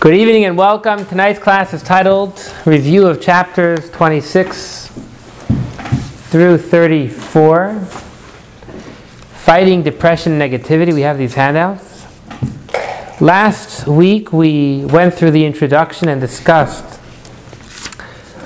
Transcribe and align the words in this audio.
Good 0.00 0.14
evening 0.14 0.46
and 0.46 0.56
welcome. 0.56 1.04
Tonight's 1.04 1.38
class 1.38 1.74
is 1.74 1.82
titled 1.82 2.32
Review 2.64 3.06
of 3.06 3.20
Chapters 3.20 3.90
26 3.90 4.86
through 6.30 6.56
34. 6.56 7.74
Fighting 9.34 9.82
Depression 9.82 10.40
and 10.40 10.40
Negativity. 10.40 10.94
We 10.94 11.02
have 11.02 11.18
these 11.18 11.34
handouts. 11.34 12.06
Last 13.20 13.86
week 13.86 14.32
we 14.32 14.86
went 14.86 15.12
through 15.12 15.32
the 15.32 15.44
introduction 15.44 16.08
and 16.08 16.18
discussed 16.18 16.98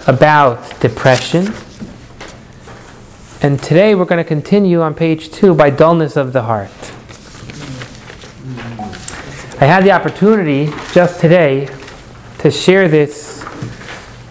about 0.09 0.81
depression. 0.81 1.55
And 3.43 3.63
today 3.63 3.95
we're 3.95 4.07
going 4.07 4.19
to 4.19 4.29
continue 4.29 4.83
on 4.83 4.97
page 4.97 5.31
2 5.31 5.55
by 5.55 5.71
dullness 5.71 6.17
of 6.17 6.33
the 6.33 6.43
heart. 6.43 6.94
I 9.61 9.67
had 9.67 9.85
the 9.85 9.93
opportunity 9.93 10.73
just 10.93 11.21
today 11.21 11.69
to 12.39 12.51
share 12.51 12.89
this 12.89 13.45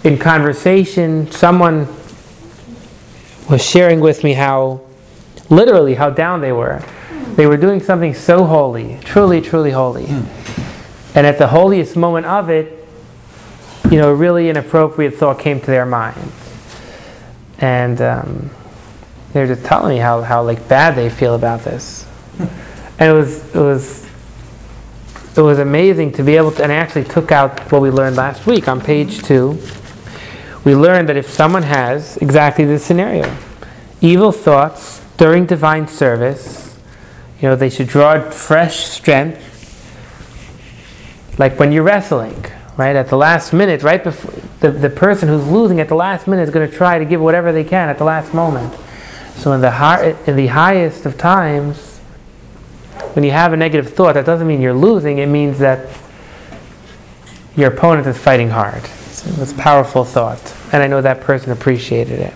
in 0.03 0.17
conversation. 0.17 1.31
Someone 1.31 1.87
was 3.49 3.65
sharing 3.65 4.01
with 4.01 4.25
me 4.25 4.33
how, 4.33 4.81
literally, 5.49 5.95
how 5.95 6.09
down 6.09 6.41
they 6.41 6.51
were. 6.51 6.83
They 7.35 7.47
were 7.47 7.55
doing 7.55 7.81
something 7.81 8.13
so 8.13 8.43
holy, 8.43 8.99
truly, 9.05 9.39
truly 9.39 9.71
holy. 9.71 10.07
And 11.15 11.25
at 11.25 11.37
the 11.37 11.47
holiest 11.47 11.95
moment 11.95 12.25
of 12.25 12.49
it, 12.49 12.85
you 13.89 13.99
know, 13.99 14.09
a 14.09 14.15
really 14.15 14.49
inappropriate 14.49 15.15
thought 15.15 15.39
came 15.39 15.61
to 15.61 15.67
their 15.67 15.85
mind. 15.85 16.31
And 17.59 18.01
um, 18.01 18.49
they 19.31 19.39
were 19.39 19.47
just 19.47 19.63
telling 19.63 19.95
me 19.95 19.99
how, 19.99 20.21
how 20.21 20.43
like 20.43 20.67
bad 20.67 20.95
they 20.97 21.09
feel 21.09 21.33
about 21.33 21.61
this. 21.61 22.05
And 22.99 23.09
it 23.09 23.13
was, 23.13 23.55
it 23.55 23.59
was 23.59 24.02
it 25.41 25.45
was 25.45 25.59
amazing 25.59 26.11
to 26.13 26.23
be 26.23 26.35
able 26.37 26.51
to, 26.51 26.63
and 26.63 26.71
I 26.71 26.75
actually 26.75 27.05
took 27.05 27.31
out 27.31 27.71
what 27.71 27.81
we 27.81 27.89
learned 27.89 28.15
last 28.15 28.45
week 28.45 28.67
on 28.67 28.79
page 28.79 29.23
two. 29.23 29.59
We 30.63 30.75
learned 30.75 31.09
that 31.09 31.17
if 31.17 31.29
someone 31.29 31.63
has 31.63 32.17
exactly 32.17 32.65
this 32.65 32.85
scenario, 32.85 33.35
evil 33.99 34.31
thoughts 34.31 35.03
during 35.17 35.45
divine 35.45 35.87
service, 35.87 36.77
you 37.41 37.49
know, 37.49 37.55
they 37.55 37.69
should 37.69 37.87
draw 37.87 38.29
fresh 38.29 38.85
strength, 38.85 39.41
like 41.37 41.59
when 41.59 41.71
you're 41.71 41.83
wrestling, 41.83 42.45
right? 42.77 42.95
At 42.95 43.09
the 43.09 43.17
last 43.17 43.53
minute, 43.53 43.83
right 43.83 44.03
before 44.03 44.31
the, 44.59 44.71
the 44.71 44.89
person 44.89 45.27
who's 45.27 45.47
losing 45.47 45.79
at 45.79 45.89
the 45.89 45.95
last 45.95 46.27
minute 46.27 46.43
is 46.43 46.49
going 46.51 46.69
to 46.69 46.75
try 46.75 46.99
to 46.99 47.05
give 47.05 47.19
whatever 47.19 47.51
they 47.51 47.63
can 47.63 47.89
at 47.89 47.97
the 47.97 48.03
last 48.03 48.33
moment. 48.33 48.73
So 49.35 49.51
in 49.51 49.61
the 49.61 49.71
heart, 49.71 50.15
in 50.27 50.35
the 50.35 50.47
highest 50.47 51.05
of 51.05 51.17
times, 51.17 51.92
when 53.13 53.23
you 53.23 53.31
have 53.31 53.53
a 53.53 53.57
negative 53.57 53.93
thought, 53.93 54.13
that 54.13 54.25
doesn't 54.25 54.47
mean 54.47 54.61
you're 54.61 54.73
losing. 54.73 55.19
It 55.19 55.27
means 55.27 55.59
that 55.59 55.87
your 57.55 57.71
opponent 57.71 58.07
is 58.07 58.17
fighting 58.17 58.49
hard. 58.49 58.83
It's 58.83 59.51
a 59.51 59.55
powerful 59.55 60.03
thought. 60.03 60.55
And 60.73 60.81
I 60.81 60.87
know 60.87 61.01
that 61.01 61.21
person 61.21 61.51
appreciated 61.51 62.19
it. 62.19 62.33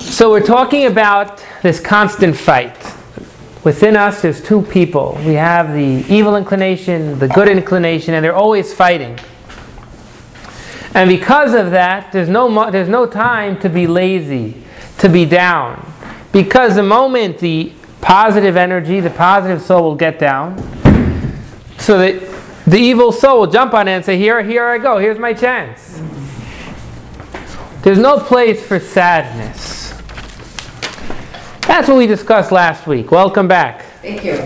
So 0.00 0.30
we're 0.30 0.44
talking 0.44 0.86
about 0.86 1.44
this 1.62 1.80
constant 1.80 2.36
fight. 2.36 2.76
Within 3.64 3.96
us, 3.96 4.22
there's 4.22 4.42
two 4.42 4.62
people. 4.62 5.16
We 5.24 5.34
have 5.34 5.72
the 5.72 6.04
evil 6.12 6.34
inclination, 6.36 7.18
the 7.20 7.28
good 7.28 7.48
inclination, 7.48 8.14
and 8.14 8.24
they're 8.24 8.34
always 8.34 8.74
fighting. 8.74 9.18
And 10.94 11.08
because 11.08 11.54
of 11.54 11.70
that, 11.70 12.10
there's 12.12 12.28
no, 12.28 12.70
there's 12.70 12.88
no 12.88 13.06
time 13.06 13.58
to 13.60 13.68
be 13.68 13.86
lazy, 13.86 14.62
to 14.98 15.08
be 15.08 15.24
down. 15.24 15.91
Because 16.32 16.74
the 16.74 16.82
moment 16.82 17.38
the 17.38 17.72
positive 18.00 18.56
energy, 18.56 19.00
the 19.00 19.10
positive 19.10 19.62
soul 19.62 19.82
will 19.82 19.96
get 19.96 20.18
down, 20.18 20.58
so 21.78 21.98
that 21.98 22.20
the 22.66 22.78
evil 22.78 23.12
soul 23.12 23.40
will 23.40 23.46
jump 23.46 23.74
on 23.74 23.86
it 23.88 23.92
and 23.92 24.04
say, 24.04 24.16
Here, 24.16 24.42
here 24.42 24.66
I 24.66 24.78
go, 24.78 24.98
here's 24.98 25.18
my 25.18 25.32
chance. 25.32 26.00
There's 27.82 27.98
no 27.98 28.18
place 28.18 28.64
for 28.64 28.78
sadness. 28.78 29.90
That's 31.66 31.88
what 31.88 31.96
we 31.96 32.06
discussed 32.06 32.52
last 32.52 32.86
week. 32.86 33.10
Welcome 33.10 33.48
back. 33.48 33.82
Thank 34.02 34.24
you. 34.24 34.36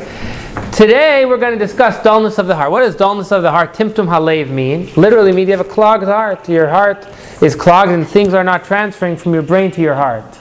Today 0.72 1.24
we're 1.24 1.38
going 1.38 1.52
to 1.52 1.58
discuss 1.58 2.02
dullness 2.02 2.38
of 2.38 2.46
the 2.46 2.54
heart. 2.54 2.70
What 2.70 2.80
does 2.80 2.96
dullness 2.96 3.32
of 3.32 3.42
the 3.42 3.50
heart, 3.50 3.74
timtum 3.74 4.06
halev, 4.06 4.48
mean? 4.48 4.90
Literally 4.96 5.32
means 5.32 5.48
you 5.48 5.56
have 5.56 5.66
a 5.66 5.68
clogged 5.68 6.04
heart. 6.04 6.48
Your 6.48 6.68
heart 6.68 7.06
is 7.42 7.54
clogged 7.54 7.92
and 7.92 8.06
things 8.06 8.34
are 8.34 8.44
not 8.44 8.64
transferring 8.64 9.16
from 9.16 9.34
your 9.34 9.42
brain 9.42 9.70
to 9.72 9.80
your 9.80 9.94
heart. 9.94 10.38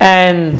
And 0.00 0.54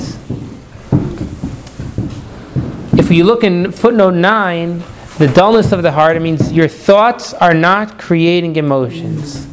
if 2.99 3.11
you 3.11 3.25
look 3.25 3.45
in 3.45 3.71
footnote 3.73 4.15
9, 4.15 4.83
the 5.19 5.29
dullness 5.29 5.73
of 5.73 5.83
the 5.83 5.93
heart, 5.93 6.17
it 6.17 6.21
means 6.21 6.53
your 6.53 6.69
thoughts 6.69 7.35
are 7.35 7.55
not 7.55 7.99
creating 7.99 8.57
emotions. 8.57 9.47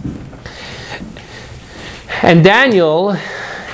And 2.22 2.44
Daniel, 2.44 3.14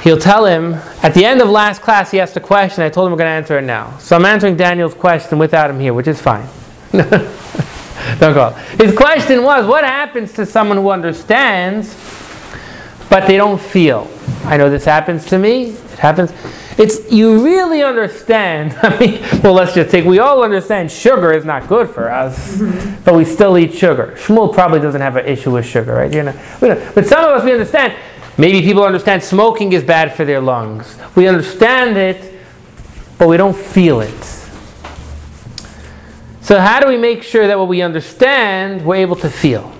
he'll 0.03 0.19
tell 0.19 0.45
him, 0.45 0.73
at 1.03 1.13
the 1.13 1.23
end 1.25 1.41
of 1.41 1.49
last 1.49 1.81
class, 1.81 2.11
he 2.11 2.19
asked 2.19 2.35
a 2.35 2.39
question. 2.39 2.83
I 2.83 2.89
told 2.89 3.07
him 3.07 3.11
we're 3.11 3.19
going 3.19 3.27
to 3.27 3.31
answer 3.31 3.57
it 3.57 3.63
now. 3.63 3.97
So 3.99 4.15
I'm 4.15 4.25
answering 4.25 4.57
Daniel's 4.57 4.93
question 4.93 5.37
without 5.39 5.69
him 5.69 5.79
here, 5.79 5.93
which 5.93 6.07
is 6.07 6.19
fine. 6.21 6.47
Don't 6.91 8.33
go. 8.33 8.49
His 8.77 8.95
question 8.95 9.43
was 9.43 9.65
what 9.65 9.83
happens 9.83 10.33
to 10.33 10.45
someone 10.45 10.77
who 10.77 10.89
understands, 10.89 11.95
but 13.09 13.27
they 13.27 13.37
don't 13.37 13.59
feel? 13.59 14.09
I 14.45 14.57
know 14.57 14.69
this 14.69 14.85
happens 14.85 15.25
to 15.27 15.37
me 15.37 15.75
happens. 15.99 16.33
It's 16.77 17.11
you 17.11 17.43
really 17.43 17.83
understand. 17.83 18.77
I 18.81 18.97
mean, 18.99 19.21
well, 19.43 19.53
let's 19.53 19.73
just 19.73 19.91
take. 19.91 20.05
We 20.05 20.19
all 20.19 20.43
understand 20.43 20.91
sugar 20.91 21.31
is 21.31 21.45
not 21.45 21.67
good 21.67 21.89
for 21.89 22.09
us, 22.09 22.57
mm-hmm. 22.57 23.03
but 23.03 23.15
we 23.15 23.25
still 23.25 23.57
eat 23.57 23.73
sugar. 23.73 24.15
Shmuel 24.17 24.53
probably 24.53 24.79
doesn't 24.79 25.01
have 25.01 25.15
an 25.17 25.25
issue 25.25 25.51
with 25.51 25.65
sugar, 25.65 25.93
right? 25.93 26.13
You 26.13 26.23
know, 26.23 26.33
but 26.59 27.05
some 27.05 27.23
of 27.23 27.37
us 27.37 27.43
we 27.43 27.51
understand. 27.51 27.95
Maybe 28.37 28.61
people 28.61 28.85
understand 28.85 29.21
smoking 29.21 29.73
is 29.73 29.83
bad 29.83 30.15
for 30.15 30.23
their 30.23 30.39
lungs. 30.39 30.97
We 31.13 31.27
understand 31.27 31.97
it, 31.97 32.39
but 33.17 33.27
we 33.27 33.35
don't 33.35 33.55
feel 33.55 33.99
it. 33.99 34.39
So, 36.41 36.59
how 36.59 36.79
do 36.79 36.87
we 36.87 36.97
make 36.97 37.21
sure 37.21 37.45
that 37.47 37.59
what 37.59 37.67
we 37.67 37.81
understand, 37.81 38.85
we're 38.85 38.95
able 38.95 39.17
to 39.17 39.29
feel? 39.29 39.71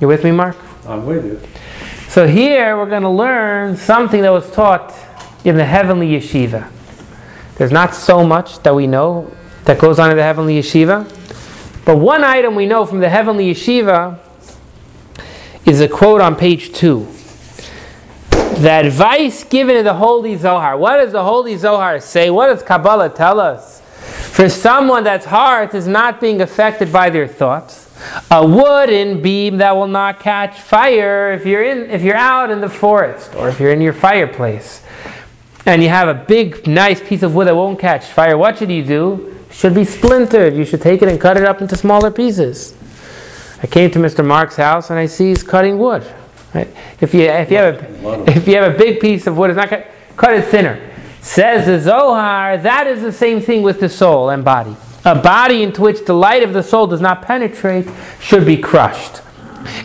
You 0.00 0.08
with 0.08 0.22
me, 0.22 0.30
Mark? 0.30 0.56
I'm 0.86 1.06
with 1.06 1.24
you. 1.24 1.40
So 2.14 2.28
here 2.28 2.76
we're 2.76 2.88
going 2.88 3.02
to 3.02 3.08
learn 3.08 3.76
something 3.76 4.22
that 4.22 4.30
was 4.30 4.48
taught 4.52 4.94
in 5.44 5.56
the 5.56 5.64
heavenly 5.64 6.10
yeshiva. 6.10 6.70
There's 7.56 7.72
not 7.72 7.92
so 7.92 8.24
much 8.24 8.60
that 8.60 8.72
we 8.72 8.86
know 8.86 9.34
that 9.64 9.80
goes 9.80 9.98
on 9.98 10.12
in 10.12 10.16
the 10.16 10.22
heavenly 10.22 10.60
yeshiva, 10.60 11.02
but 11.84 11.96
one 11.96 12.22
item 12.22 12.54
we 12.54 12.66
know 12.66 12.86
from 12.86 13.00
the 13.00 13.08
heavenly 13.08 13.52
yeshiva 13.52 14.20
is 15.66 15.80
a 15.80 15.88
quote 15.88 16.20
on 16.20 16.36
page 16.36 16.72
two. 16.72 17.04
The 18.30 18.70
advice 18.70 19.42
given 19.42 19.74
in 19.74 19.84
the 19.84 19.94
Holy 19.94 20.36
Zohar. 20.36 20.78
What 20.78 20.98
does 20.98 21.10
the 21.10 21.24
Holy 21.24 21.56
Zohar 21.56 21.98
say? 21.98 22.30
What 22.30 22.46
does 22.46 22.62
Kabbalah 22.62 23.08
tell 23.08 23.40
us? 23.40 23.80
For 23.80 24.48
someone 24.48 25.02
that's 25.02 25.26
heart 25.26 25.74
is 25.74 25.88
not 25.88 26.20
being 26.20 26.40
affected 26.40 26.92
by 26.92 27.10
their 27.10 27.26
thoughts, 27.26 27.83
a 28.30 28.46
wooden 28.46 29.22
beam 29.22 29.58
that 29.58 29.74
will 29.76 29.86
not 29.86 30.20
catch 30.20 30.60
fire 30.60 31.32
if 31.32 31.44
you're 31.46 31.62
in 31.62 31.90
if 31.90 32.02
you're 32.02 32.16
out 32.16 32.50
in 32.50 32.60
the 32.60 32.68
forest 32.68 33.34
or 33.34 33.48
if 33.48 33.60
you're 33.60 33.72
in 33.72 33.80
your 33.80 33.92
fireplace. 33.92 34.82
And 35.66 35.82
you 35.82 35.88
have 35.88 36.08
a 36.08 36.14
big 36.14 36.66
nice 36.66 37.00
piece 37.00 37.22
of 37.22 37.34
wood 37.34 37.46
that 37.46 37.56
won't 37.56 37.78
catch 37.78 38.04
fire. 38.04 38.36
What 38.36 38.58
should 38.58 38.70
you 38.70 38.84
do? 38.84 39.38
Should 39.50 39.74
be 39.74 39.84
splintered. 39.84 40.54
You 40.54 40.64
should 40.64 40.82
take 40.82 41.00
it 41.00 41.08
and 41.08 41.20
cut 41.20 41.36
it 41.36 41.44
up 41.44 41.62
into 41.62 41.76
smaller 41.76 42.10
pieces. 42.10 42.74
I 43.62 43.66
came 43.66 43.90
to 43.92 43.98
mr 43.98 44.22
mark's 44.22 44.56
house 44.56 44.90
and 44.90 44.98
i 44.98 45.06
see 45.06 45.28
he's 45.28 45.42
cutting 45.42 45.78
wood 45.78 46.04
right? 46.54 46.68
If 47.00 47.12
you 47.12 47.22
if 47.22 47.50
you 47.50 47.56
have 47.56 47.74
a, 47.74 48.30
if 48.30 48.46
you 48.48 48.56
have 48.56 48.74
a 48.74 48.78
big 48.78 49.00
piece 49.00 49.26
of 49.26 49.36
wood 49.36 49.50
it's 49.50 49.56
not 49.56 49.68
cut, 49.68 49.90
cut 50.16 50.34
it 50.34 50.44
thinner. 50.46 50.90
Says 51.20 51.66
the 51.66 51.80
zohar 51.80 52.56
that 52.58 52.86
is 52.86 53.02
the 53.02 53.12
same 53.12 53.40
thing 53.40 53.62
with 53.62 53.80
the 53.80 53.88
soul 53.88 54.30
and 54.30 54.44
body 54.44 54.76
a 55.04 55.14
body 55.14 55.62
into 55.62 55.82
which 55.82 56.04
the 56.04 56.14
light 56.14 56.42
of 56.42 56.52
the 56.52 56.62
soul 56.62 56.86
does 56.86 57.00
not 57.00 57.22
penetrate 57.22 57.86
should 58.20 58.46
be 58.46 58.56
crushed. 58.56 59.22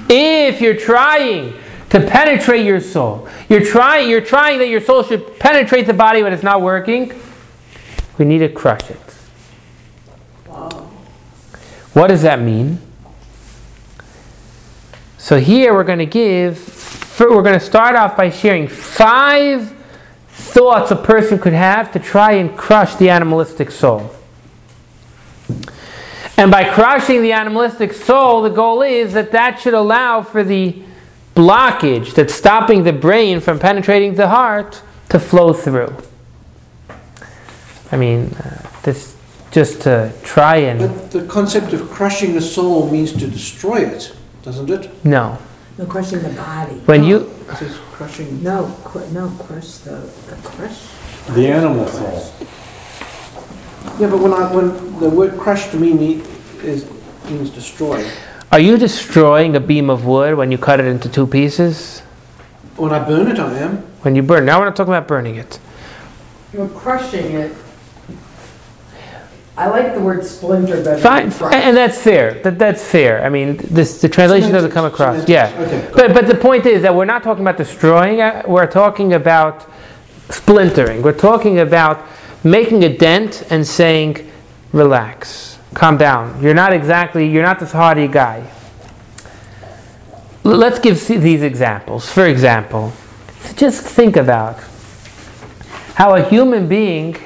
If 0.09 0.61
you're 0.61 0.75
trying 0.77 1.53
to 1.89 1.99
penetrate 1.99 2.65
your 2.65 2.79
soul, 2.79 3.27
you're 3.49 3.65
trying, 3.65 4.09
you're 4.09 4.21
trying 4.21 4.59
that 4.59 4.67
your 4.67 4.81
soul 4.81 5.03
should 5.03 5.39
penetrate 5.39 5.87
the 5.87 5.93
body, 5.93 6.21
but 6.21 6.31
it's 6.31 6.43
not 6.43 6.61
working, 6.61 7.13
we 8.17 8.25
need 8.25 8.39
to 8.39 8.49
crush 8.49 8.89
it. 8.89 8.97
What 11.93 12.07
does 12.07 12.21
that 12.21 12.39
mean? 12.39 12.79
So 15.17 15.39
here 15.39 15.73
we're 15.73 15.83
going 15.83 15.99
to 15.99 16.05
give, 16.05 17.17
we're 17.19 17.41
going 17.41 17.59
to 17.59 17.65
start 17.65 17.95
off 17.95 18.15
by 18.15 18.29
sharing 18.29 18.67
five 18.67 19.75
thoughts 20.29 20.91
a 20.91 20.95
person 20.95 21.39
could 21.39 21.53
have 21.53 21.91
to 21.91 21.99
try 21.99 22.33
and 22.33 22.55
crush 22.57 22.95
the 22.95 23.09
animalistic 23.09 23.71
soul. 23.71 24.11
And 26.39 26.49
by 26.49 26.63
crushing 26.63 27.21
the 27.21 27.33
animalistic 27.33 27.91
soul, 27.91 28.41
the 28.43 28.49
goal 28.49 28.81
is 28.81 29.11
that 29.11 29.33
that 29.33 29.59
should 29.59 29.73
allow 29.73 30.21
for 30.21 30.41
the 30.41 30.81
blockage 31.35 32.13
that's 32.13 32.33
stopping 32.33 32.83
the 32.83 32.93
brain 32.93 33.41
from 33.41 33.59
penetrating 33.59 34.15
the 34.15 34.29
heart 34.29 34.81
to 35.09 35.19
flow 35.19 35.51
through. 35.51 35.93
I 37.91 37.97
mean, 37.97 38.27
uh, 38.35 38.69
this 38.83 39.17
just 39.51 39.81
to 39.81 40.13
try 40.23 40.55
and 40.57 40.79
But 40.79 41.11
the 41.11 41.27
concept 41.27 41.73
of 41.73 41.89
crushing 41.89 42.33
the 42.33 42.41
soul 42.41 42.89
means 42.89 43.11
to 43.11 43.27
destroy 43.27 43.79
it, 43.79 44.15
doesn't 44.43 44.69
it? 44.69 44.89
no. 45.03 45.37
No, 45.77 45.85
crushing 45.87 46.21
the 46.21 46.29
body. 46.29 46.75
When 46.85 47.03
you 47.03 47.29
It 47.49 47.55
says 47.57 47.77
crushing. 47.91 48.41
No, 48.43 48.73
cru- 48.85 49.09
no, 49.11 49.29
crush 49.39 49.79
the, 49.79 50.09
the 50.27 50.35
crush. 50.43 50.87
The 51.35 51.47
animal 51.47 51.85
soul. 51.87 52.31
Yeah, 53.99 54.07
but 54.09 54.19
when 54.19 54.33
I, 54.33 54.53
when 54.53 54.99
the 54.99 55.09
word 55.09 55.37
crush 55.37 55.69
to 55.71 55.77
me 55.77 55.93
mean, 55.93 56.21
is, 56.63 56.89
means 57.25 57.49
destroy. 57.49 58.09
are 58.51 58.59
you 58.59 58.77
destroying 58.77 59.55
a 59.55 59.59
beam 59.59 59.89
of 59.89 60.05
wood 60.05 60.35
when 60.35 60.51
you 60.51 60.57
cut 60.57 60.79
it 60.79 60.85
into 60.85 61.09
two 61.09 61.27
pieces? 61.27 61.99
When 62.77 62.93
I 62.93 62.99
burn 63.05 63.27
it, 63.27 63.39
I 63.39 63.57
am. 63.59 63.77
When 64.03 64.15
you 64.15 64.23
burn. 64.23 64.45
Now 64.45 64.59
we're 64.59 64.65
not 64.65 64.75
talking 64.77 64.93
about 64.93 65.07
burning 65.07 65.35
it. 65.35 65.59
You're 66.53 66.69
crushing 66.69 67.33
it. 67.33 67.53
I 69.57 69.67
like 69.67 69.93
the 69.93 69.99
word 69.99 70.23
splinter 70.25 70.77
better. 70.77 70.91
than 70.91 70.99
Fine, 71.01 71.31
crush. 71.33 71.53
and 71.53 71.75
that's 71.75 72.01
fair. 72.01 72.41
That, 72.43 72.57
that's 72.57 72.81
fair. 72.89 73.25
I 73.25 73.29
mean, 73.29 73.57
this 73.57 73.99
the 73.99 74.07
translation 74.07 74.53
doesn't 74.53 74.71
come 74.71 74.85
across. 74.85 75.25
Semantics, 75.25 75.29
Yeah, 75.29 75.49
semantics. 75.51 75.91
Okay, 75.93 76.07
but 76.07 76.13
but 76.13 76.27
the 76.27 76.35
point 76.35 76.65
is 76.65 76.81
that 76.83 76.95
we're 76.95 77.03
not 77.03 77.23
talking 77.23 77.43
about 77.43 77.57
destroying. 77.57 78.19
it, 78.19 78.47
We're 78.47 78.67
talking 78.71 79.11
about 79.13 79.67
splintering. 80.29 81.01
We're 81.01 81.11
talking 81.11 81.59
about 81.59 82.05
making 82.43 82.83
a 82.83 82.89
dent 82.97 83.43
and 83.49 83.65
saying, 83.65 84.29
"Relax, 84.73 85.57
calm 85.73 85.97
down. 85.97 86.41
You're 86.41 86.53
not 86.53 86.73
exactly. 86.73 87.27
You're 87.27 87.43
not 87.43 87.59
this 87.59 87.71
hardy 87.71 88.07
guy." 88.07 88.43
Let's 90.43 90.79
give 90.79 91.05
these 91.07 91.43
examples. 91.43 92.09
For 92.09 92.25
example, 92.25 92.93
just 93.55 93.83
think 93.83 94.15
about 94.15 94.57
how 95.95 96.15
a 96.15 96.23
human 96.23 96.67
being 96.67 97.17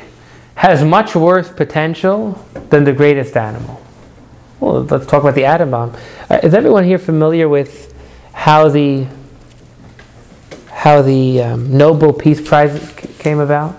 has 0.56 0.83
much 0.83 1.16
worse 1.16 1.50
potential 1.50 2.44
than 2.69 2.83
the 2.83 2.94
greatest 2.94 3.38
animal. 3.38 3.81
Well, 4.59 4.83
let's 4.83 5.06
talk 5.06 5.21
about 5.21 5.36
the 5.36 5.45
atom 5.45 5.71
bomb. 5.71 5.95
Uh, 6.30 6.39
is 6.42 6.54
everyone 6.54 6.86
here 6.86 6.98
familiar 6.98 7.48
with 7.48 7.94
how 8.33 8.69
the 8.69 9.07
how 10.71 11.01
the 11.01 11.44
um, 11.44 11.77
Nobel 11.77 12.13
Peace 12.13 12.42
Prize 12.42 12.94
came 13.19 13.39
about? 13.39 13.75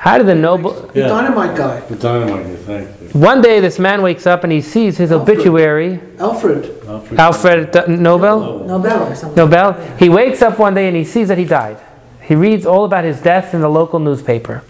How 0.00 0.16
did 0.16 0.26
the 0.26 0.34
Nobel? 0.34 0.70
The 0.94 1.00
Yeah. 1.00 1.08
dynamite 1.08 1.54
guy, 1.54 1.80
The 1.90 1.94
dynamite, 1.94 2.46
you 2.46 2.56
thank 2.66 2.88
you. 3.14 3.20
One 3.20 3.42
day, 3.42 3.60
this 3.60 3.78
man 3.78 4.00
wakes 4.00 4.26
up 4.26 4.44
and 4.44 4.50
he 4.52 4.62
sees 4.62 4.96
his 4.96 5.12
Alfred. 5.12 5.36
obituary. 5.36 6.00
Alfred. 6.18 6.70
Alfred 7.18 7.70
D- 7.70 7.80
Nobel. 7.86 8.64
Nobel 8.66 9.02
or 9.10 9.14
something. 9.14 9.36
Nobel. 9.36 9.76
He 9.98 10.08
wakes 10.08 10.40
up 10.40 10.58
one 10.58 10.72
day 10.72 10.86
and 10.88 10.96
he 10.96 11.04
sees 11.04 11.28
that 11.28 11.36
he 11.36 11.44
died. 11.44 11.76
He 12.22 12.34
reads 12.34 12.64
all 12.64 12.86
about 12.86 13.04
his 13.04 13.20
death 13.20 13.52
in 13.52 13.60
the 13.60 13.68
local 13.68 13.98
newspaper. 13.98 14.62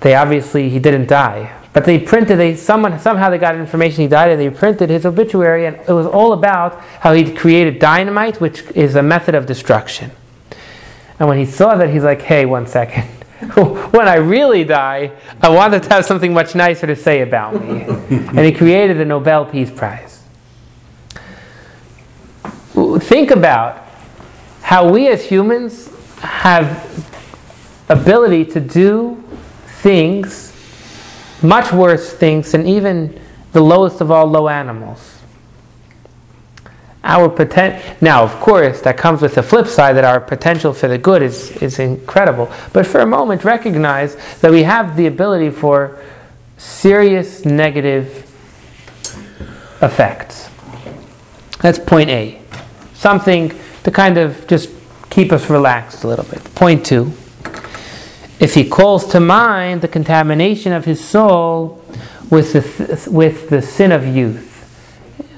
They 0.00 0.14
obviously 0.14 0.68
he 0.68 0.78
didn't 0.78 1.08
die, 1.08 1.50
but 1.72 1.86
they 1.86 1.98
printed. 1.98 2.38
They 2.38 2.54
someone 2.54 2.98
somehow 2.98 3.30
they 3.30 3.38
got 3.38 3.54
information 3.54 4.02
he 4.02 4.08
died, 4.08 4.30
and 4.30 4.38
they 4.40 4.50
printed 4.50 4.90
his 4.90 5.06
obituary, 5.06 5.64
and 5.64 5.76
it 5.88 5.92
was 5.92 6.06
all 6.06 6.32
about 6.34 6.78
how 7.00 7.14
he'd 7.14 7.34
created 7.36 7.78
dynamite, 7.78 8.40
which 8.42 8.62
is 8.74 8.94
a 8.94 9.02
method 9.02 9.34
of 9.34 9.46
destruction. 9.46 10.10
And 11.18 11.28
when 11.28 11.38
he 11.38 11.46
saw 11.46 11.74
that, 11.76 11.90
he's 11.90 12.04
like, 12.04 12.22
"Hey, 12.22 12.46
one 12.46 12.66
second. 12.66 13.04
when 13.92 14.08
I 14.08 14.16
really 14.16 14.64
die, 14.64 15.12
I 15.40 15.48
wanted 15.48 15.82
to 15.84 15.88
have 15.90 16.04
something 16.04 16.32
much 16.32 16.54
nicer 16.54 16.86
to 16.86 16.96
say 16.96 17.22
about 17.22 17.60
me." 17.60 17.82
and 17.82 18.38
he 18.38 18.52
created 18.52 18.98
the 18.98 19.04
Nobel 19.04 19.44
Peace 19.44 19.70
Prize. 19.70 20.22
Think 23.00 23.30
about 23.30 23.84
how 24.62 24.90
we 24.90 25.08
as 25.08 25.24
humans 25.24 25.90
have 26.20 26.84
ability 27.88 28.44
to 28.44 28.60
do 28.60 29.22
things, 29.66 30.52
much 31.42 31.72
worse 31.72 32.12
things 32.12 32.52
than 32.52 32.66
even 32.66 33.20
the 33.52 33.60
lowest 33.60 34.00
of 34.00 34.10
all 34.10 34.26
low 34.26 34.48
animals. 34.48 35.17
Our 37.04 37.28
poten- 37.28 37.80
now, 38.02 38.24
of 38.24 38.34
course, 38.40 38.80
that 38.82 38.96
comes 38.96 39.22
with 39.22 39.36
the 39.36 39.42
flip 39.42 39.66
side 39.66 39.94
that 39.96 40.04
our 40.04 40.20
potential 40.20 40.72
for 40.72 40.88
the 40.88 40.98
good 40.98 41.22
is, 41.22 41.50
is 41.62 41.78
incredible. 41.78 42.50
But 42.72 42.86
for 42.86 43.00
a 43.00 43.06
moment, 43.06 43.44
recognize 43.44 44.16
that 44.40 44.50
we 44.50 44.64
have 44.64 44.96
the 44.96 45.06
ability 45.06 45.50
for 45.50 45.98
serious 46.56 47.44
negative 47.44 48.24
effects. 49.80 50.50
That's 51.60 51.78
point 51.78 52.10
A. 52.10 52.40
Something 52.94 53.52
to 53.84 53.90
kind 53.90 54.18
of 54.18 54.46
just 54.48 54.70
keep 55.08 55.32
us 55.32 55.48
relaxed 55.48 56.02
a 56.04 56.08
little 56.08 56.24
bit. 56.24 56.42
Point 56.56 56.84
two. 56.84 57.12
If 58.40 58.54
he 58.54 58.68
calls 58.68 59.06
to 59.12 59.20
mind 59.20 59.82
the 59.82 59.88
contamination 59.88 60.72
of 60.72 60.84
his 60.84 61.02
soul 61.02 61.82
with 62.30 62.52
the, 62.52 62.62
th- 62.62 63.06
with 63.08 63.50
the 63.50 63.62
sin 63.62 63.90
of 63.92 64.04
youth, 64.06 64.46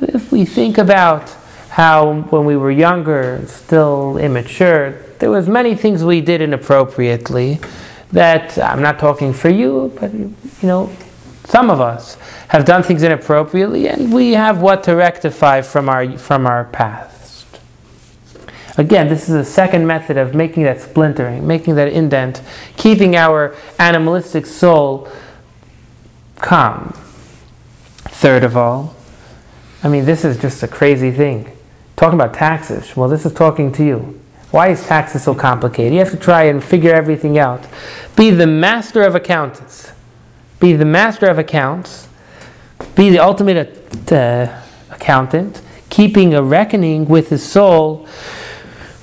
if 0.03 0.33
we 0.33 0.45
think 0.45 0.79
about 0.79 1.29
how 1.71 2.23
when 2.31 2.45
we 2.45 2.57
were 2.57 2.71
younger, 2.71 3.43
still 3.47 4.19
immature, 4.19 5.01
there 5.21 5.31
was 5.31 5.49
many 5.49 5.77
things 5.77 6.03
we 6.03 6.21
did 6.21 6.41
inappropriately 6.41 7.61
that 8.11 8.59
I'm 8.59 8.83
not 8.83 8.99
talking 8.99 9.33
for 9.33 9.49
you, 9.51 9.93
but 10.01 10.13
you 10.13 10.35
know, 10.63 10.93
some 11.45 11.71
of 11.71 11.81
us 11.81 12.17
have 12.49 12.65
done 12.65 12.83
things 12.83 13.05
inappropriately 13.05 13.89
and 13.89 14.13
we 14.13 14.33
have 14.33 14.61
what 14.61 14.83
to 14.85 14.97
rectify 14.97 15.63
from 15.63 15.89
our 15.89 16.19
from 16.19 16.45
our 16.47 16.65
past. 16.65 17.47
Again, 18.77 19.09
this 19.09 19.29
is 19.29 19.35
a 19.37 19.45
second 19.45 19.87
method 19.87 20.17
of 20.17 20.35
making 20.35 20.65
that 20.65 20.81
splintering, 20.81 21.47
making 21.47 21.77
that 21.77 21.89
indent, 21.89 22.43
keeping 22.77 23.15
our 23.15 23.55
animalistic 23.79 24.47
soul 24.47 25.09
calm. 26.37 26.93
Third 28.09 28.43
of 28.43 28.57
all, 28.57 28.97
I 29.85 29.89
mean, 29.89 30.05
this 30.05 30.25
is 30.25 30.37
just 30.37 30.63
a 30.63 30.69
crazy 30.69 31.11
thing. 31.11 31.57
Talking 32.01 32.19
about 32.19 32.33
taxes. 32.33 32.97
Well, 32.97 33.11
this 33.11 33.27
is 33.27 33.35
talking 33.35 33.71
to 33.73 33.85
you. 33.85 34.19
Why 34.53 34.69
is 34.69 34.83
taxes 34.87 35.23
so 35.23 35.35
complicated? 35.35 35.93
You 35.93 35.99
have 35.99 36.11
to 36.13 36.17
try 36.17 36.45
and 36.45 36.65
figure 36.65 36.95
everything 36.95 37.37
out. 37.37 37.67
Be 38.17 38.31
the 38.31 38.47
master 38.47 39.03
of 39.03 39.15
accountants. 39.15 39.93
Be 40.61 40.73
the 40.73 40.87
master 40.87 41.27
of 41.27 41.39
accounts. 41.39 42.09
Be 42.95 43.11
the 43.11 43.19
ultimate 43.19 44.11
uh, 44.11 44.63
accountant, 44.89 45.61
keeping 45.91 46.33
a 46.33 46.43
reckoning 46.43 47.05
with 47.05 47.29
his 47.29 47.47
soul 47.47 48.09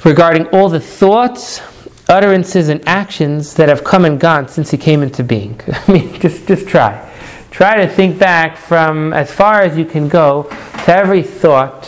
regarding 0.04 0.48
all 0.48 0.68
the 0.68 0.80
thoughts, 0.80 1.62
utterances, 2.10 2.68
and 2.68 2.82
actions 2.88 3.54
that 3.54 3.70
have 3.70 3.84
come 3.84 4.06
and 4.06 4.20
gone 4.20 4.48
since 4.48 4.72
he 4.72 4.78
came 4.80 5.04
into 5.04 5.24
being. 5.24 5.62
I 5.88 5.92
mean, 5.92 6.20
just, 6.20 6.48
just 6.48 6.68
try. 6.68 7.08
Try 7.52 7.86
to 7.86 7.88
think 7.88 8.18
back 8.18 8.58
from 8.58 9.14
as 9.14 9.32
far 9.32 9.62
as 9.62 9.78
you 9.78 9.86
can 9.86 10.08
go 10.08 10.48
to 10.86 10.96
every 10.96 11.22
thought, 11.22 11.86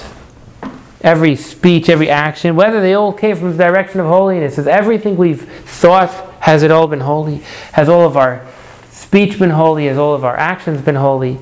every 1.01 1.35
speech, 1.35 1.89
every 1.89 2.09
action, 2.09 2.55
whether 2.55 2.81
they 2.81 2.93
all 2.93 3.13
came 3.13 3.35
from 3.35 3.51
the 3.51 3.57
direction 3.57 3.99
of 3.99 4.07
holiness. 4.07 4.57
Is 4.57 4.67
everything 4.67 5.17
we've 5.17 5.41
thought, 5.41 6.09
has 6.41 6.63
it 6.63 6.71
all 6.71 6.87
been 6.87 7.01
holy? 7.01 7.37
Has 7.73 7.89
all 7.89 8.05
of 8.05 8.17
our 8.17 8.45
speech 8.91 9.39
been 9.39 9.51
holy? 9.51 9.85
Has 9.85 9.97
all 9.97 10.13
of 10.13 10.23
our 10.25 10.37
actions 10.37 10.81
been 10.81 10.95
holy? 10.95 11.39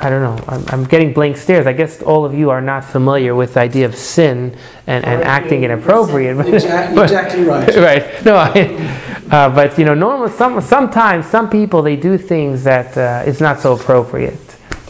I 0.00 0.10
don't 0.10 0.22
know. 0.22 0.44
I'm, 0.46 0.64
I'm 0.68 0.84
getting 0.84 1.12
blank 1.12 1.36
stares. 1.36 1.66
I 1.66 1.72
guess 1.72 2.00
all 2.02 2.24
of 2.24 2.32
you 2.32 2.50
are 2.50 2.60
not 2.60 2.84
familiar 2.84 3.34
with 3.34 3.54
the 3.54 3.60
idea 3.60 3.84
of 3.84 3.96
sin 3.96 4.56
and, 4.86 5.04
and 5.04 5.22
acting 5.24 5.64
inappropriate. 5.64 6.38
Exactly, 6.46 7.02
exactly 7.02 7.42
right. 7.42 7.74
right. 7.76 8.24
No, 8.24 8.36
I, 8.36 9.24
uh, 9.30 9.48
but 9.52 9.76
you 9.76 9.84
know, 9.84 9.94
normally, 9.94 10.30
some 10.30 10.60
sometimes 10.60 11.26
some 11.26 11.50
people 11.50 11.82
they 11.82 11.96
do 11.96 12.16
things 12.16 12.62
that 12.62 12.96
uh, 12.96 13.28
is 13.28 13.40
not 13.40 13.58
so 13.58 13.74
appropriate. 13.74 14.38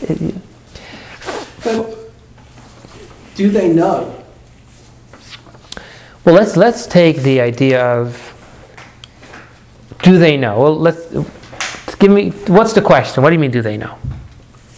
It- 0.02 0.34
But 1.76 2.10
do 3.34 3.50
they 3.50 3.72
know? 3.72 4.18
well, 6.28 6.34
let's 6.34 6.58
let's 6.58 6.86
take 6.86 7.22
the 7.22 7.40
idea 7.40 7.82
of 7.82 8.34
do 10.02 10.18
they 10.18 10.36
know? 10.36 10.60
Well, 10.60 10.78
let's 10.78 11.06
give 11.96 12.10
me 12.10 12.30
what's 12.48 12.74
the 12.74 12.82
question? 12.82 13.22
What 13.22 13.30
do 13.30 13.34
you 13.34 13.40
mean? 13.40 13.50
Do 13.50 13.62
they 13.62 13.78
know? 13.78 13.96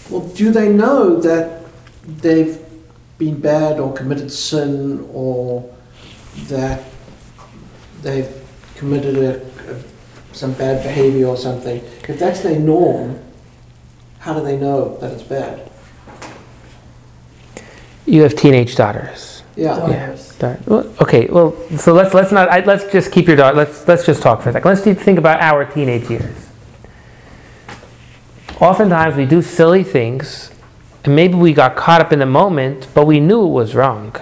Well, 0.09 0.29
do 0.29 0.53
they 0.53 0.69
know 0.69 1.21
that 1.21 1.65
they've 2.05 2.59
been 3.19 3.41
bad 3.41 3.81
or 3.81 3.93
committed 3.93 4.31
sin 4.31 5.09
or 5.13 5.69
that 6.47 6.85
they've 8.03 8.33
committed 8.77 9.17
a, 9.17 9.41
a, 9.73 9.83
some 10.33 10.53
bad 10.53 10.83
behavior 10.83 11.27
or 11.27 11.37
something? 11.37 11.85
If 12.09 12.19
that's 12.19 12.43
their 12.43 12.59
norm, 12.61 13.19
how 14.21 14.35
do 14.35 14.45
they 14.45 14.57
know 14.57 14.97
that 14.99 15.13
it's 15.13 15.23
bad? 15.23 15.70
You 18.11 18.23
have 18.23 18.35
teenage 18.35 18.75
daughters. 18.75 19.45
Yeah. 19.55 19.77
Daughters. 19.77 20.37
Daugh- 20.39 20.67
well, 20.67 20.93
Okay, 21.01 21.27
well, 21.27 21.55
so 21.77 21.93
let's 21.93 22.13
let's 22.13 22.33
not 22.33 22.49
I, 22.49 22.59
let's 22.65 22.91
just 22.91 23.13
keep 23.13 23.29
your 23.29 23.37
daughter. 23.37 23.57
Let's 23.57 23.87
let's 23.87 24.05
just 24.05 24.21
talk 24.21 24.43
for 24.43 24.51
a 24.51 24.53
second. 24.53 24.69
Let's 24.69 24.83
do- 24.83 24.95
think 24.95 25.17
about 25.19 25.41
our 25.41 25.65
teenage 25.65 26.11
years. 26.11 26.49
Oftentimes 28.61 29.15
we 29.17 29.27
do 29.27 29.41
silly 29.43 29.85
things, 29.85 30.51
and 31.05 31.15
maybe 31.15 31.35
we 31.35 31.53
got 31.53 31.77
caught 31.77 32.01
up 32.01 32.13
in 32.13 32.19
the 32.19 32.27
moment, 32.27 32.89
but 32.95 33.07
we 33.07 33.21
knew 33.21 33.45
it 33.47 33.51
was 33.51 33.77
wrong. 33.77 34.17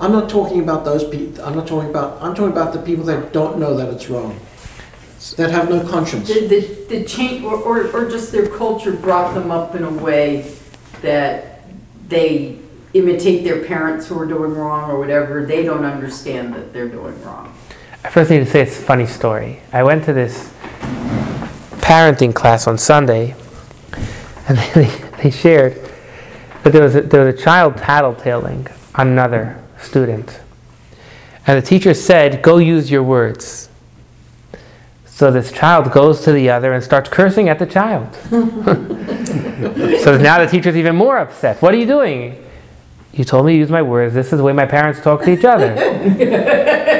I'm 0.00 0.10
not 0.10 0.28
talking 0.28 0.60
about 0.60 0.84
those 0.84 1.04
people. 1.08 1.44
I'm 1.44 1.54
not 1.54 1.68
talking 1.68 1.90
about. 1.90 2.20
I'm 2.20 2.34
talking 2.34 2.52
about 2.52 2.72
the 2.72 2.80
people 2.82 3.04
that 3.04 3.32
don't 3.32 3.58
know 3.58 3.76
that 3.76 3.88
it's 3.94 4.10
wrong. 4.10 4.38
that 5.36 5.50
have 5.52 5.70
no 5.70 5.86
conscience. 5.86 6.26
The, 6.28 6.46
the, 6.48 6.60
the 6.88 7.04
change, 7.04 7.44
or, 7.44 7.54
or, 7.54 7.86
or 7.92 8.10
just 8.10 8.32
their 8.32 8.48
culture 8.48 8.92
brought 8.92 9.34
them 9.34 9.52
up 9.52 9.76
in 9.76 9.84
a 9.84 9.90
way 9.90 10.52
that 11.02 11.62
they 12.08 12.58
imitate 12.94 13.44
their 13.44 13.64
parents 13.64 14.06
who 14.08 14.18
are 14.18 14.26
doing 14.26 14.54
wrong 14.54 14.90
or 14.90 14.98
whatever, 14.98 15.44
they 15.44 15.62
don't 15.62 15.84
understand 15.84 16.54
that 16.54 16.72
they're 16.72 16.88
doing 16.88 17.20
wrong. 17.24 17.54
I 18.04 18.08
first 18.08 18.30
need 18.30 18.38
to 18.38 18.46
say 18.46 18.62
it's 18.62 18.78
a 18.78 18.82
funny 18.82 19.06
story. 19.06 19.60
I 19.72 19.82
went 19.82 20.04
to 20.04 20.12
this 20.12 20.52
parenting 21.80 22.34
class 22.34 22.66
on 22.66 22.78
Sunday, 22.78 23.34
and 24.48 24.58
they, 24.74 24.86
they 25.22 25.30
shared 25.30 25.74
that 26.62 26.72
there 26.72 26.82
was, 26.82 26.94
a, 26.94 27.02
there 27.02 27.24
was 27.24 27.34
a 27.34 27.38
child 27.38 27.74
tattletaling 27.76 28.72
on 28.94 29.08
another 29.08 29.62
student. 29.78 30.40
And 31.46 31.62
the 31.62 31.66
teacher 31.66 31.94
said, 31.94 32.42
Go 32.42 32.58
use 32.58 32.90
your 32.90 33.02
words. 33.02 33.68
So 35.04 35.30
this 35.30 35.50
child 35.50 35.92
goes 35.92 36.22
to 36.24 36.32
the 36.32 36.50
other 36.50 36.74
and 36.74 36.84
starts 36.84 37.08
cursing 37.08 37.48
at 37.48 37.58
the 37.58 37.66
child. 37.66 38.14
so 40.02 40.18
now 40.18 40.38
the 40.44 40.48
teacher's 40.50 40.76
even 40.76 40.94
more 40.94 41.16
upset. 41.18 41.62
What 41.62 41.72
are 41.72 41.78
you 41.78 41.86
doing? 41.86 42.45
You 43.16 43.24
told 43.24 43.46
me 43.46 43.54
to 43.54 43.58
use 43.58 43.70
my 43.70 43.82
words. 43.82 44.14
This 44.14 44.32
is 44.32 44.38
the 44.38 44.44
way 44.44 44.52
my 44.52 44.66
parents 44.66 45.00
talk 45.00 45.22
to 45.22 45.30
each 45.30 45.44
other. 45.44 45.74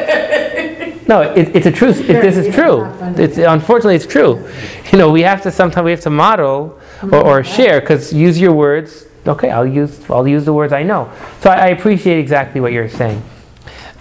No, 1.08 1.20
it, 1.20 1.54
it's 1.54 1.66
a 1.66 1.70
truth. 1.70 2.00
It, 2.00 2.20
this 2.20 2.36
is 2.36 2.52
true. 2.52 2.84
It's, 3.16 3.38
unfortunately, 3.38 3.94
it's 3.94 4.06
true. 4.06 4.50
You 4.90 4.98
know, 4.98 5.12
we 5.12 5.22
have 5.22 5.40
to 5.42 5.52
sometimes 5.52 5.84
we 5.84 5.92
have 5.92 6.00
to 6.00 6.10
model 6.10 6.80
or, 7.12 7.24
or 7.24 7.44
share 7.44 7.80
because 7.80 8.12
use 8.12 8.40
your 8.40 8.52
words. 8.52 9.06
Okay, 9.24 9.50
I'll 9.50 9.66
use 9.66 10.08
I'll 10.10 10.26
use 10.26 10.44
the 10.44 10.52
words 10.52 10.72
I 10.72 10.82
know. 10.82 11.12
So 11.40 11.50
I, 11.50 11.54
I 11.54 11.66
appreciate 11.68 12.18
exactly 12.18 12.60
what 12.60 12.72
you're 12.72 12.88
saying. 12.88 13.22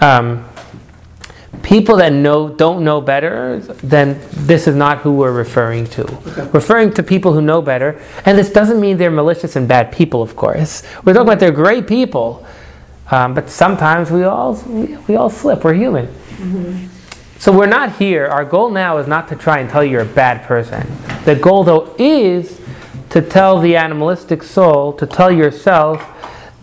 Um, 0.01 0.45
people 1.65 1.97
that 1.97 2.13
know 2.13 2.47
don't 2.47 2.83
know 2.83 3.01
better, 3.01 3.59
then 3.81 4.21
this 4.31 4.67
is 4.67 4.75
not 4.75 4.99
who 4.99 5.11
we're 5.13 5.31
referring 5.31 5.87
to. 5.87 6.03
Referring 6.53 6.93
to 6.93 7.01
people 7.01 7.33
who 7.33 7.41
know 7.41 7.59
better, 7.59 7.99
and 8.23 8.37
this 8.37 8.51
doesn't 8.51 8.79
mean 8.79 8.97
they're 8.97 9.09
malicious 9.09 9.55
and 9.55 9.67
bad 9.67 9.91
people. 9.91 10.21
Of 10.21 10.35
course, 10.35 10.83
we're 11.03 11.13
talking 11.13 11.27
about 11.27 11.39
they're 11.39 11.51
great 11.51 11.87
people. 11.87 12.45
Um, 13.09 13.33
but 13.33 13.49
sometimes 13.49 14.11
we 14.11 14.23
all 14.23 14.53
we, 14.67 14.95
we 15.07 15.15
all 15.15 15.29
slip. 15.29 15.63
We're 15.63 15.73
human. 15.73 16.07
So 17.39 17.51
we're 17.51 17.65
not 17.65 17.97
here. 17.97 18.27
Our 18.27 18.45
goal 18.45 18.69
now 18.69 18.97
is 18.99 19.07
not 19.07 19.27
to 19.29 19.35
try 19.35 19.59
and 19.59 19.69
tell 19.69 19.83
you 19.83 19.91
you're 19.91 20.01
a 20.01 20.05
bad 20.05 20.43
person. 20.43 20.87
The 21.25 21.35
goal, 21.35 21.63
though, 21.63 21.95
is 21.97 22.61
to 23.09 23.21
tell 23.21 23.59
the 23.59 23.75
animalistic 23.75 24.43
soul, 24.43 24.93
to 24.93 25.05
tell 25.07 25.31
yourself 25.31 26.03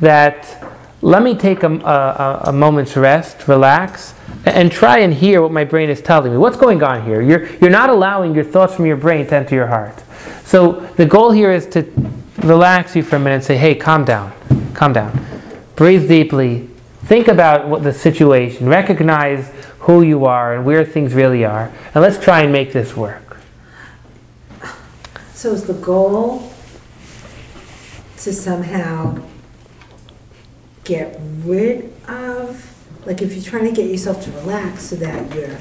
that 0.01 0.62
let 1.03 1.23
me 1.23 1.35
take 1.35 1.65
a, 1.65 1.69
a, 1.69 2.41
a 2.45 2.53
moment's 2.53 2.97
rest, 2.97 3.49
relax, 3.49 4.15
and 4.47 4.71
try 4.71 4.99
and 4.99 5.13
hear 5.13 5.43
what 5.43 5.51
my 5.51 5.65
brain 5.65 5.91
is 5.91 6.01
telling 6.01 6.33
me. 6.33 6.39
What's 6.39 6.57
going 6.57 6.83
on 6.83 7.05
here? 7.05 7.21
You're, 7.21 7.47
you're 7.57 7.71
not 7.71 7.91
allowing 7.91 8.35
your 8.35 8.45
thoughts 8.45 8.77
from 8.77 8.87
your 8.87 8.97
brain 8.97 9.27
to 9.27 9.35
enter 9.35 9.55
your 9.55 9.67
heart. 9.67 10.03
So 10.45 10.81
the 10.97 11.05
goal 11.05 11.33
here 11.33 11.51
is 11.51 11.67
to 11.71 11.93
relax 12.39 12.95
you 12.95 13.03
for 13.03 13.17
a 13.17 13.19
minute 13.19 13.35
and 13.37 13.45
say, 13.45 13.57
hey, 13.57 13.75
calm 13.75 14.05
down, 14.05 14.33
calm 14.75 14.93
down. 14.93 15.27
Breathe 15.75 16.09
deeply. 16.09 16.69
Think 17.05 17.27
about 17.27 17.67
what 17.67 17.83
the 17.83 17.93
situation. 17.93 18.69
Recognize 18.69 19.51
who 19.81 20.03
you 20.03 20.25
are 20.25 20.55
and 20.55 20.65
where 20.65 20.85
things 20.85 21.15
really 21.15 21.45
are. 21.45 21.73
And 21.95 22.03
let's 22.03 22.23
try 22.23 22.43
and 22.43 22.53
make 22.53 22.73
this 22.73 22.97
work. 22.97 23.39
So 25.35 25.53
is 25.53 25.65
the 25.65 25.75
goal 25.75 26.53
to 28.19 28.33
somehow 28.33 29.21
get 30.85 31.19
rid 31.45 31.93
of, 32.09 32.69
like 33.07 33.23
if 33.23 33.35
you're 33.35 33.45
trying 33.45 33.65
to 33.65 33.73
get 33.73 33.91
yourself 33.91 34.25
to 34.25 34.31
relax 34.33 34.83
so 34.85 34.97
that 34.97 35.35
your 35.35 35.57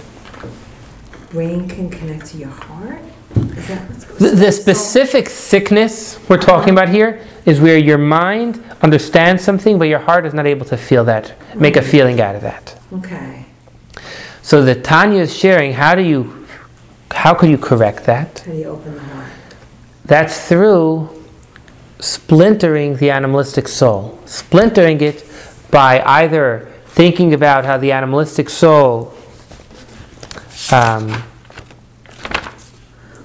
brain 1.29 1.67
can 1.67 1.89
connect 1.89 2.25
to 2.27 2.37
your 2.37 2.49
heart? 2.49 3.01
Is 3.35 3.67
that 3.67 3.89
what's 3.89 4.05
The, 4.19 4.29
the 4.31 4.51
specific 4.51 5.29
sickness 5.29 6.19
we're 6.27 6.37
talking 6.37 6.71
about 6.71 6.89
here 6.89 7.21
is 7.45 7.61
where 7.61 7.77
your 7.77 7.97
mind 7.97 8.61
understands 8.81 9.43
something, 9.43 9.79
but 9.79 9.87
your 9.87 9.99
heart 9.99 10.25
is 10.25 10.33
not 10.33 10.45
able 10.45 10.65
to 10.65 10.77
feel 10.77 11.03
that, 11.05 11.33
make 11.55 11.77
a 11.77 11.81
feeling 11.81 12.19
out 12.19 12.35
of 12.35 12.41
that. 12.41 12.77
Okay, 12.93 13.45
So 14.41 14.63
the 14.63 14.75
Tanya 14.75 15.21
is 15.21 15.35
sharing 15.35 15.73
how 15.73 15.95
do 15.95 16.01
you, 16.01 16.45
how 17.11 17.33
could 17.33 17.49
you 17.49 17.57
correct 17.57 18.03
that? 18.05 18.39
how 18.39 18.51
do 18.51 18.57
you 18.57 18.65
open 18.65 18.95
the 18.95 19.01
heart? 19.01 19.31
That's 20.05 20.47
through 20.47 21.20
splintering 22.01 22.97
the 22.97 23.09
animalistic 23.09 23.67
soul. 23.67 24.19
Splintering 24.25 24.99
it 25.01 25.23
by 25.69 26.01
either 26.01 26.71
thinking 26.87 27.33
about 27.33 27.63
how 27.63 27.77
the 27.77 27.91
animalistic 27.93 28.49
soul 28.49 29.13
um, 30.71 31.23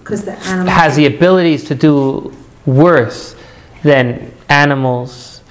the 0.05 0.39
animal. 0.45 0.73
has 0.73 0.95
the 0.95 1.07
abilities 1.07 1.65
to 1.65 1.75
do 1.75 2.33
worse 2.65 3.35
than 3.83 4.33
animals. 4.49 5.43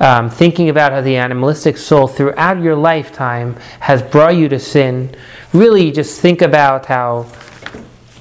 Um, 0.00 0.30
thinking 0.30 0.68
about 0.68 0.92
how 0.92 1.00
the 1.00 1.16
animalistic 1.16 1.76
soul 1.76 2.06
throughout 2.06 2.62
your 2.62 2.76
lifetime 2.76 3.56
has 3.80 4.00
brought 4.00 4.36
you 4.36 4.48
to 4.48 4.60
sin. 4.60 5.16
Really, 5.52 5.90
just 5.90 6.20
think 6.20 6.40
about 6.40 6.86
how 6.86 7.24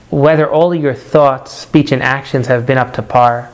whether 0.10 0.50
all 0.50 0.74
of 0.74 0.82
your 0.82 0.96
thoughts, 0.96 1.52
speech, 1.52 1.92
and 1.92 2.02
actions 2.02 2.48
have 2.48 2.66
been 2.66 2.80
up 2.80 2.94
to 2.94 3.04
par. 3.04 3.52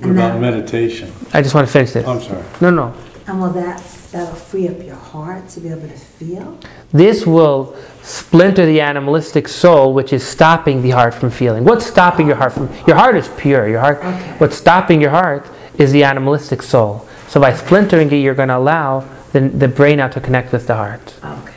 What 0.00 0.10
about 0.10 0.40
meditation? 0.40 1.12
I 1.32 1.42
just 1.42 1.54
want 1.54 1.66
to 1.66 1.72
finish 1.72 1.92
this. 1.92 2.06
Oh, 2.06 2.12
I'm 2.12 2.22
sorry. 2.22 2.44
No, 2.60 2.70
no. 2.70 2.94
And 3.26 3.40
will 3.40 3.50
that, 3.50 3.82
that'll 4.12 4.34
free 4.34 4.68
up 4.68 4.82
your 4.82 4.96
heart 4.96 5.48
to 5.50 5.60
be 5.60 5.68
able 5.68 5.82
to 5.82 5.88
feel? 5.88 6.58
This 6.92 7.26
will 7.26 7.76
splinter 8.02 8.64
the 8.64 8.80
animalistic 8.80 9.48
soul, 9.48 9.92
which 9.92 10.12
is 10.12 10.26
stopping 10.26 10.82
the 10.82 10.90
heart 10.90 11.14
from 11.14 11.30
feeling. 11.30 11.64
What's 11.64 11.84
stopping 11.86 12.26
your 12.26 12.36
heart 12.36 12.52
from? 12.54 12.70
Your 12.86 12.96
heart 12.96 13.16
is 13.16 13.28
pure. 13.36 13.68
Your 13.68 13.80
heart. 13.80 13.98
Okay. 13.98 14.34
What's 14.38 14.56
stopping 14.56 15.00
your 15.00 15.10
heart 15.10 15.46
is 15.76 15.92
the 15.92 16.04
animalistic 16.04 16.62
soul. 16.62 17.06
So 17.26 17.40
by 17.40 17.52
splintering 17.54 18.10
it, 18.10 18.16
you're 18.16 18.34
going 18.34 18.48
to 18.48 18.56
allow 18.56 19.06
the, 19.32 19.40
the 19.40 19.68
brain 19.68 19.98
now 19.98 20.08
to 20.08 20.20
connect 20.20 20.52
with 20.52 20.66
the 20.66 20.74
heart. 20.76 21.14
Okay. 21.22 21.54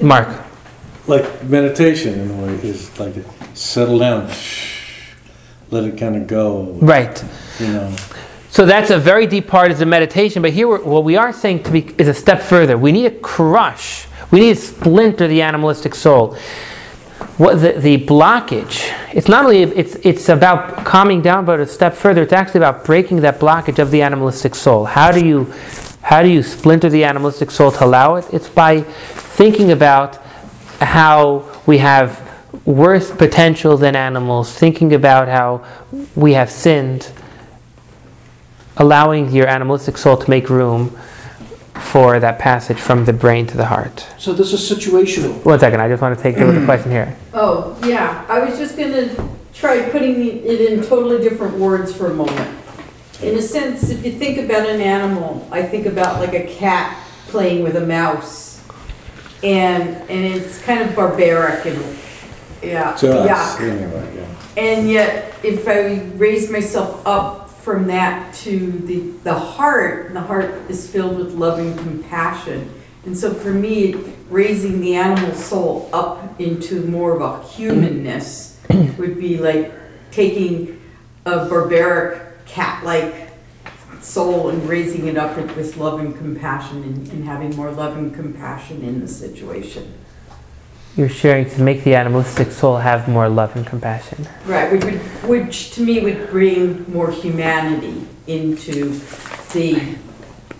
Mark. 0.00 0.44
Like 1.06 1.44
meditation 1.44 2.18
in 2.18 2.30
a 2.30 2.42
way 2.42 2.54
is 2.54 2.98
like 2.98 3.14
settle 3.54 3.98
down, 3.98 4.28
let 5.72 5.84
it 5.84 5.96
kind 5.96 6.16
of 6.16 6.26
go, 6.26 6.76
Right. 6.80 7.22
you 7.58 7.68
know. 7.68 7.94
So 8.50 8.66
that's 8.66 8.90
a 8.90 8.98
very 8.98 9.26
deep 9.26 9.48
part 9.48 9.70
is 9.72 9.78
the 9.78 9.86
meditation. 9.86 10.42
But 10.42 10.52
here, 10.52 10.68
what 10.68 11.04
we 11.04 11.16
are 11.16 11.32
saying 11.32 11.62
to 11.62 11.70
be 11.70 11.88
is 11.96 12.06
a 12.08 12.14
step 12.14 12.42
further. 12.42 12.76
We 12.76 12.92
need 12.92 13.04
to 13.04 13.18
crush. 13.20 14.06
We 14.30 14.40
need 14.40 14.56
to 14.56 14.60
splinter 14.60 15.26
the 15.26 15.40
animalistic 15.40 15.94
soul. 15.94 16.36
What 17.38 17.62
the, 17.62 17.72
the 17.72 17.96
blockage? 18.04 18.92
It's 19.14 19.28
not 19.28 19.44
only 19.46 19.62
it's 19.62 19.94
it's 20.02 20.28
about 20.28 20.84
calming 20.84 21.22
down, 21.22 21.46
but 21.46 21.60
a 21.60 21.66
step 21.66 21.94
further. 21.94 22.22
It's 22.22 22.32
actually 22.34 22.58
about 22.58 22.84
breaking 22.84 23.22
that 23.22 23.40
blockage 23.40 23.78
of 23.78 23.90
the 23.90 24.02
animalistic 24.02 24.54
soul. 24.54 24.84
How 24.84 25.10
do 25.10 25.24
you 25.24 25.50
how 26.02 26.20
do 26.22 26.28
you 26.28 26.42
splinter 26.42 26.90
the 26.90 27.04
animalistic 27.04 27.50
soul 27.50 27.72
to 27.72 27.84
allow 27.86 28.16
it? 28.16 28.26
It's 28.32 28.48
by 28.50 28.82
thinking 28.82 29.72
about 29.72 30.16
how 30.80 31.44
we 31.64 31.78
have 31.78 32.20
worse 32.64 33.10
potential 33.10 33.76
than 33.76 33.96
animals. 33.96 34.52
Thinking 34.52 34.92
about 34.94 35.28
how 35.28 35.64
we 36.14 36.32
have 36.32 36.50
sinned 36.50 37.12
allowing 38.76 39.30
your 39.30 39.46
animalistic 39.46 39.98
soul 39.98 40.16
to 40.16 40.30
make 40.30 40.48
room 40.48 40.96
for 41.74 42.20
that 42.20 42.38
passage 42.38 42.78
from 42.78 43.04
the 43.04 43.12
brain 43.12 43.46
to 43.46 43.56
the 43.56 43.66
heart. 43.66 44.06
So 44.18 44.32
this 44.32 44.52
is 44.52 44.60
situational. 44.60 45.44
One 45.44 45.58
second, 45.58 45.80
I 45.80 45.88
just 45.88 46.00
want 46.00 46.16
to 46.16 46.22
take 46.22 46.36
over 46.38 46.58
the 46.58 46.64
question 46.64 46.90
here. 46.90 47.16
Oh, 47.34 47.78
yeah, 47.86 48.26
I 48.28 48.40
was 48.40 48.58
just 48.58 48.76
gonna 48.76 49.08
try 49.54 49.88
putting 49.88 50.44
it 50.44 50.60
in 50.60 50.82
totally 50.82 51.26
different 51.26 51.56
words 51.56 51.94
for 51.94 52.10
a 52.10 52.14
moment. 52.14 52.58
In 53.22 53.38
a 53.38 53.42
sense, 53.42 53.88
if 53.88 54.04
you 54.04 54.12
think 54.12 54.36
about 54.36 54.68
an 54.68 54.82
animal, 54.82 55.48
I 55.50 55.62
think 55.62 55.86
about 55.86 56.20
like 56.20 56.34
a 56.34 56.46
cat 56.46 57.02
playing 57.28 57.62
with 57.62 57.76
a 57.76 57.86
mouse. 57.86 58.62
And, 59.42 59.96
and 60.10 60.10
it's 60.10 60.60
kind 60.62 60.82
of 60.82 60.94
barbaric 60.94 61.64
and, 61.64 61.82
yeah, 62.62 62.94
To 62.96 63.20
us, 63.20 63.56
yuck. 63.56 63.60
anyway, 63.60 64.16
yeah. 64.16 64.62
And 64.62 64.88
yet, 64.90 65.34
if 65.42 65.66
I 65.66 66.02
raise 66.16 66.50
myself 66.50 67.04
up 67.06 67.50
from 67.50 67.86
that 67.86 68.34
to 68.34 68.70
the, 68.86 69.00
the 69.24 69.34
heart, 69.34 70.12
the 70.12 70.20
heart 70.20 70.50
is 70.68 70.90
filled 70.90 71.16
with 71.16 71.32
loving 71.34 71.76
compassion. 71.76 72.70
And 73.04 73.16
so 73.16 73.32
for 73.32 73.52
me, 73.52 73.94
raising 74.28 74.80
the 74.80 74.94
animal 74.94 75.34
soul 75.34 75.88
up 75.92 76.40
into 76.40 76.82
more 76.86 77.16
of 77.16 77.22
a 77.22 77.46
humanness 77.48 78.60
would 78.98 79.18
be 79.18 79.38
like 79.38 79.72
taking 80.10 80.80
a 81.24 81.46
barbaric 81.48 82.44
cat-like 82.46 83.30
soul 84.00 84.48
and 84.48 84.68
raising 84.68 85.06
it 85.06 85.16
up 85.16 85.36
with 85.56 85.76
love 85.76 86.00
and 86.00 86.16
compassion 86.16 86.82
and, 86.82 87.08
and 87.08 87.24
having 87.24 87.54
more 87.56 87.70
love 87.70 87.96
and 87.96 88.14
compassion 88.14 88.82
in 88.82 89.00
the 89.00 89.08
situation. 89.08 89.94
You're 90.96 91.08
sharing 91.08 91.48
to 91.50 91.62
make 91.62 91.84
the 91.84 91.94
animalistic 91.94 92.50
soul 92.52 92.76
have 92.76 93.08
more 93.08 93.28
love 93.28 93.56
and 93.56 93.66
compassion. 93.66 94.28
Right, 94.44 94.70
which 94.70 94.84
would, 94.84 95.00
which 95.26 95.70
to 95.72 95.82
me 95.82 96.00
would 96.00 96.28
bring 96.28 96.90
more 96.92 97.10
humanity 97.10 98.06
into 98.26 99.00
the 99.54 99.96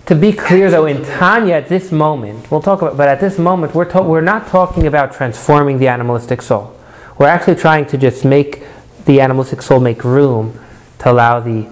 To 0.06 0.14
be 0.14 0.32
clear 0.32 0.70
though, 0.70 0.86
in 0.86 1.04
Tanya 1.04 1.54
at 1.54 1.68
this 1.68 1.92
moment, 1.92 2.50
we'll 2.50 2.62
talk 2.62 2.80
about, 2.80 2.96
but 2.96 3.08
at 3.08 3.20
this 3.20 3.38
moment, 3.38 3.74
we're, 3.74 3.84
to, 3.86 4.00
we're 4.02 4.22
not 4.22 4.48
talking 4.48 4.86
about 4.86 5.12
transforming 5.12 5.78
the 5.78 5.88
animalistic 5.88 6.40
soul. 6.40 6.74
We're 7.18 7.26
actually 7.26 7.56
trying 7.56 7.86
to 7.86 7.98
just 7.98 8.24
make 8.24 8.62
the 9.04 9.20
animalistic 9.20 9.60
soul 9.60 9.80
make 9.80 10.02
room 10.02 10.58
to 11.00 11.10
allow 11.10 11.40
the 11.40 11.68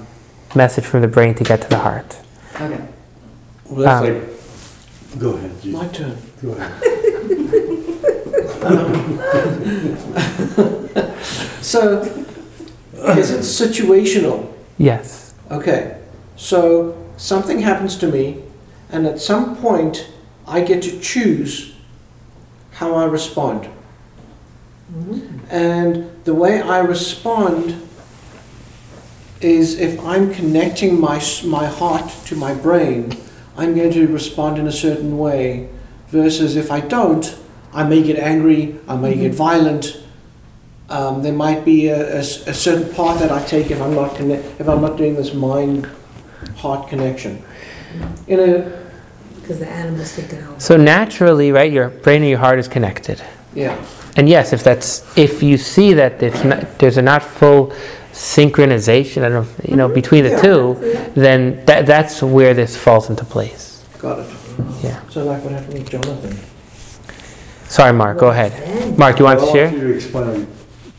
message 0.55 0.85
from 0.85 1.00
the 1.00 1.09
brain 1.09 1.35
to 1.37 1.45
get 1.45 1.62
to 1.62 1.69
the 1.69 1.79
heart. 1.79 2.19
Okay. 2.57 2.88
Well, 3.71 3.85
that's 3.85 4.07
Um, 4.07 4.21
like, 4.21 5.19
go 5.19 5.31
ahead, 5.31 5.62
G. 5.62 5.71
My 5.71 5.88
turn. 5.88 6.17
Go 6.43 6.52
ahead. 6.52 7.97
So, 11.62 12.02
is 13.17 13.31
it 13.31 13.40
situational? 13.40 14.52
Yes. 14.79 15.35
Okay, 15.50 16.00
so 16.37 16.97
something 17.17 17.61
happens 17.61 17.97
to 17.99 18.07
me, 18.09 18.43
and 18.90 19.07
at 19.07 19.21
some 19.21 19.57
point, 19.57 20.11
I 20.47 20.62
get 20.62 20.83
to 20.83 21.00
choose 21.00 21.75
how 22.73 22.95
I 22.95 23.05
respond. 23.05 23.69
Mm-hmm. 24.93 25.38
And 25.50 26.11
the 26.25 26.35
way 26.35 26.61
I 26.61 26.81
respond 26.81 27.87
is 29.40 29.79
if 29.79 29.99
I'm 30.05 30.35
connecting 30.35 31.00
my, 31.00 31.23
my 31.45 31.67
heart 31.67 32.11
to 32.26 32.37
my 32.37 32.55
brain, 32.55 33.17
I'm 33.57 33.75
going 33.75 33.93
to 33.93 34.07
respond 34.07 34.59
in 34.59 34.67
a 34.67 34.73
certain 34.73 35.19
way, 35.19 35.69
versus 36.09 36.57
if 36.57 36.71
I 36.71 36.81
don't, 36.81 37.37
I 37.73 37.85
may 37.85 38.03
get 38.03 38.19
angry, 38.19 38.77
I 38.89 38.97
may 38.97 39.15
get 39.15 39.35
violent. 39.35 39.97
Um, 40.89 41.23
there 41.23 41.33
might 41.33 41.65
be 41.65 41.87
a 41.89 42.23
certain 42.25 42.93
path 42.95 43.21
that 43.21 43.31
I 43.31 43.45
take 43.45 43.71
if 43.71 43.81
I'm 43.81 43.95
not 43.95 44.17
connect, 44.17 44.61
if 44.61 44.69
I'm 44.69 44.81
not 44.81 44.97
doing 44.97 45.15
this 45.15 45.33
mind 45.33 45.89
heart 46.57 46.89
connection. 46.89 47.43
In 48.27 48.41
a 48.41 48.81
Because 49.41 49.59
the 49.61 49.69
animals 49.69 50.15
take 50.17 50.33
it 50.33 50.43
out. 50.43 50.61
So 50.61 50.77
naturally, 50.77 51.53
right, 51.53 51.71
your 51.73 51.91
brain 51.91 52.23
and 52.23 52.31
your 52.31 52.39
heart 52.41 52.59
is 52.59 52.67
connected. 52.69 53.23
yeah, 53.55 53.77
And 54.17 54.29
yes, 54.29 54.53
if 54.53 54.62
that's 54.65 55.05
if 55.17 55.43
you 55.43 55.57
see 55.59 55.93
that 55.95 56.21
it's 56.23 56.43
not, 56.45 56.79
there's 56.81 56.97
a 56.97 57.03
not 57.03 57.23
full 57.23 57.73
synchronization, 58.12 59.23
I 59.25 59.29
don't 59.29 59.45
know, 59.47 59.49
you 59.69 59.77
know, 59.77 59.89
between 59.89 60.25
the 60.25 60.31
Yeah. 60.31 60.43
two, 60.43 60.77
then 61.15 61.65
that, 61.67 61.87
that's 61.87 62.21
where 62.23 62.53
this 62.55 62.77
falls 62.77 63.09
into 63.11 63.25
place. 63.25 63.85
got 63.99 64.19
it. 64.19 64.27
Yeah. 64.83 65.00
So 65.11 65.25
like 65.25 65.43
what 65.45 65.53
happened 65.53 65.75
with 65.75 65.91
Jonathan. 65.91 66.37
Sorry, 67.71 67.93
Mark. 67.93 68.19
Go 68.19 68.31
ahead. 68.31 68.99
Mark, 68.99 69.21
you 69.21 69.25
want 69.25 69.39
to 69.39 69.47
share? 69.47 69.69
I 69.69 69.71
want 69.71 69.81
you 69.83 69.89
to 69.89 69.95
explain, 69.95 70.47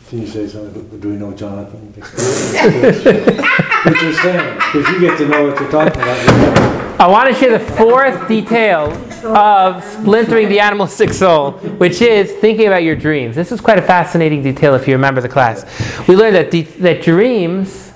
can 0.07 0.21
you 0.21 0.27
say 0.27 0.47
something, 0.47 0.99
do 1.01 1.09
we 1.09 1.15
know 1.15 1.33
Jonathan? 1.33 1.93
What 3.83 3.99
you're 3.99 4.13
saying, 4.13 4.53
because 4.55 4.87
you 4.89 4.99
get 5.01 5.17
to 5.17 5.27
know 5.27 5.47
what 5.47 5.59
you're 5.59 5.71
talking 5.71 6.01
about. 6.01 7.01
I 7.01 7.07
want 7.07 7.27
to 7.27 7.35
share 7.35 7.57
the 7.57 7.65
fourth 7.73 8.27
detail 8.27 8.91
of 9.25 9.83
splintering 9.83 10.47
the 10.49 10.59
animalistic 10.61 11.09
soul, 11.13 11.53
which 11.53 11.99
is 12.01 12.31
thinking 12.33 12.67
about 12.67 12.83
your 12.83 12.95
dreams. 12.95 13.35
This 13.35 13.51
is 13.51 13.59
quite 13.59 13.79
a 13.79 13.81
fascinating 13.81 14.41
detail 14.43 14.75
if 14.75 14.87
you 14.87 14.93
remember 14.93 15.19
the 15.19 15.27
class. 15.27 15.65
We 16.07 16.15
learned 16.15 16.35
that, 16.35 16.51
de- 16.51 16.61
that 16.61 17.01
dreams, 17.01 17.91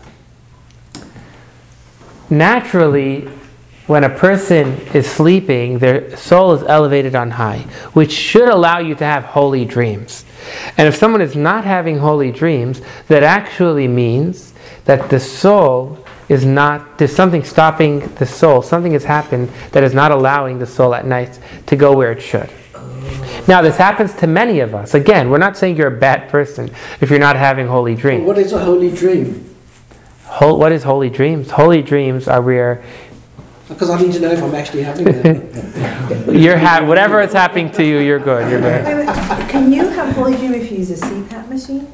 naturally, 2.29 3.29
when 3.88 4.04
a 4.04 4.10
person 4.10 4.74
is 4.94 5.10
sleeping, 5.10 5.80
their 5.80 6.15
soul 6.18 6.54
is 6.54 6.63
elevated 6.63 7.15
on 7.15 7.32
high, 7.32 7.60
which 7.94 8.12
should 8.12 8.50
allow 8.50 8.80
you 8.80 8.96
to 8.96 9.06
have 9.06 9.24
holy 9.24 9.65
dreams. 9.65 10.25
And 10.77 10.88
if 10.88 10.96
someone 10.96 11.22
is 11.22 11.36
not 11.36 11.65
having 11.65 12.00
holy 12.00 12.32
dreams, 12.32 12.82
that 13.08 13.24
actually 13.24 13.88
means 13.88 14.54
that 14.86 15.10
the 15.10 15.20
soul 15.20 16.04
is 16.30 16.44
not, 16.44 16.98
there's 16.98 17.15
something 17.15 17.44
stopping 17.44 18.00
the 18.15 18.25
soul, 18.25 18.62
something 18.62 18.94
has 18.94 19.04
happened 19.04 19.50
that 19.72 19.84
is 19.84 19.94
not 19.94 20.12
allowing 20.12 20.58
the 20.58 20.65
soul 20.65 20.96
at 20.96 21.06
night 21.06 21.39
to 21.68 21.75
go 21.75 21.96
where 21.96 22.12
it 22.12 22.22
should. 22.22 22.50
Now, 23.48 23.62
this 23.62 23.77
happens 23.77 24.13
to 24.15 24.27
many 24.27 24.60
of 24.60 24.74
us. 24.74 24.96
Again, 24.96 25.30
we're 25.30 25.38
not 25.38 25.56
saying 25.56 25.77
you're 25.77 25.96
a 25.96 26.00
bad 26.00 26.30
person 26.30 26.72
if 27.00 27.12
you're 27.12 27.20
not 27.20 27.36
having 27.36 27.68
holy 27.68 27.94
dreams. 27.94 28.25
What 28.25 28.40
is 28.40 28.51
a 28.53 28.64
holy 28.64 28.90
dream? 28.90 29.55
Hol- 30.25 30.57
what 30.57 30.72
is 30.72 30.83
holy 30.83 31.12
dreams? 31.12 31.51
Holy 31.51 31.83
dreams 31.83 32.27
are 32.27 32.42
where 32.42 32.83
Because 33.68 33.90
I 33.90 34.00
need 34.00 34.14
to 34.14 34.20
know 34.20 34.32
if 34.32 34.44
I'm 34.44 34.54
actually 34.54 34.84
having 34.84 35.06
them. 35.06 36.36
you're 36.36 36.58
ha- 36.58 36.86
whatever 36.86 37.22
is 37.22 37.34
happening 37.34 37.72
to 37.72 37.84
you, 37.84 37.98
you're 38.00 38.20
good. 38.20 38.50
You're 38.51 38.62
good. 38.62 38.86
Wait, 38.86 39.08
wait, 39.08 39.50
Can 39.50 39.72
you 39.74 39.88
have 39.90 40.16
Holy 40.16 40.36
Dream 40.38 40.54
if 40.54 40.72
you 40.72 40.78
use 40.78 40.92
a 40.92 41.06
CPAP 41.06 41.50
machine? 41.50 41.88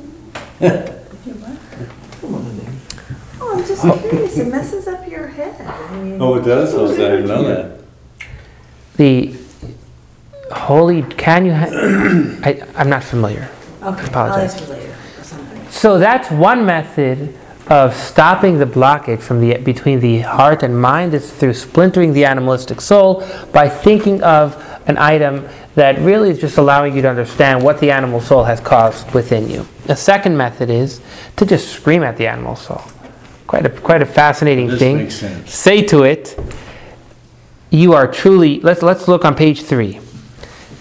Oh, 3.44 3.58
I'm 3.58 3.66
just 3.66 3.82
curious, 3.82 4.38
it 4.38 4.48
messes 4.48 4.88
up 4.88 5.08
your 5.10 5.28
head. 5.28 5.60
I 5.62 5.96
mean, 6.04 6.22
Oh, 6.22 6.36
it 6.36 6.44
does? 6.46 6.74
Oh, 6.76 6.92
I 6.94 6.98
didn't 6.98 7.28
know 7.28 7.44
that. 7.44 7.80
The 8.98 9.36
holy 10.52 11.02
can 11.04 11.46
you? 11.46 11.54
Ha- 11.54 11.70
I, 12.44 12.62
I'm 12.76 12.90
not 12.90 13.04
familiar. 13.04 13.50
Okay, 13.82 14.02
I'll 14.02 14.08
Apologize. 14.08 14.54
ask 14.56 14.62
you 14.62 14.68
later 14.74 14.96
or 15.20 15.24
something. 15.24 15.70
So 15.70 15.98
that's 15.98 16.30
one 16.30 16.66
method 16.66 17.36
of 17.72 17.96
stopping 17.96 18.60
the 18.60 18.66
blockage 18.66 19.22
from 19.22 19.40
the 19.40 19.58
between 19.60 20.02
the 20.02 20.20
heart 20.20 20.62
and 20.62 20.80
mind 20.80 21.14
is 21.14 21.32
through 21.32 21.54
splintering 21.54 22.12
the 22.12 22.26
animalistic 22.26 22.82
soul 22.82 23.26
by 23.54 23.70
thinking 23.70 24.22
of 24.24 24.62
an 24.88 24.98
item 24.98 25.48
that 25.76 25.98
really 26.00 26.30
is 26.30 26.38
just 26.38 26.58
allowing 26.58 26.94
you 26.94 27.02
to 27.02 27.10
understand 27.10 27.64
what 27.64 27.80
the 27.80 27.90
animal 27.90 28.20
soul 28.20 28.44
has 28.44 28.60
caused 28.60 29.10
within 29.14 29.50
you. 29.50 29.66
A 29.88 29.96
second 29.96 30.36
method 30.36 30.70
is 30.70 31.00
to 31.38 31.46
just 31.46 31.70
scream 31.70 32.04
at 32.04 32.18
the 32.18 32.28
animal 32.28 32.58
soul. 32.58 32.82
Quite 33.48 33.66
a 33.66 33.70
quite 33.70 34.02
a 34.02 34.06
fascinating 34.06 34.68
This 34.68 34.80
thing. 34.80 34.98
makes 34.98 35.16
sense. 35.16 35.54
Say 35.54 35.82
to 35.84 36.04
it, 36.04 36.38
"You 37.70 37.94
are 37.94 38.06
truly." 38.08 38.60
Let's 38.60 38.82
let's 38.82 39.08
look 39.08 39.24
on 39.24 39.34
page 39.34 39.62
three. 39.64 40.02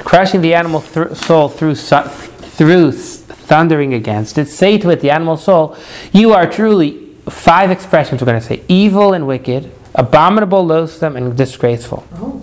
Crushing 0.01 0.41
the 0.41 0.55
animal 0.55 0.81
thr 0.81 1.15
soul 1.15 1.49
through 1.49 1.77
su- 1.77 2.09
through 2.57 2.91
th- 2.93 3.20
thundering 3.51 3.93
against 3.93 4.39
it. 4.39 4.47
Say 4.49 4.79
to 4.79 4.91
it, 4.91 5.01
the 5.01 5.11
animal 5.11 5.37
soul, 5.37 5.77
"You 6.13 6.33
are 6.33 6.47
truly." 6.47 6.89
Five 7.29 7.71
expressions 7.71 8.21
we're 8.21 8.27
going 8.27 8.41
to 8.41 8.47
say: 8.47 8.63
evil 8.67 9.13
and 9.13 9.27
wicked, 9.27 9.71
abominable, 9.95 10.65
loathsome, 10.65 11.17
and 11.17 11.37
disgraceful. 11.37 12.05
Oh, 12.15 12.43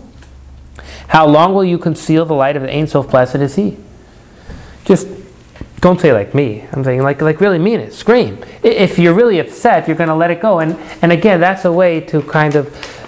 How 1.08 1.26
long 1.26 1.54
will 1.56 1.65
you 1.65 1.78
conceal 1.78 2.26
the 2.26 2.36
light 2.36 2.56
of 2.56 2.62
the 2.62 2.72
Ein 2.72 2.88
Sof? 2.88 3.10
Blessed 3.10 3.41
is 3.48 3.56
He. 3.56 3.78
Just 4.86 5.08
don't 5.82 6.00
say 6.00 6.12
like 6.13 6.34
me. 6.36 6.65
I'm 6.72 6.84
saying 6.84 7.02
like 7.04 7.22
like 7.22 7.39
really 7.41 7.60
mean 7.60 7.80
it. 7.80 7.93
Scream. 7.93 8.38
If 8.63 9.00
you're 9.00 9.15
really 9.15 9.39
upset, 9.39 9.88
you're 9.88 9.98
going 9.98 10.10
to 10.10 10.15
let 10.24 10.32
it 10.32 10.39
go. 10.41 10.60
And 10.60 10.78
and 11.02 11.12
again, 11.12 11.39
that's 11.39 11.65
a 11.65 11.72
way 11.72 12.00
to 12.12 12.22
kind 12.22 12.56
of 12.56 12.65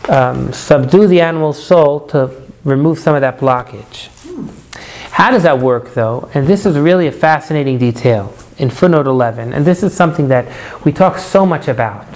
um, 0.10 0.52
subdue 0.54 1.08
the 1.08 1.22
animal's 1.22 1.62
soul 1.62 2.02
to 2.08 2.18
remove 2.64 2.98
some 3.00 3.16
of 3.16 3.22
that 3.22 3.40
blockage. 3.40 4.10
How 5.20 5.32
does 5.32 5.44
that 5.44 5.60
work, 5.60 5.96
though? 5.96 6.30
And 6.34 6.48
this 6.48 6.66
is 6.66 6.78
really 6.78 7.06
a 7.06 7.12
fascinating 7.12 7.78
detail 7.78 8.34
in 8.58 8.70
footnote 8.70 9.06
11. 9.06 9.52
And 9.52 9.66
this 9.66 9.84
is 9.84 9.94
something 9.94 10.30
that 10.30 10.48
we 10.86 10.94
talk 10.94 11.18
so 11.18 11.46
much 11.46 11.68
about. 11.68 12.08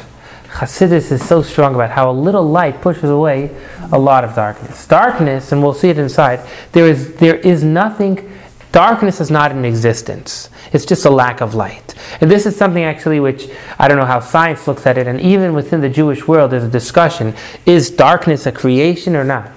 Hasidus 0.48 1.12
is 1.12 1.22
so 1.22 1.42
strong 1.42 1.76
about 1.76 1.90
how 1.90 2.10
a 2.10 2.14
little 2.14 2.46
light 2.46 2.80
pushes 2.80 3.10
away 3.10 3.54
a 3.92 4.00
lot 4.00 4.24
of 4.24 4.34
darkness. 4.36 4.88
Darkness, 4.88 5.52
and 5.52 5.62
we'll 5.62 5.74
see 5.74 5.90
it 5.90 5.98
inside, 5.98 6.48
there 6.72 6.88
is, 6.88 7.14
there 7.16 7.36
is 7.36 7.62
nothing, 7.62 8.40
darkness 8.72 9.20
is 9.20 9.30
not 9.30 9.52
in 9.52 9.66
existence. 9.66 10.50
It's 10.72 10.86
just 10.86 11.04
a 11.04 11.10
lack 11.10 11.42
of 11.42 11.56
light. 11.56 11.96
And 12.22 12.32
this 12.32 12.46
is 12.46 12.56
something 12.56 12.86
actually 12.86 13.20
which 13.20 13.50
I 13.78 13.90
don't 13.90 13.98
know 13.98 14.06
how 14.06 14.22
science 14.22 14.66
looks 14.66 14.88
at 14.88 14.98
it, 14.98 15.08
and 15.08 15.20
even 15.20 15.54
within 15.54 15.82
the 15.82 15.90
Jewish 15.90 16.26
world, 16.26 16.52
there's 16.52 16.64
a 16.64 16.70
discussion 16.70 17.36
is 17.66 17.90
darkness 17.90 18.46
a 18.46 18.54
creation 18.54 19.18
or 19.18 19.26
not? 19.26 19.52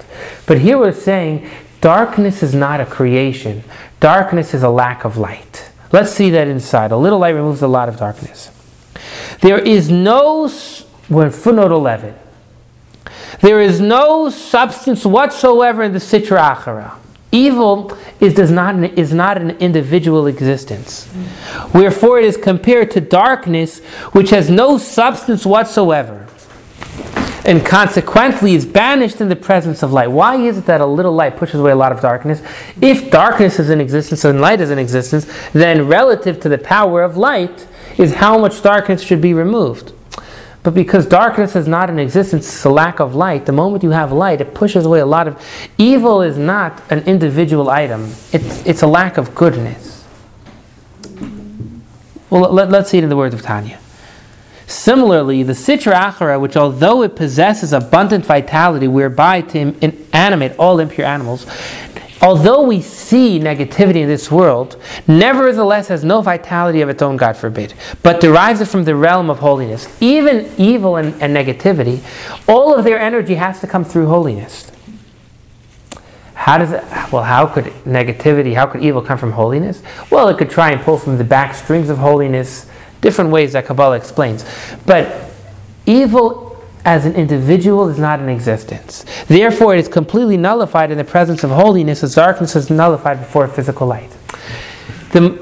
But 0.47 0.59
here 0.59 0.79
we're 0.79 0.91
saying 0.91 1.49
darkness 1.81 2.43
is 2.43 2.55
not 2.55 2.81
a 2.81 2.87
creation, 2.87 3.65
darkness 4.01 4.55
is 4.55 4.63
a 4.63 4.71
lack 4.71 5.05
of 5.05 5.17
light. 5.17 5.71
Let's 5.93 6.11
see 6.11 6.31
that 6.31 6.49
inside. 6.49 6.91
A 6.91 6.97
little 6.97 7.19
light 7.19 7.31
removes 7.31 7.63
a 7.63 7.69
lot 7.69 7.89
of 7.89 7.97
darkness. 7.97 8.51
There 9.41 9.59
is 9.59 9.91
no, 9.91 10.51
we're 11.09 11.27
in 11.27 11.33
footnote 11.33 11.73
11. 11.73 12.15
There 13.41 13.61
is 13.61 13.81
no 13.81 14.31
substance 14.31 15.05
whatsoever 15.05 15.83
in 15.83 15.93
the 15.93 15.99
Sitra 15.99 16.57
Achara. 16.57 16.97
Evil 17.33 17.97
is, 18.21 18.35
does 18.35 18.51
not, 18.51 18.77
is 18.99 19.13
not 19.13 19.37
an 19.37 19.51
individual 19.59 20.27
existence. 20.27 21.09
Wherefore 21.75 22.19
it 22.19 22.25
is 22.25 22.37
compared 22.37 22.91
to 22.93 23.01
darkness, 23.01 23.81
which 24.13 24.31
has 24.31 24.49
no 24.49 24.79
substance 24.79 25.45
whatsoever, 25.45 26.26
and 27.47 27.65
consequently 27.65 28.55
is 28.55 28.67
banished 28.67 29.21
in 29.21 29.29
the 29.29 29.37
presence 29.37 29.85
of 29.85 29.93
light. 29.93 30.11
Why 30.11 30.35
is 30.35 30.59
it 30.59 30.67
that 30.67 30.81
a 30.81 30.87
little 30.87 31.13
light 31.13 31.37
pushes 31.37 31.61
away 31.61 31.71
a 31.71 31.77
lot 31.77 31.93
of 31.93 32.01
darkness? 32.01 32.43
If 32.83 33.09
darkness 33.11 33.61
is 33.61 33.71
in 33.71 33.81
existence 33.81 34.25
and 34.25 34.41
light 34.41 34.61
is 34.61 34.71
in 34.71 34.81
existence, 34.81 35.27
then 35.53 35.87
relative 35.87 36.41
to 36.41 36.49
the 36.49 36.59
power 36.59 37.05
of 37.05 37.17
light 37.17 37.69
is 37.97 38.15
how 38.15 38.37
much 38.37 38.61
darkness 38.63 39.01
should 39.01 39.21
be 39.21 39.33
removed. 39.33 39.93
But 40.65 40.75
because 40.75 41.07
darkness 41.07 41.55
is 41.55 41.69
not 41.69 41.89
in 41.89 42.01
existence, 42.01 42.49
it's 42.49 42.65
a 42.65 42.71
lack 42.71 42.99
of 42.99 43.15
light. 43.15 43.47
The 43.47 43.53
moment 43.53 43.85
you 43.85 43.91
have 43.91 44.11
light, 44.11 44.41
it 44.41 44.53
pushes 44.53 44.85
away 44.85 44.99
a 44.99 45.07
lot 45.07 45.29
of. 45.29 45.41
Evil 45.79 46.23
is 46.23 46.37
not 46.37 46.83
an 46.91 47.05
individual 47.05 47.71
item, 47.71 48.13
it's, 48.33 48.67
it's 48.67 48.83
a 48.83 48.89
lack 48.89 49.19
of 49.19 49.37
goodness. 49.37 50.05
Well, 52.29 52.53
let, 52.53 52.71
let's 52.71 52.91
see 52.91 52.99
it 52.99 53.05
in 53.05 53.11
the 53.11 53.17
words 53.17 53.37
of 53.37 53.43
Tanya. 53.43 53.79
Similarly, 54.67 55.45
the 55.45 55.53
Sitra 55.53 55.95
Achara, 55.95 56.41
which 56.41 56.57
although 56.57 57.03
it 57.03 57.15
possesses 57.15 57.73
abundant 57.73 58.27
vitality 58.27 58.89
whereby 58.89 59.41
to 59.43 59.75
animate 60.13 60.59
all 60.59 60.81
impure 60.81 61.07
animals, 61.07 61.47
although 62.21 62.63
we 62.63 62.81
see 62.81 63.39
negativity 63.39 63.97
in 63.97 64.09
this 64.09 64.29
world, 64.29 64.77
nevertheless 65.07 65.87
has 65.87 66.03
no 66.03 66.21
vitality 66.21 66.81
of 66.81 66.89
its 66.89 67.01
own, 67.01 67.17
God 67.17 67.37
forbid, 67.37 67.75
but 68.03 68.21
derives 68.21 68.61
it 68.61 68.67
from 68.67 68.83
the 68.85 68.97
realm 68.97 69.31
of 69.31 69.39
holiness. 69.39 69.87
Even 70.01 70.51
evil 70.59 70.97
and, 70.97 71.21
and 71.23 71.37
negativity, 71.37 72.01
all 72.49 72.75
of 72.75 72.85
their 72.85 72.99
energy 72.99 73.37
has 73.37 73.61
to 73.61 73.69
come 73.69 73.85
through 73.85 74.09
holiness. 74.09 74.73
How 76.35 76.59
does 76.59 76.73
it, 76.73 76.83
well, 77.13 77.23
how 77.23 77.47
could 77.47 77.67
negativity, 77.85 78.55
how 78.55 78.67
could 78.67 78.83
evil 78.83 79.03
come 79.03 79.19
from 79.19 79.33
holiness? 79.33 79.83
Well, 80.11 80.29
it 80.29 80.39
could 80.39 80.51
try 80.51 80.73
and 80.73 80.81
pull 80.81 80.99
from 80.99 81.19
the 81.19 81.25
back 81.25 81.55
strings 81.55 81.89
of 81.89 81.99
holiness, 81.99 82.69
different 83.07 83.31
ways 83.31 83.53
that 83.53 83.67
Kabbalah 83.67 83.97
explains. 83.97 84.45
But 84.85 85.31
evil 85.87 86.61
as 86.85 87.07
an 87.07 87.15
individual 87.15 87.89
is 87.89 87.99
not 87.99 88.19
in 88.19 88.29
existence. 88.29 89.05
Therefore, 89.29 89.77
it 89.77 89.79
is 89.79 89.89
completely 89.89 90.37
nullified 90.37 90.91
in 90.91 90.99
the 90.99 91.05
presence 91.05 91.45
of 91.45 91.51
holiness 91.51 92.03
as 92.03 92.17
darkness 92.17 92.57
is 92.57 92.69
nullified 92.69 93.21
before 93.21 93.47
physical 93.47 93.87
light. 93.87 94.11
The, 95.13 95.41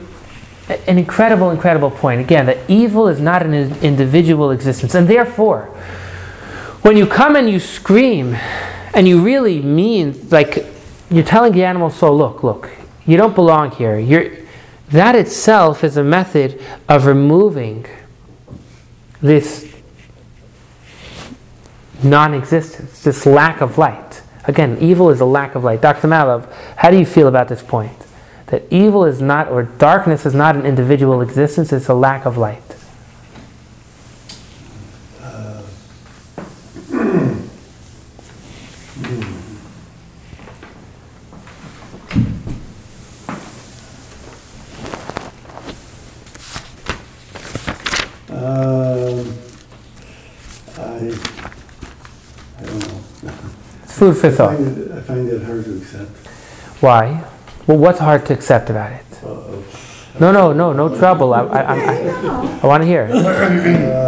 an 0.87 0.98
incredible, 0.98 1.50
incredible 1.50 1.90
point. 1.90 2.20
Again, 2.20 2.44
that 2.46 2.59
evil 2.68 3.09
is 3.09 3.18
not 3.18 3.42
an 3.42 3.55
individual 3.83 4.50
existence. 4.50 4.94
And 4.94 5.09
therefore, 5.09 5.66
when 6.83 6.98
you 6.98 7.07
come 7.07 7.35
and 7.35 7.48
you 7.48 7.59
scream 7.59 8.37
and 8.92 9.09
you 9.09 9.22
really 9.22 9.62
mean, 9.62 10.29
like, 10.31 10.66
you're 11.11 11.24
telling 11.24 11.53
the 11.53 11.64
animal 11.64 11.88
soul, 11.88 12.16
look, 12.16 12.42
look, 12.42 12.70
you 13.07 13.16
don't 13.16 13.35
belong 13.35 13.70
here. 13.70 13.98
You're, 13.98 14.43
that 14.88 15.14
itself 15.14 15.83
is 15.83 15.97
a 15.97 16.05
method 16.05 16.62
of 16.88 17.07
removing 17.07 17.87
this 19.20 19.75
non 22.03 22.35
existence, 22.35 23.03
this 23.03 23.27
lack 23.27 23.61
of 23.61 23.79
light. 23.79 24.23
Again, 24.47 24.77
evil 24.79 25.09
is 25.11 25.20
a 25.20 25.25
lack 25.25 25.55
of 25.55 25.64
light. 25.64 25.81
Dr. 25.81 26.07
Malov, 26.07 26.53
how 26.77 26.90
do 26.90 26.99
you 26.99 27.07
feel 27.07 27.29
about 27.29 27.49
this 27.49 27.62
point? 27.62 28.07
That 28.49 28.62
evil 28.70 29.05
is 29.05 29.23
not, 29.23 29.49
or 29.49 29.62
darkness 29.62 30.27
is 30.27 30.35
not 30.35 30.55
an 30.55 30.66
individual 30.66 31.23
existence, 31.23 31.73
it's 31.73 31.88
a 31.88 31.94
lack 31.94 32.27
of 32.27 32.37
light. 32.37 32.61
Um, 48.35 49.35
I, 50.77 51.18
I 52.59 52.62
don't 52.62 52.79
know. 52.81 53.40
It's 53.85 53.94
food 54.12 54.17
for 54.21 54.27
I 54.27 54.31
thought. 54.31 54.57
find 54.57 54.79
it, 54.79 54.93
I 54.93 55.01
find 55.01 55.29
it 55.29 55.43
hard 55.43 55.64
to 55.64 55.77
accept. 55.79 56.11
Why? 56.83 57.25
Well, 57.67 57.79
what's 57.79 58.01
hard 58.01 58.27
to 58.27 58.35
accept 58.35 58.69
about 58.69 58.93
it? 58.93 59.05
No, 60.21 60.31
no, 60.31 60.53
no, 60.53 60.73
no 60.73 60.95
trouble. 60.97 61.33
I, 61.33 61.40
I, 61.40 61.61
I, 61.61 61.75
I, 61.75 62.61
I 62.62 62.67
want 62.67 62.83
to 62.83 62.87
hear 62.87 63.09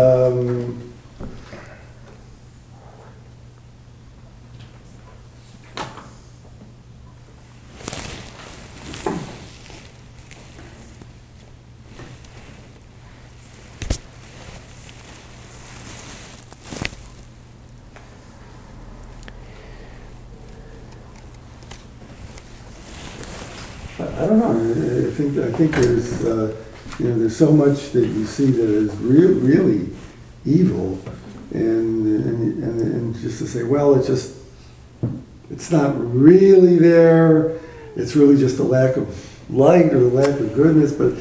I 23.98 24.02
I 24.26 24.26
don't 24.26 24.38
know, 24.38 24.50
I 24.50 25.08
I 25.08 25.10
think, 25.10 25.38
I 25.38 25.52
think 25.52 25.74
there's, 25.74 26.24
uh, 26.24 26.54
you 26.98 27.08
know, 27.08 27.18
there's 27.36 27.50
so 27.50 27.54
much 27.54 27.90
that 27.92 28.06
you 28.06 28.24
see 28.24 28.50
that 28.50 28.68
is 28.68 28.94
real, 28.96 29.32
really 29.40 29.88
evil, 30.44 30.98
and, 31.52 32.06
and, 32.06 32.62
and 32.62 32.80
and 32.80 33.14
just 33.16 33.38
to 33.38 33.46
say, 33.46 33.62
well, 33.62 33.94
it's 33.94 34.06
just, 34.06 34.36
it's 35.50 35.70
not 35.70 35.94
really 35.98 36.78
there, 36.78 37.58
it's 37.96 38.16
really 38.16 38.36
just 38.38 38.58
a 38.58 38.62
lack 38.62 38.96
of 38.96 39.06
light 39.50 39.92
or 39.92 39.98
a 39.98 40.08
lack 40.08 40.38
of 40.40 40.54
goodness, 40.54 40.92
but, 40.92 41.12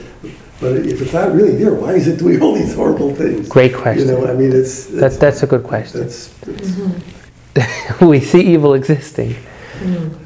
but 0.59 0.73
if 0.77 1.01
it's 1.01 1.13
not 1.13 1.33
really 1.33 1.55
there, 1.57 1.73
why 1.73 1.93
is 1.93 2.07
it 2.07 2.17
doing 2.19 2.41
all 2.41 2.53
these 2.55 2.73
horrible 2.75 3.13
things? 3.13 3.49
Great 3.49 3.73
question. 3.73 4.07
You 4.07 4.13
know, 4.13 4.27
I 4.27 4.33
mean, 4.33 4.51
it's, 4.51 4.85
That, 4.87 5.07
it's, 5.07 5.17
that's 5.17 5.43
a 5.43 5.47
good 5.47 5.63
question. 5.63 6.01
that's, 6.01 6.47
it's- 6.47 8.01
we 8.01 8.19
see 8.19 8.41
evil 8.41 8.73
existing. 8.73 9.35
Mm-hmm. 9.79 10.23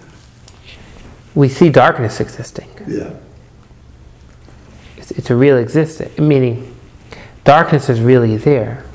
We 1.36 1.48
see 1.50 1.70
darkness 1.70 2.20
existing. 2.20 2.68
yeah. 2.88 3.14
It's, 5.20 5.30
a 5.30 5.36
real 5.36 5.58
existence, 5.58 6.18
meaning 6.18 6.74
darkness 7.44 7.90
is 7.90 8.00
really 8.00 8.38
there. 8.38 8.86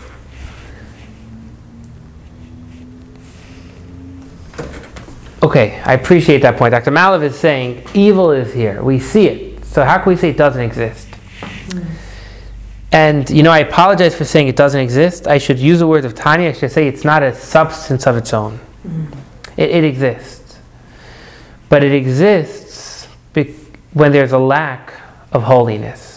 Okay, 5.42 5.82
I 5.84 5.92
appreciate 5.92 6.40
that 6.40 6.56
point. 6.56 6.70
Dr. 6.70 6.90
Malov 6.90 7.22
is 7.22 7.36
saying 7.38 7.86
evil 7.92 8.30
is 8.30 8.54
here. 8.54 8.82
We 8.82 8.98
see 9.00 9.26
it. 9.26 9.66
So 9.66 9.84
how 9.84 9.98
can 9.98 10.08
we 10.08 10.16
say 10.16 10.30
it 10.30 10.38
doesn't 10.38 10.62
exist? 10.62 11.08
And 12.90 13.28
you 13.28 13.42
know, 13.42 13.50
I 13.50 13.58
apologize 13.58 14.16
for 14.16 14.24
saying 14.24 14.48
it 14.48 14.56
doesn't 14.56 14.80
exist. 14.80 15.26
I 15.26 15.36
should 15.36 15.58
use 15.58 15.80
the 15.80 15.86
words 15.86 16.06
of 16.06 16.14
Tanya. 16.14 16.48
I 16.48 16.52
should 16.52 16.72
say 16.72 16.88
it's 16.88 17.04
not 17.04 17.22
a 17.22 17.34
substance 17.34 18.06
of 18.06 18.16
its 18.16 18.32
own. 18.32 18.58
It, 19.58 19.68
it 19.68 19.84
exists. 19.84 20.58
But 21.68 21.84
it 21.84 21.92
exists 21.92 23.08
be- 23.34 23.54
when 23.92 24.10
there's 24.12 24.32
a 24.32 24.38
lack 24.38 24.94
of 25.34 25.42
holiness. 25.42 26.13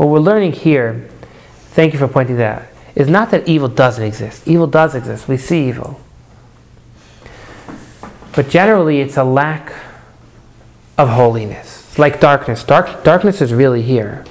What 0.00 0.08
we're 0.08 0.20
learning 0.20 0.52
here, 0.52 1.10
thank 1.72 1.92
you 1.92 1.98
for 1.98 2.08
pointing 2.08 2.38
that 2.38 2.62
out, 2.62 2.68
is 2.94 3.06
not 3.06 3.30
that 3.32 3.46
evil 3.46 3.68
doesn't 3.68 4.02
exist. 4.02 4.48
Evil 4.48 4.66
does 4.66 4.94
exist. 4.94 5.28
We 5.28 5.36
see 5.36 5.68
evil. 5.68 6.00
But 8.34 8.48
generally, 8.48 9.02
it's 9.02 9.18
a 9.18 9.24
lack 9.24 9.74
of 10.96 11.10
holiness. 11.10 11.86
It's 11.86 11.98
like 11.98 12.18
darkness. 12.18 12.64
Dark, 12.64 13.04
darkness 13.04 13.42
is 13.42 13.52
really 13.52 13.82
here. 13.82 14.24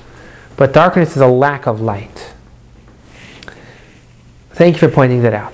But 0.58 0.73
darkness 0.73 1.15
is 1.15 1.21
a 1.21 1.27
lack 1.27 1.67
of 1.67 1.79
light. 1.79 2.34
Thank 4.49 4.73
you 4.73 4.79
for 4.79 4.91
pointing 4.91 5.21
that 5.21 5.36
out. 5.36 5.53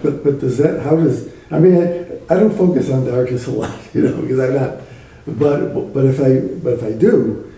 But, 0.00 0.22
but 0.22 0.38
does 0.38 0.58
that, 0.58 0.82
how 0.84 0.94
does, 0.94 1.28
I 1.50 1.58
mean, 1.58 1.74
I, 1.74 2.32
I 2.32 2.38
don't 2.38 2.56
focus 2.56 2.88
on 2.88 3.04
darkness 3.04 3.48
a 3.48 3.50
lot, 3.50 3.76
you 3.94 4.02
know, 4.02 4.22
because 4.22 4.38
I'm 4.38 4.54
not, 4.54 4.84
but, 5.26 5.92
but 5.92 6.04
if 6.04 6.20
I, 6.20 6.56
but 6.62 6.74
if 6.74 6.84
I 6.84 6.92
do, 6.92 7.48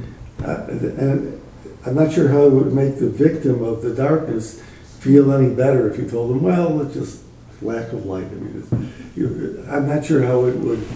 uh, 0.44 0.66
and 0.68 1.40
I'm 1.85 1.94
not 1.94 2.12
sure 2.12 2.28
how 2.28 2.42
it 2.46 2.50
would 2.50 2.72
make 2.72 2.98
the 2.98 3.09
victim 3.09 3.62
of 3.62 3.83
the 3.83 3.94
darkness 3.94 4.62
feel 5.00 5.33
any 5.33 5.52
better 5.55 5.90
if 5.90 5.98
you 5.98 6.09
told 6.09 6.31
them, 6.31 6.42
well, 6.42 6.81
it's 6.83 6.94
just 6.94 7.22
lack 7.61 7.92
of 7.92 8.07
light. 8.07 8.24
I 8.24 8.35
mean, 8.35 8.62
it's, 8.62 9.16
you, 9.16 9.64
I'm 9.68 9.88
not 9.88 10.05
sure 10.05 10.22
how 10.22 10.44
it 10.46 10.57
would 10.57 10.87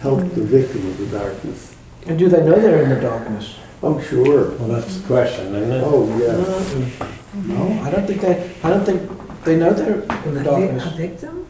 help 0.00 0.20
the 0.20 0.44
victim 0.44 0.86
of 0.86 0.98
the 0.98 1.06
darkness. 1.06 1.74
And 2.06 2.18
do 2.18 2.28
they 2.28 2.44
know 2.44 2.58
they're 2.60 2.82
in 2.82 2.90
the 2.90 3.00
darkness? 3.00 3.56
Oh, 3.82 4.00
sure. 4.00 4.50
Well, 4.56 4.68
that's 4.68 4.98
the 4.98 5.06
question, 5.06 5.54
isn't 5.54 5.72
it? 5.72 5.82
Oh, 5.84 6.06
yeah. 6.18 7.42
No, 7.42 7.82
I 7.82 7.90
don't 7.90 8.06
think 8.06 8.20
they, 8.20 8.54
I 8.62 8.70
don't 8.70 8.84
think 8.84 9.10
they 9.44 9.56
know 9.56 9.72
they're 9.72 10.02
in 10.26 10.34
the 10.34 10.40
A 10.40 10.44
darkness. 10.44 10.86
A 10.86 10.90
victim? 10.90 11.46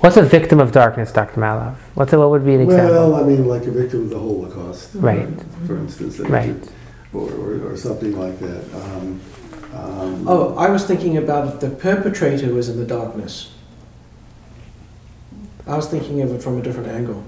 What's 0.00 0.16
a 0.16 0.22
victim 0.22 0.60
of 0.60 0.72
darkness, 0.72 1.12
Dr. 1.12 1.40
Malov? 1.40 1.76
What's 1.94 2.12
a, 2.14 2.18
what 2.18 2.30
would 2.30 2.44
be 2.44 2.54
an 2.54 2.62
example? 2.62 2.90
Well, 2.90 3.14
I 3.16 3.22
mean, 3.22 3.46
like 3.46 3.66
a 3.66 3.70
victim 3.70 4.04
of 4.04 4.10
the 4.10 4.18
Holocaust. 4.18 4.90
Right. 4.94 5.28
For 5.66 5.76
instance. 5.76 6.18
Right. 6.20 6.56
Or, 7.12 7.30
or, 7.30 7.72
or 7.72 7.76
something 7.76 8.18
like 8.18 8.38
that. 8.38 8.64
Um, 8.74 9.20
um, 9.74 10.26
Oh, 10.26 10.56
I 10.56 10.70
was 10.70 10.86
thinking 10.86 11.18
about 11.18 11.54
if 11.54 11.60
the 11.60 11.68
perpetrator 11.68 12.52
was 12.54 12.70
in 12.70 12.78
the 12.78 12.86
darkness. 12.86 13.52
I 15.66 15.76
was 15.76 15.86
thinking 15.86 16.22
of 16.22 16.32
it 16.32 16.42
from 16.42 16.58
a 16.58 16.62
different 16.62 16.88
angle. 16.88 17.22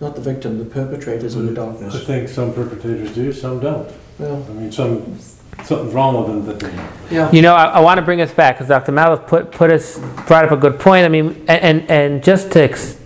Not 0.00 0.14
the 0.14 0.20
victim, 0.20 0.58
the 0.58 0.64
perpetrator's 0.66 1.34
in 1.34 1.46
the 1.46 1.54
darkness. 1.54 1.94
I 1.96 2.00
think 2.00 2.28
some 2.28 2.52
perpetrators 2.52 3.14
do, 3.14 3.32
some 3.32 3.60
don't. 3.60 3.90
Well, 4.18 4.44
I 4.48 4.52
mean, 4.52 4.72
some, 4.72 5.18
something's 5.64 5.94
wrong 5.94 6.16
with 6.16 6.26
them 6.26 6.46
that 6.46 6.60
they, 6.60 6.98
yeah. 7.14 7.30
You 7.32 7.42
know, 7.42 7.54
I, 7.54 7.64
I 7.64 7.80
want 7.80 7.98
to 7.98 8.02
bring 8.02 8.20
us 8.20 8.32
back 8.32 8.56
because 8.56 8.68
Dr. 8.68 8.92
Malov 8.92 9.26
put, 9.26 9.50
put 9.50 9.70
us, 9.70 9.98
brought 10.26 10.44
up 10.44 10.50
a 10.50 10.56
good 10.56 10.78
point. 10.78 11.04
I 11.04 11.08
mean, 11.08 11.44
and, 11.48 11.50
and, 11.80 11.90
and 11.90 12.24
just 12.24 12.52
to, 12.52 12.62
ex- 12.62 12.98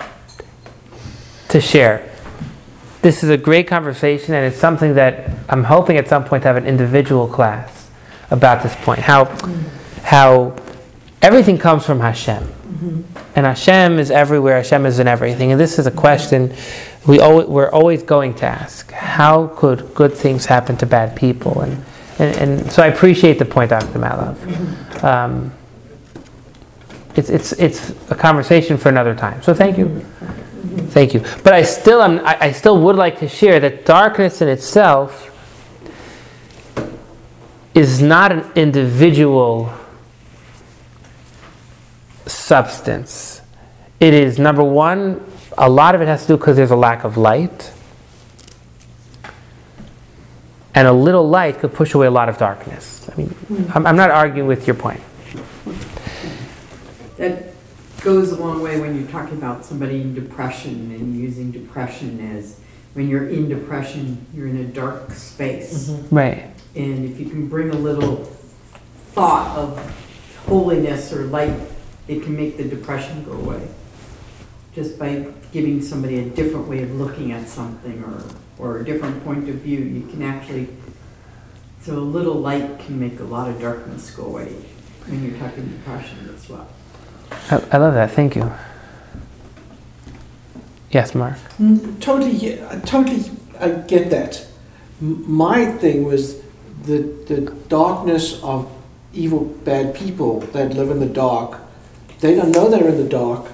to 1.49 1.61
share, 1.61 2.09
this 3.03 3.23
is 3.23 3.31
a 3.31 3.37
great 3.37 3.69
conversation 3.69 4.35
and 4.35 4.47
it's 4.47 4.61
something 4.61 4.95
that 4.95 5.31
I'm 5.49 5.65
hoping 5.65 5.97
at 5.97 6.09
some 6.09 6.25
point 6.25 6.43
to 6.43 6.49
have 6.49 6.57
an 6.57 6.67
individual 6.67 7.29
class 7.29 7.91
about 8.31 8.63
this 8.63 8.75
point. 8.77 9.01
How, 9.01 9.25
how 10.03 10.57
everything 11.21 11.59
comes 11.59 11.85
from 11.87 12.01
Hashem. 12.01 12.43
Mm-hmm. 12.43 13.03
And 13.37 13.47
Hashem 13.47 13.99
is 13.99 14.11
everywhere, 14.11 14.57
Hashem 14.57 14.85
is 14.87 14.99
in 14.99 15.07
everything. 15.07 15.53
And 15.53 15.61
this 15.61 15.79
is 15.79 15.87
a 15.87 15.91
question 15.91 16.55
we 17.07 17.21
al- 17.21 17.47
we're 17.47 17.71
always 17.71 18.03
going 18.03 18.35
to 18.35 18.47
ask. 18.47 18.91
How 18.91 19.49
could 19.49 19.95
good 19.95 20.13
things 20.13 20.47
happen 20.47 20.77
to 20.79 20.87
bad 20.87 21.17
people? 21.17 21.61
And, 21.61 21.85
And, 22.23 22.37
and 22.37 22.71
so 22.73 22.85
I 22.85 22.87
appreciate 22.87 23.41
the 23.41 23.45
point, 23.45 23.71
Dr. 23.71 23.99
Malov. 23.99 25.03
Um, 25.03 25.53
it's, 27.17 27.29
it's, 27.29 27.53
it's 27.55 27.91
a 28.11 28.15
conversation 28.15 28.77
for 28.77 28.91
another 28.91 29.13
time. 29.13 29.43
So 29.43 29.53
thank 29.53 29.77
you. 29.77 29.89
Thank 30.91 31.15
you. 31.15 31.21
But 31.43 31.53
I 31.53 31.65
still, 31.65 32.01
am, 32.01 32.21
I, 32.21 32.39
I 32.41 32.53
still 32.53 32.81
would 32.81 32.95
like 32.95 33.19
to 33.19 33.29
share 33.29 33.59
that 33.59 33.85
darkness 33.85 34.41
in 34.41 34.49
itself 34.49 35.29
is 37.75 38.01
not 38.01 38.31
an 38.31 38.49
individual 38.55 39.75
substance. 42.27 43.41
It 43.99 44.15
is, 44.15 44.39
number 44.39 44.63
one, 44.63 45.29
a 45.59 45.69
lot 45.69 45.97
of 45.97 46.01
it 46.01 46.07
has 46.07 46.23
to 46.23 46.29
do 46.29 46.37
because 46.37 46.55
there's 46.55 46.71
a 46.71 46.77
lack 46.77 47.03
of 47.03 47.17
light. 47.17 47.72
And 50.75 50.89
a 50.89 50.93
little 50.93 51.29
light 51.29 51.59
could 51.59 51.75
push 51.75 51.95
away 51.95 52.07
a 52.07 52.11
lot 52.11 52.29
of 52.29 52.39
darkness. 52.39 53.09
I 53.13 53.17
mean, 53.17 53.29
hmm. 53.29 53.71
I'm, 53.75 53.87
I'm 53.87 53.97
not 53.97 54.11
arguing 54.11 54.49
with 54.49 54.67
your 54.67 54.77
point. 54.77 55.01
That 57.19 57.53
goes 58.01 58.33
a 58.33 58.37
long 58.37 58.63
way 58.63 58.81
when 58.81 58.99
you're 58.99 59.11
talking 59.11 59.37
about 59.37 59.65
somebody 59.65 60.01
in 60.01 60.15
depression 60.15 60.91
and 60.93 61.17
using 61.17 61.51
depression 61.51 62.21
as, 62.37 62.59
when 62.95 63.09
you're 63.09 63.29
in 63.29 63.49
depression, 63.49 64.27
you're 64.35 64.49
in 64.49 64.57
a 64.57 64.65
dark 64.65 65.13
space. 65.13 65.89
Mm-hmm. 65.89 66.15
Right. 66.15 66.51
And 66.75 67.05
if 67.09 67.21
you 67.21 67.27
can 67.27 67.49
bring 67.49 67.71
a 67.71 67.77
little 67.77 68.25
thought 69.13 69.57
of 69.57 69.79
holiness 70.47 71.13
or 71.13 71.25
light, 71.25 71.59
it 72.09 72.23
can 72.23 72.35
make 72.35 72.57
the 72.57 72.65
depression 72.65 73.25
go 73.25 73.33
away. 73.33 73.69
Just 74.75 74.99
by 74.99 75.27
giving 75.53 75.83
somebody 75.83 76.19
a 76.19 76.25
different 76.25 76.67
way 76.67 76.83
of 76.83 76.91
looking 76.93 77.33
at 77.33 77.47
something 77.47 78.03
or, 78.03 78.25
or 78.59 78.79
a 78.79 78.85
different 78.85 79.25
point 79.25 79.49
of 79.49 79.57
view, 79.57 79.81
you 79.81 80.07
can 80.09 80.23
actually, 80.23 80.69
so 81.83 81.99
a 81.99 82.01
little 82.01 82.35
light 82.35 82.79
can 82.79 82.99
make 83.01 83.19
a 83.21 83.25
lot 83.25 83.49
of 83.51 83.61
darkness 83.61 84.11
go 84.11 84.25
away 84.27 84.53
when 85.07 85.29
you're 85.29 85.39
talking 85.39 85.67
depression 85.69 86.31
as 86.35 86.49
well. 86.49 86.69
I, 87.51 87.63
I 87.73 87.77
love 87.79 87.95
that. 87.95 88.11
Thank 88.13 88.37
you. 88.37 88.53
Yes, 90.91 91.15
Mark. 91.15 91.39
Mm, 91.61 92.01
Totally, 92.01 92.33
yeah, 92.33 92.69
I 92.71 92.79
totally, 92.81 93.25
I 93.59 93.71
get 93.71 94.11
that. 94.11 94.47
M- 95.01 95.25
My 95.31 95.65
thing 95.79 96.05
was 96.05 96.41
the 96.85 96.99
the 97.27 97.41
darkness 97.69 98.43
of 98.43 98.71
evil, 99.15 99.45
bad 99.65 99.95
people 99.95 100.41
that 100.53 100.75
live 100.75 100.91
in 100.91 101.01
the 101.01 101.07
dark. 101.09 101.59
They 102.21 102.35
don't 102.35 102.51
know 102.51 102.69
they're 102.69 102.89
in 102.89 102.99
the 102.99 103.09
dark 103.09 103.47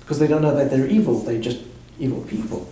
because 0.00 0.18
they 0.18 0.26
don't 0.26 0.42
know 0.42 0.54
that 0.54 0.70
they're 0.70 0.86
evil. 0.88 1.20
They're 1.20 1.40
just 1.40 1.60
evil 2.00 2.22
people. 2.22 2.68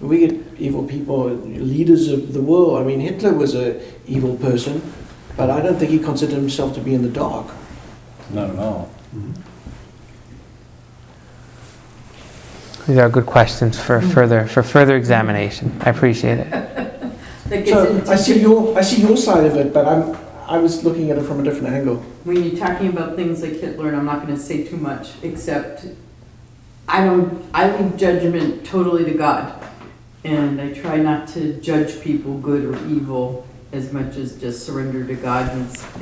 We 0.00 0.18
get 0.26 0.34
evil 0.58 0.84
people, 0.84 1.24
leaders 1.24 2.08
of 2.08 2.34
the 2.34 2.42
world. 2.42 2.78
I 2.78 2.84
mean, 2.84 3.00
Hitler 3.00 3.32
was 3.32 3.54
a 3.54 3.80
evil 4.06 4.36
person, 4.36 4.82
but 5.36 5.50
I 5.50 5.62
don't 5.62 5.78
think 5.78 5.90
he 5.90 5.98
considered 5.98 6.36
himself 6.36 6.74
to 6.74 6.80
be 6.80 6.94
in 6.94 7.02
the 7.02 7.08
dark. 7.08 7.46
Not 8.30 8.50
at 8.50 8.58
all. 8.58 8.90
These 12.86 12.98
are 12.98 13.08
good 13.08 13.26
questions 13.26 13.80
for 13.80 14.00
mm-hmm. 14.00 14.10
further 14.10 14.46
for 14.46 14.62
further 14.62 14.96
examination. 14.96 15.76
I 15.80 15.90
appreciate 15.90 16.38
it. 16.38 16.82
So 17.46 18.02
I 18.08 18.16
see 18.16 18.40
your 18.40 18.76
I 18.76 18.80
see 18.80 19.02
your 19.02 19.16
side 19.16 19.46
of 19.46 19.54
it, 19.54 19.72
but 19.72 19.86
I'm 19.86 20.16
I 20.48 20.58
was 20.58 20.82
looking 20.82 21.12
at 21.12 21.18
it 21.18 21.22
from 21.22 21.38
a 21.38 21.44
different 21.44 21.68
angle. 21.74 22.02
when 22.24 22.42
you're 22.42 22.56
talking 22.56 22.88
about 22.88 23.14
things 23.14 23.40
like 23.40 23.52
Hitler, 23.52 23.86
and 23.86 23.96
I'm 23.96 24.04
not 24.04 24.20
gonna 24.20 24.36
say 24.36 24.64
too 24.64 24.76
much, 24.76 25.10
except 25.22 25.86
I 26.88 27.04
don't, 27.04 27.44
I 27.54 27.70
leave 27.76 27.96
judgment 27.96 28.64
totally 28.66 29.04
to 29.04 29.12
God. 29.12 29.65
And 30.26 30.60
I 30.60 30.72
try 30.72 30.96
not 30.96 31.28
to 31.28 31.54
judge 31.60 32.00
people 32.00 32.36
good 32.38 32.64
or 32.64 32.76
evil 32.88 33.46
as 33.70 33.92
much 33.92 34.16
as 34.16 34.36
just 34.36 34.66
surrender 34.66 35.06
to 35.06 35.14
God 35.14 35.48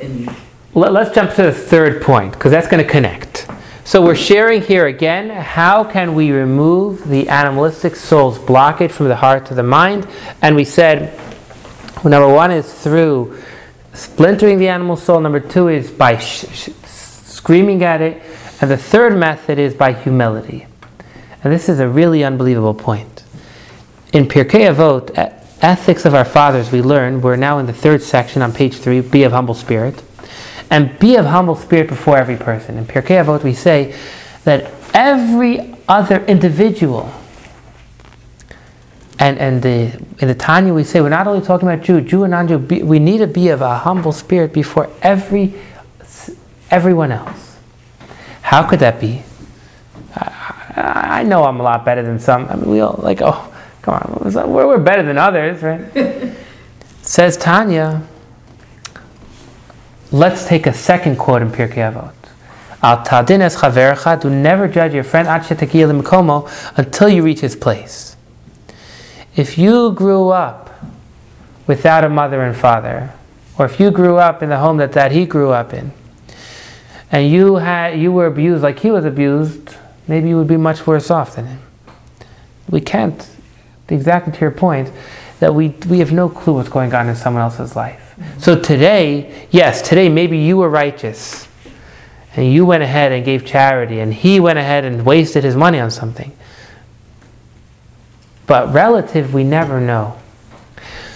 and, 0.01 0.35
Let, 0.73 0.95
us 0.95 1.13
jump 1.13 1.35
to 1.35 1.43
the 1.43 1.53
third 1.53 2.01
point 2.01 2.33
because 2.33 2.51
that's 2.51 2.67
going 2.67 2.83
to 2.83 2.89
connect. 2.89 3.47
So 3.83 4.03
we're 4.03 4.15
sharing 4.15 4.63
here 4.63 4.87
again 4.87 5.29
how 5.29 5.83
can 5.83 6.15
we 6.15 6.31
remove 6.31 7.07
the 7.07 7.29
animalistic 7.29 7.95
soul's 7.95 8.39
blockage 8.39 8.89
from 8.89 9.09
the 9.09 9.15
heart 9.15 9.45
to 9.47 9.53
the 9.53 9.61
mind? 9.61 10.07
And 10.41 10.55
we 10.55 10.65
said 10.65 11.15
well, 12.03 12.09
number 12.09 12.33
one 12.33 12.49
is 12.49 12.73
through 12.73 13.39
splintering 13.93 14.57
the 14.57 14.69
animal 14.69 14.97
soul. 14.97 15.19
Number 15.19 15.39
two 15.39 15.67
is 15.67 15.91
by 15.91 16.17
sh- 16.17 16.45
sh- 16.51 16.69
screaming 16.83 17.83
at 17.83 18.01
it, 18.01 18.23
and 18.59 18.71
the 18.71 18.77
third 18.77 19.15
method 19.17 19.59
is 19.59 19.75
by 19.75 19.93
humility. 19.93 20.65
And 21.43 21.53
this 21.53 21.69
is 21.69 21.79
a 21.79 21.87
really 21.87 22.23
unbelievable 22.23 22.73
point. 22.73 23.14
In 24.13 24.27
Pirkei 24.27 24.73
Avot, 24.73 25.11
Ethics 25.61 26.05
of 26.05 26.13
Our 26.13 26.25
Fathers, 26.25 26.71
we 26.71 26.81
learn, 26.81 27.21
we're 27.21 27.35
now 27.35 27.57
in 27.57 27.65
the 27.65 27.73
third 27.73 28.01
section 28.01 28.41
on 28.41 28.53
page 28.53 28.75
three, 28.75 29.01
be 29.01 29.23
of 29.23 29.31
humble 29.31 29.53
spirit. 29.53 30.01
And 30.69 30.97
be 30.99 31.15
of 31.15 31.25
humble 31.25 31.55
spirit 31.55 31.87
before 31.87 32.17
every 32.17 32.37
person. 32.37 32.77
In 32.77 32.85
Pirkei 32.85 33.23
Avot, 33.23 33.43
we 33.43 33.53
say 33.53 33.95
that 34.43 34.71
every 34.93 35.75
other 35.87 36.23
individual, 36.25 37.11
and, 39.19 39.37
and 39.39 39.61
the, 39.61 40.01
in 40.19 40.27
the 40.27 40.35
Tanya, 40.35 40.73
we 40.73 40.83
say 40.83 41.01
we're 41.01 41.09
not 41.09 41.27
only 41.27 41.45
talking 41.45 41.67
about 41.67 41.83
Jew, 41.83 42.01
Jew 42.01 42.23
and 42.23 42.31
non 42.31 42.47
Jew, 42.47 42.57
we 42.57 42.99
need 42.99 43.19
to 43.19 43.27
be 43.27 43.49
of 43.49 43.61
a 43.61 43.77
humble 43.79 44.11
spirit 44.11 44.53
before 44.53 44.89
every, 45.01 45.53
everyone 46.69 47.11
else. 47.11 47.57
How 48.41 48.67
could 48.67 48.79
that 48.79 48.99
be? 48.99 49.23
I 50.15 51.23
know 51.23 51.45
I'm 51.45 51.59
a 51.59 51.63
lot 51.63 51.85
better 51.85 52.03
than 52.03 52.19
some. 52.19 52.47
I 52.49 52.55
mean, 52.55 52.69
we 52.69 52.81
all 52.81 52.99
like, 53.01 53.21
oh, 53.21 53.54
come 53.85 53.93
on, 53.93 54.51
we're, 54.51 54.79
better 54.79 55.03
than 55.03 55.17
others, 55.17 55.61
right? 55.61 56.35
Says 57.03 57.37
Tanya. 57.37 58.01
Let's 60.11 60.47
take 60.47 60.65
a 60.65 60.73
second 60.73 61.17
quote 61.17 61.43
in 61.43 61.51
Pirkei 61.51 61.91
Avot. 61.91 62.13
Al 62.81 63.05
tadin 63.05 63.41
chavercha, 63.41 64.19
do 64.19 64.29
never 64.29 64.67
judge 64.67 64.93
your 64.93 65.03
friend 65.03 65.27
until 66.77 67.09
you 67.09 67.23
reach 67.23 67.39
his 67.41 67.55
place. 67.55 68.15
If 69.35 69.57
you 69.57 69.91
grew 69.91 70.29
up 70.29 70.71
without 71.67 72.03
a 72.03 72.09
mother 72.09 72.41
and 72.41 72.55
father, 72.55 73.11
or 73.57 73.65
if 73.65 73.79
you 73.79 73.91
grew 73.91 74.17
up 74.17 74.41
in 74.41 74.49
the 74.49 74.57
home 74.57 74.77
that, 74.77 74.93
that 74.93 75.11
he 75.11 75.25
grew 75.25 75.51
up 75.51 75.73
in, 75.73 75.91
and 77.11 77.29
you 77.29 77.55
had 77.55 77.99
you 77.99 78.11
were 78.11 78.25
abused 78.25 78.63
like 78.63 78.79
he 78.79 78.91
was 78.91 79.05
abused, 79.05 79.75
maybe 80.07 80.29
you 80.29 80.37
would 80.37 80.47
be 80.47 80.57
much 80.57 80.87
worse 80.87 81.11
off 81.11 81.35
than 81.35 81.47
him. 81.47 81.59
We 82.69 82.81
can't, 82.81 83.29
exactly 83.89 84.33
to 84.33 84.39
your 84.39 84.51
point, 84.51 84.91
that 85.39 85.53
we, 85.53 85.69
we 85.89 85.99
have 85.99 86.11
no 86.11 86.29
clue 86.29 86.53
what's 86.53 86.69
going 86.69 86.93
on 86.93 87.09
in 87.09 87.15
someone 87.15 87.43
else's 87.43 87.75
life. 87.75 88.15
So 88.37 88.59
today, 88.59 89.47
yes, 89.51 89.81
today 89.81 90.09
maybe 90.09 90.37
you 90.37 90.57
were 90.57 90.69
righteous 90.69 91.47
and 92.35 92.51
you 92.51 92.65
went 92.65 92.83
ahead 92.83 93.11
and 93.11 93.25
gave 93.25 93.45
charity 93.45 93.99
and 93.99 94.13
he 94.13 94.39
went 94.39 94.59
ahead 94.59 94.85
and 94.85 95.05
wasted 95.05 95.43
his 95.43 95.55
money 95.55 95.79
on 95.79 95.91
something. 95.91 96.31
But 98.47 98.73
relative, 98.73 99.33
we 99.33 99.43
never 99.43 99.79
know. 99.79 100.17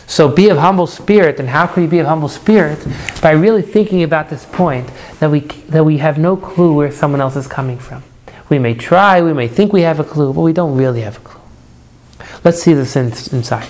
So 0.08 0.28
be 0.28 0.50
of 0.50 0.58
humble 0.58 0.88
spirit, 0.88 1.40
and 1.40 1.48
how 1.48 1.68
can 1.68 1.84
we 1.84 1.88
be 1.88 2.00
of 2.00 2.08
humble 2.08 2.30
spirit? 2.30 2.84
By 3.22 3.30
really 3.32 3.62
thinking 3.62 4.02
about 4.02 4.32
this 4.32 4.44
point 4.44 4.90
that 5.20 5.30
we, 5.30 5.42
that 5.42 5.84
we 5.84 6.00
have 6.00 6.18
no 6.18 6.36
clue 6.36 6.74
where 6.74 6.92
someone 6.92 7.22
else 7.22 7.36
is 7.36 7.46
coming 7.46 7.78
from. 7.78 8.02
We 8.50 8.58
may 8.58 8.74
try, 8.74 9.22
we 9.22 9.34
may 9.34 9.48
think 9.48 9.72
we 9.72 9.82
have 9.82 10.00
a 10.00 10.04
clue, 10.04 10.34
but 10.34 10.42
we 10.42 10.52
don't 10.52 10.76
really 10.76 11.02
have 11.02 11.18
a 11.18 11.20
clue. 11.20 11.29
Let's 12.44 12.62
see 12.62 12.74
this 12.74 12.96
in, 12.96 13.08
inside. 13.36 13.68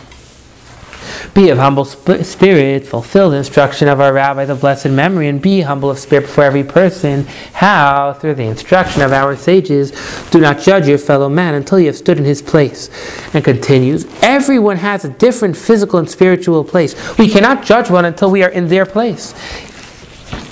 Be 1.34 1.50
of 1.50 1.58
humble 1.58 1.86
sp- 1.86 2.24
spirit, 2.24 2.86
fulfill 2.86 3.30
the 3.30 3.38
instruction 3.38 3.88
of 3.88 4.00
our 4.00 4.14
rabbi, 4.14 4.46
the 4.46 4.56
blessed 4.56 4.90
memory, 4.90 5.28
and 5.28 5.42
be 5.42 5.62
humble 5.62 5.90
of 5.90 6.00
spirit 6.00 6.24
before 6.24 6.44
every 6.44 6.64
person. 6.64 7.26
How? 7.54 8.14
Through 8.14 8.36
the 8.36 8.44
instruction 8.44 9.02
of 9.02 9.12
our 9.12 9.36
sages, 9.36 9.92
do 10.32 10.40
not 10.40 10.60
judge 10.60 10.88
your 10.88 10.98
fellow 10.98 11.30
man 11.30 11.56
until 11.56 11.80
you 11.80 11.88
have 11.88 11.98
stood 11.98 12.18
in 12.18 12.26
his 12.26 12.42
place. 12.42 12.90
And 13.34 13.44
continues, 13.44 14.06
everyone 14.22 14.78
has 14.78 15.06
a 15.06 15.10
different 15.10 15.58
physical 15.58 16.00
and 16.00 16.10
spiritual 16.10 16.64
place. 16.64 17.18
We 17.18 17.30
cannot 17.30 17.64
judge 17.64 17.90
one 17.90 18.06
until 18.06 18.32
we 18.32 18.44
are 18.44 18.50
in 18.50 18.68
their 18.68 18.86
place. 18.86 19.34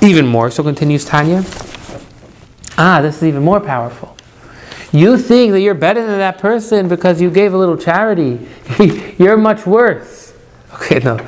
Even 0.01 0.27
more, 0.27 0.51
so 0.51 0.63
continues 0.63 1.05
Tanya. 1.05 1.43
Ah, 2.77 3.01
this 3.01 3.17
is 3.17 3.23
even 3.23 3.43
more 3.43 3.59
powerful. 3.59 4.16
You 4.91 5.17
think 5.17 5.51
that 5.51 5.61
you're 5.61 5.73
better 5.73 6.05
than 6.05 6.17
that 6.19 6.37
person 6.37 6.87
because 6.87 7.21
you 7.21 7.29
gave 7.29 7.53
a 7.53 7.57
little 7.57 7.77
charity. 7.77 8.47
you're 9.17 9.37
much 9.37 9.65
worse. 9.65 10.33
Okay, 10.73 10.99
no. 10.99 11.19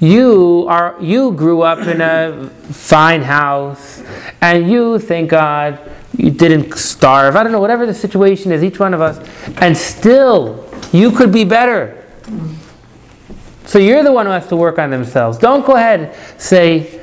You 0.00 0.66
are 0.68 0.96
you 1.00 1.32
grew 1.32 1.62
up 1.62 1.78
in 1.86 2.00
a 2.00 2.48
fine 2.72 3.22
house 3.22 4.02
and 4.40 4.70
you 4.70 4.98
thank 4.98 5.30
God 5.30 5.78
you 6.16 6.30
didn't 6.30 6.74
starve. 6.74 7.36
I 7.36 7.42
don't 7.42 7.52
know 7.52 7.60
whatever 7.60 7.86
the 7.86 7.94
situation 7.94 8.52
is 8.52 8.62
each 8.62 8.78
one 8.78 8.92
of 8.92 9.00
us 9.00 9.18
and 9.58 9.76
still 9.76 10.68
you 10.92 11.10
could 11.10 11.32
be 11.32 11.44
better. 11.44 12.04
So 13.66 13.78
you're 13.78 14.02
the 14.02 14.12
one 14.12 14.26
who 14.26 14.32
has 14.32 14.46
to 14.48 14.56
work 14.56 14.78
on 14.78 14.90
themselves. 14.90 15.38
Don't 15.38 15.64
go 15.64 15.76
ahead 15.76 16.16
say 16.40 17.00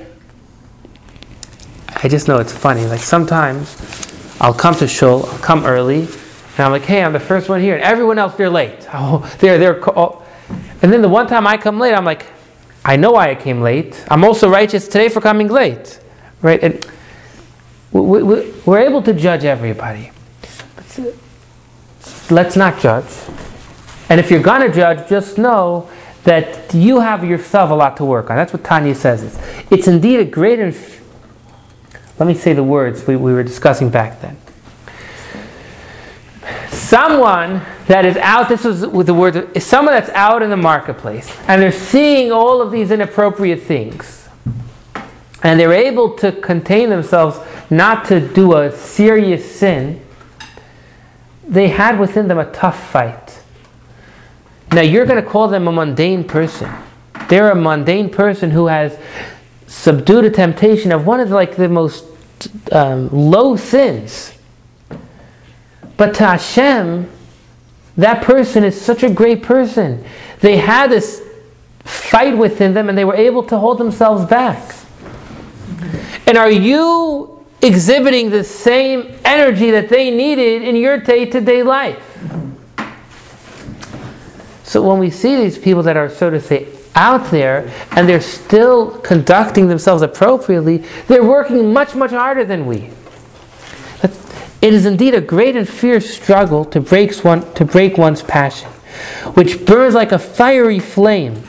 I 2.03 2.07
just 2.07 2.27
know 2.27 2.39
it's 2.39 2.53
funny. 2.53 2.85
Like 2.85 3.01
sometimes 3.01 4.00
I'll 4.41 4.55
come 4.55 4.73
to 4.75 4.87
shul, 4.87 5.27
I'll 5.27 5.37
come 5.37 5.65
early, 5.65 5.99
and 6.01 6.59
I'm 6.59 6.71
like, 6.71 6.81
hey, 6.81 7.03
I'm 7.03 7.13
the 7.13 7.19
first 7.19 7.47
one 7.47 7.61
here, 7.61 7.75
and 7.75 7.83
everyone 7.83 8.17
else 8.17 8.33
they're 8.35 8.49
late. 8.49 8.87
Oh, 8.93 9.19
they're 9.39 9.57
they're. 9.57 9.89
Oh. 9.97 10.23
And 10.81 10.91
then 10.91 11.03
the 11.03 11.09
one 11.09 11.27
time 11.27 11.45
I 11.45 11.57
come 11.57 11.79
late, 11.79 11.93
I'm 11.93 12.05
like, 12.05 12.25
I 12.83 12.95
know 12.95 13.11
why 13.11 13.29
I 13.29 13.35
came 13.35 13.61
late. 13.61 14.03
I'm 14.09 14.23
also 14.23 14.49
righteous 14.49 14.87
today 14.87 15.09
for 15.09 15.21
coming 15.21 15.47
late. 15.47 15.99
Right? 16.41 16.61
And 16.63 16.85
we, 17.91 18.23
we, 18.23 18.51
we're 18.65 18.79
able 18.79 19.03
to 19.03 19.13
judge 19.13 19.45
everybody. 19.45 20.11
But 20.75 20.99
uh, 20.99 21.11
let's 22.31 22.55
not 22.55 22.79
judge. 22.79 23.05
And 24.09 24.19
if 24.19 24.31
you're 24.31 24.41
to 24.41 24.71
judge, 24.73 25.07
just 25.07 25.37
know 25.37 25.87
that 26.23 26.73
you 26.73 26.99
have 26.99 27.23
yourself 27.23 27.69
a 27.69 27.75
lot 27.75 27.95
to 27.97 28.05
work 28.05 28.31
on. 28.31 28.35
That's 28.35 28.53
what 28.53 28.63
Tanya 28.63 28.95
says. 28.95 29.23
It's, 29.23 29.71
it's 29.71 29.87
indeed 29.87 30.19
a 30.19 30.25
great. 30.25 30.59
Inf- 30.59 31.00
Let 32.21 32.27
me 32.27 32.35
say 32.35 32.53
the 32.53 32.61
words 32.61 33.07
we, 33.07 33.15
we 33.15 33.33
were 33.33 33.41
discussing 33.41 33.89
back 33.89 34.21
then. 34.21 34.37
Someone 36.69 37.65
that 37.87 38.05
is 38.05 38.15
out, 38.17 38.47
this 38.47 38.63
is 38.63 38.85
with 38.85 39.07
the 39.07 39.13
word, 39.15 39.49
is 39.57 39.65
someone 39.65 39.95
that's 39.95 40.11
out 40.11 40.43
in 40.43 40.51
the 40.51 40.55
marketplace 40.55 41.35
and 41.47 41.59
they're 41.59 41.71
seeing 41.71 42.31
all 42.31 42.61
of 42.61 42.71
these 42.71 42.91
inappropriate 42.91 43.63
things. 43.63 44.29
And 45.41 45.59
they're 45.59 45.73
able 45.73 46.15
to 46.17 46.31
contain 46.31 46.91
themselves 46.91 47.39
not 47.71 48.05
to 48.09 48.19
do 48.19 48.55
a 48.55 48.71
serious 48.71 49.55
sin. 49.55 50.05
They 51.47 51.69
had 51.69 51.99
within 51.99 52.27
them 52.27 52.37
a 52.37 52.51
tough 52.51 52.91
fight. 52.91 53.41
Now 54.71 54.81
you're 54.81 55.07
going 55.07 55.23
to 55.23 55.27
call 55.27 55.47
them 55.47 55.67
a 55.67 55.71
mundane 55.71 56.23
person. 56.23 56.71
They're 57.29 57.49
a 57.49 57.55
mundane 57.55 58.11
person 58.11 58.51
who 58.51 58.67
has 58.67 58.99
subdued 59.65 60.25
a 60.25 60.29
temptation 60.29 60.91
of 60.91 61.07
one 61.07 61.19
of 61.19 61.31
like 61.31 61.55
the 61.55 61.69
most 61.69 62.10
um, 62.71 63.09
low 63.09 63.55
sins. 63.55 64.33
But 65.97 66.15
to 66.15 66.25
Hashem, 66.25 67.09
that 67.97 68.23
person 68.23 68.63
is 68.63 68.79
such 68.79 69.03
a 69.03 69.09
great 69.09 69.43
person. 69.43 70.03
They 70.39 70.57
had 70.57 70.89
this 70.89 71.21
fight 71.83 72.37
within 72.37 72.73
them 72.73 72.89
and 72.89 72.97
they 72.97 73.05
were 73.05 73.15
able 73.15 73.43
to 73.43 73.57
hold 73.57 73.77
themselves 73.77 74.25
back. 74.25 74.75
And 76.25 76.37
are 76.37 76.49
you 76.49 77.45
exhibiting 77.61 78.29
the 78.29 78.43
same 78.43 79.15
energy 79.23 79.71
that 79.71 79.89
they 79.89 80.09
needed 80.09 80.63
in 80.63 80.75
your 80.75 80.97
day 80.97 81.25
to 81.25 81.41
day 81.41 81.63
life? 81.63 82.17
So 84.63 84.81
when 84.81 84.99
we 84.99 85.09
see 85.09 85.35
these 85.35 85.57
people 85.57 85.83
that 85.83 85.97
are, 85.97 86.09
so 86.09 86.29
to 86.29 86.39
say, 86.39 86.67
out 86.95 87.31
there 87.31 87.71
and 87.91 88.07
they're 88.07 88.21
still 88.21 88.91
conducting 88.99 89.67
themselves 89.67 90.01
appropriately, 90.01 90.77
they're 91.07 91.23
working 91.23 91.71
much, 91.73 91.95
much 91.95 92.11
harder 92.11 92.43
than 92.43 92.65
we. 92.65 92.89
It 94.61 94.73
is 94.73 94.85
indeed 94.85 95.15
a 95.15 95.21
great 95.21 95.55
and 95.55 95.67
fierce 95.67 96.07
struggle 96.07 96.65
to 96.65 96.79
break, 96.79 97.15
one, 97.23 97.51
to 97.55 97.65
break 97.65 97.97
one's 97.97 98.21
passion, 98.21 98.69
which 99.33 99.65
burns 99.65 99.95
like 99.95 100.11
a 100.11 100.19
fiery 100.19 100.79
flame 100.79 101.41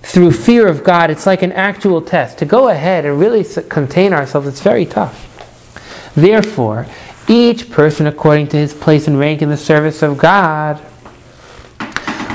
through 0.00 0.32
fear 0.32 0.66
of 0.66 0.82
God. 0.82 1.10
It's 1.10 1.26
like 1.26 1.42
an 1.42 1.52
actual 1.52 2.00
test. 2.00 2.38
To 2.38 2.46
go 2.46 2.68
ahead 2.68 3.04
and 3.04 3.20
really 3.20 3.44
contain 3.68 4.14
ourselves, 4.14 4.48
it's 4.48 4.62
very 4.62 4.86
tough. 4.86 5.30
Therefore, 6.14 6.86
each 7.28 7.70
person 7.70 8.06
according 8.06 8.48
to 8.48 8.56
his 8.56 8.72
place 8.72 9.06
and 9.06 9.18
rank 9.18 9.42
in 9.42 9.50
the 9.50 9.56
service 9.58 10.02
of 10.02 10.16
God 10.16 10.82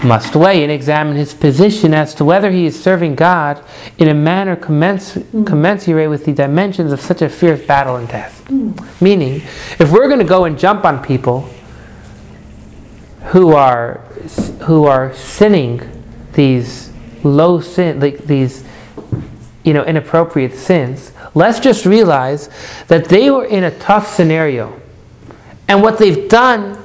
must 0.03 0.35
weigh 0.35 0.63
and 0.63 0.71
examine 0.71 1.15
his 1.15 1.33
position 1.33 1.93
as 1.93 2.13
to 2.15 2.25
whether 2.25 2.51
he 2.51 2.65
is 2.65 2.81
serving 2.81 3.15
God 3.15 3.63
in 3.97 4.07
a 4.07 4.13
manner 4.13 4.55
commens- 4.55 5.15
mm. 5.15 5.45
commensurate 5.45 6.09
with 6.09 6.25
the 6.25 6.33
dimensions 6.33 6.91
of 6.91 7.01
such 7.01 7.21
a 7.21 7.29
fierce 7.29 7.61
battle 7.65 7.95
and 7.95 8.09
test. 8.09 8.45
Mm. 8.45 9.01
Meaning, 9.01 9.41
if 9.79 9.91
we're 9.91 10.07
going 10.07 10.19
to 10.19 10.25
go 10.25 10.45
and 10.45 10.57
jump 10.57 10.85
on 10.85 11.03
people 11.03 11.49
who 13.27 13.53
are 13.53 13.97
who 14.61 14.85
are 14.85 15.13
sinning 15.13 15.81
these 16.33 16.91
low 17.23 17.59
sin, 17.59 17.99
like 17.99 18.19
these 18.19 18.63
you 19.63 19.73
know 19.73 19.83
inappropriate 19.83 20.55
sins, 20.55 21.11
let's 21.33 21.59
just 21.59 21.85
realize 21.85 22.49
that 22.87 23.05
they 23.05 23.29
were 23.29 23.45
in 23.45 23.65
a 23.65 23.77
tough 23.79 24.07
scenario, 24.07 24.79
and 25.67 25.81
what 25.81 25.99
they've 25.99 26.29
done 26.29 26.78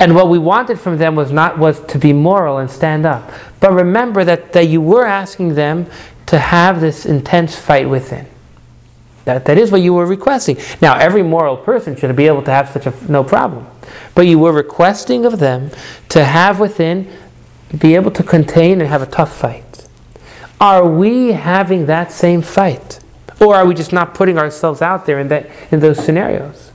and 0.00 0.14
what 0.14 0.28
we 0.28 0.38
wanted 0.38 0.78
from 0.78 0.98
them 0.98 1.16
was 1.16 1.32
not 1.32 1.58
was 1.58 1.80
to 1.86 1.98
be 1.98 2.12
moral 2.12 2.58
and 2.58 2.70
stand 2.70 3.04
up. 3.04 3.30
But 3.60 3.72
remember 3.72 4.24
that, 4.24 4.52
that 4.52 4.68
you 4.68 4.80
were 4.80 5.04
asking 5.04 5.54
them 5.54 5.86
to 6.26 6.38
have 6.38 6.80
this 6.80 7.04
intense 7.04 7.56
fight 7.56 7.88
within. 7.88 8.26
That, 9.24 9.44
that 9.46 9.58
is 9.58 9.72
what 9.72 9.82
you 9.82 9.92
were 9.92 10.06
requesting. 10.06 10.56
Now, 10.80 10.96
every 10.96 11.22
moral 11.22 11.56
person 11.56 11.96
should 11.96 12.14
be 12.14 12.26
able 12.26 12.42
to 12.42 12.50
have 12.50 12.70
such 12.70 12.86
a 12.86 13.12
no 13.12 13.24
problem. 13.24 13.66
But 14.14 14.26
you 14.26 14.38
were 14.38 14.52
requesting 14.52 15.26
of 15.26 15.38
them 15.38 15.70
to 16.10 16.24
have 16.24 16.60
within, 16.60 17.10
be 17.76 17.94
able 17.94 18.10
to 18.12 18.22
contain 18.22 18.80
and 18.80 18.88
have 18.88 19.02
a 19.02 19.06
tough 19.06 19.36
fight. 19.36 19.86
Are 20.60 20.86
we 20.88 21.32
having 21.32 21.86
that 21.86 22.12
same 22.12 22.40
fight? 22.40 23.00
Or 23.40 23.54
are 23.54 23.66
we 23.66 23.74
just 23.74 23.92
not 23.92 24.14
putting 24.14 24.38
ourselves 24.38 24.80
out 24.80 25.06
there 25.06 25.18
in, 25.18 25.28
that, 25.28 25.50
in 25.70 25.80
those 25.80 26.02
scenarios? 26.02 26.72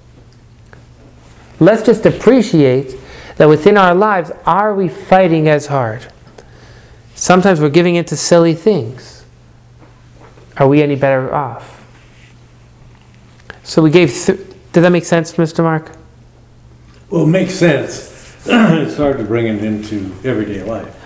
Let's 1.59 1.83
just 1.83 2.05
appreciate 2.05 2.95
that 3.37 3.47
within 3.49 3.77
our 3.77 3.95
lives, 3.95 4.31
are 4.45 4.73
we 4.73 4.87
fighting 4.89 5.47
as 5.47 5.67
hard? 5.67 6.05
Sometimes 7.15 7.59
we're 7.61 7.69
giving 7.69 7.95
into 7.95 8.15
silly 8.15 8.53
things. 8.53 9.25
Are 10.57 10.67
we 10.67 10.81
any 10.81 10.95
better 10.95 11.33
off? 11.33 11.85
So 13.63 13.81
we 13.81 13.89
gave. 13.89 14.11
Th- 14.11 14.39
did 14.73 14.81
that 14.81 14.91
make 14.91 15.05
sense, 15.05 15.33
Mr. 15.33 15.63
Mark? 15.63 15.91
Well, 17.09 17.23
it 17.23 17.27
makes 17.27 17.53
sense. 17.53 18.11
it's 18.45 18.97
hard 18.97 19.17
to 19.19 19.23
bring 19.23 19.47
it 19.47 19.63
into 19.63 20.13
everyday 20.23 20.63
life. 20.63 20.99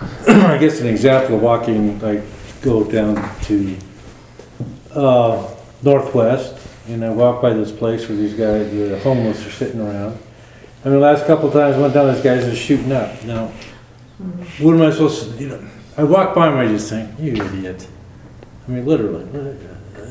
I 0.28 0.58
guess 0.58 0.80
an 0.80 0.88
example 0.88 1.36
of 1.36 1.42
walking, 1.42 2.02
I 2.04 2.22
go 2.62 2.84
down 2.84 3.14
to 3.42 3.76
uh, 4.94 5.54
Northwest, 5.82 6.58
and 6.88 7.04
I 7.04 7.10
walk 7.10 7.40
by 7.40 7.52
this 7.52 7.70
place 7.70 8.08
where 8.08 8.16
these 8.16 8.34
guys, 8.34 8.70
the 8.70 8.98
homeless, 9.00 9.46
are 9.46 9.50
sitting 9.50 9.80
around. 9.80 10.18
And 10.84 10.92
the 10.92 10.98
last 10.98 11.26
couple 11.26 11.46
of 11.48 11.52
times 11.54 11.76
I 11.76 11.80
went 11.80 11.94
down, 11.94 12.12
these 12.12 12.22
guys 12.22 12.44
are 12.44 12.54
shooting 12.56 12.90
up. 12.92 13.22
Now, 13.24 13.46
what 14.60 14.74
am 14.74 14.82
I 14.82 14.90
supposed 14.90 15.30
to, 15.36 15.42
you 15.42 15.48
know, 15.48 15.68
I 15.96 16.04
walk 16.04 16.34
by 16.34 16.46
them, 16.48 16.58
I 16.58 16.66
just 16.66 16.88
think, 16.90 17.10
you 17.20 17.32
idiot. 17.34 17.86
I 18.66 18.70
mean, 18.70 18.86
literally, 18.86 19.24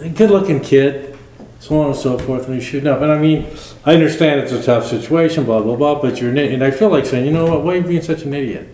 a 0.03 0.09
good-looking 0.09 0.61
kid, 0.61 1.17
so 1.59 1.79
on 1.79 1.87
and 1.87 1.95
so 1.95 2.17
forth, 2.17 2.45
and 2.45 2.55
he's 2.55 2.63
shooting 2.63 2.87
up. 2.87 3.01
And 3.01 3.11
I 3.11 3.17
mean, 3.17 3.47
I 3.85 3.93
understand 3.93 4.39
it's 4.41 4.51
a 4.51 4.63
tough 4.63 4.87
situation, 4.87 5.43
blah, 5.43 5.61
blah, 5.61 5.75
blah, 5.75 6.01
but 6.01 6.19
you're 6.21 6.29
an 6.31 6.37
idiot. 6.37 6.53
And 6.55 6.63
I 6.63 6.71
feel 6.71 6.89
like 6.89 7.05
saying, 7.05 7.25
you 7.25 7.31
know 7.31 7.45
what, 7.45 7.63
why 7.63 7.73
are 7.73 7.77
you 7.77 7.83
being 7.83 8.01
such 8.01 8.23
an 8.23 8.33
idiot? 8.33 8.67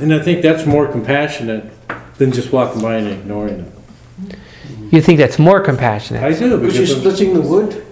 And 0.00 0.12
I 0.12 0.20
think 0.20 0.42
that's 0.42 0.66
more 0.66 0.86
compassionate 0.90 1.64
than 2.18 2.32
just 2.32 2.52
walking 2.52 2.82
by 2.82 2.96
and 2.96 3.08
ignoring 3.08 3.60
it. 4.28 4.36
You 4.90 5.00
think 5.00 5.18
that's 5.18 5.38
more 5.38 5.60
compassionate? 5.60 6.22
I 6.22 6.32
do, 6.38 6.58
Because 6.58 6.76
you're 6.76 6.86
because, 6.86 6.90
I'm- 6.92 7.00
splitting 7.00 7.34
the 7.34 7.40
wood, 7.40 7.86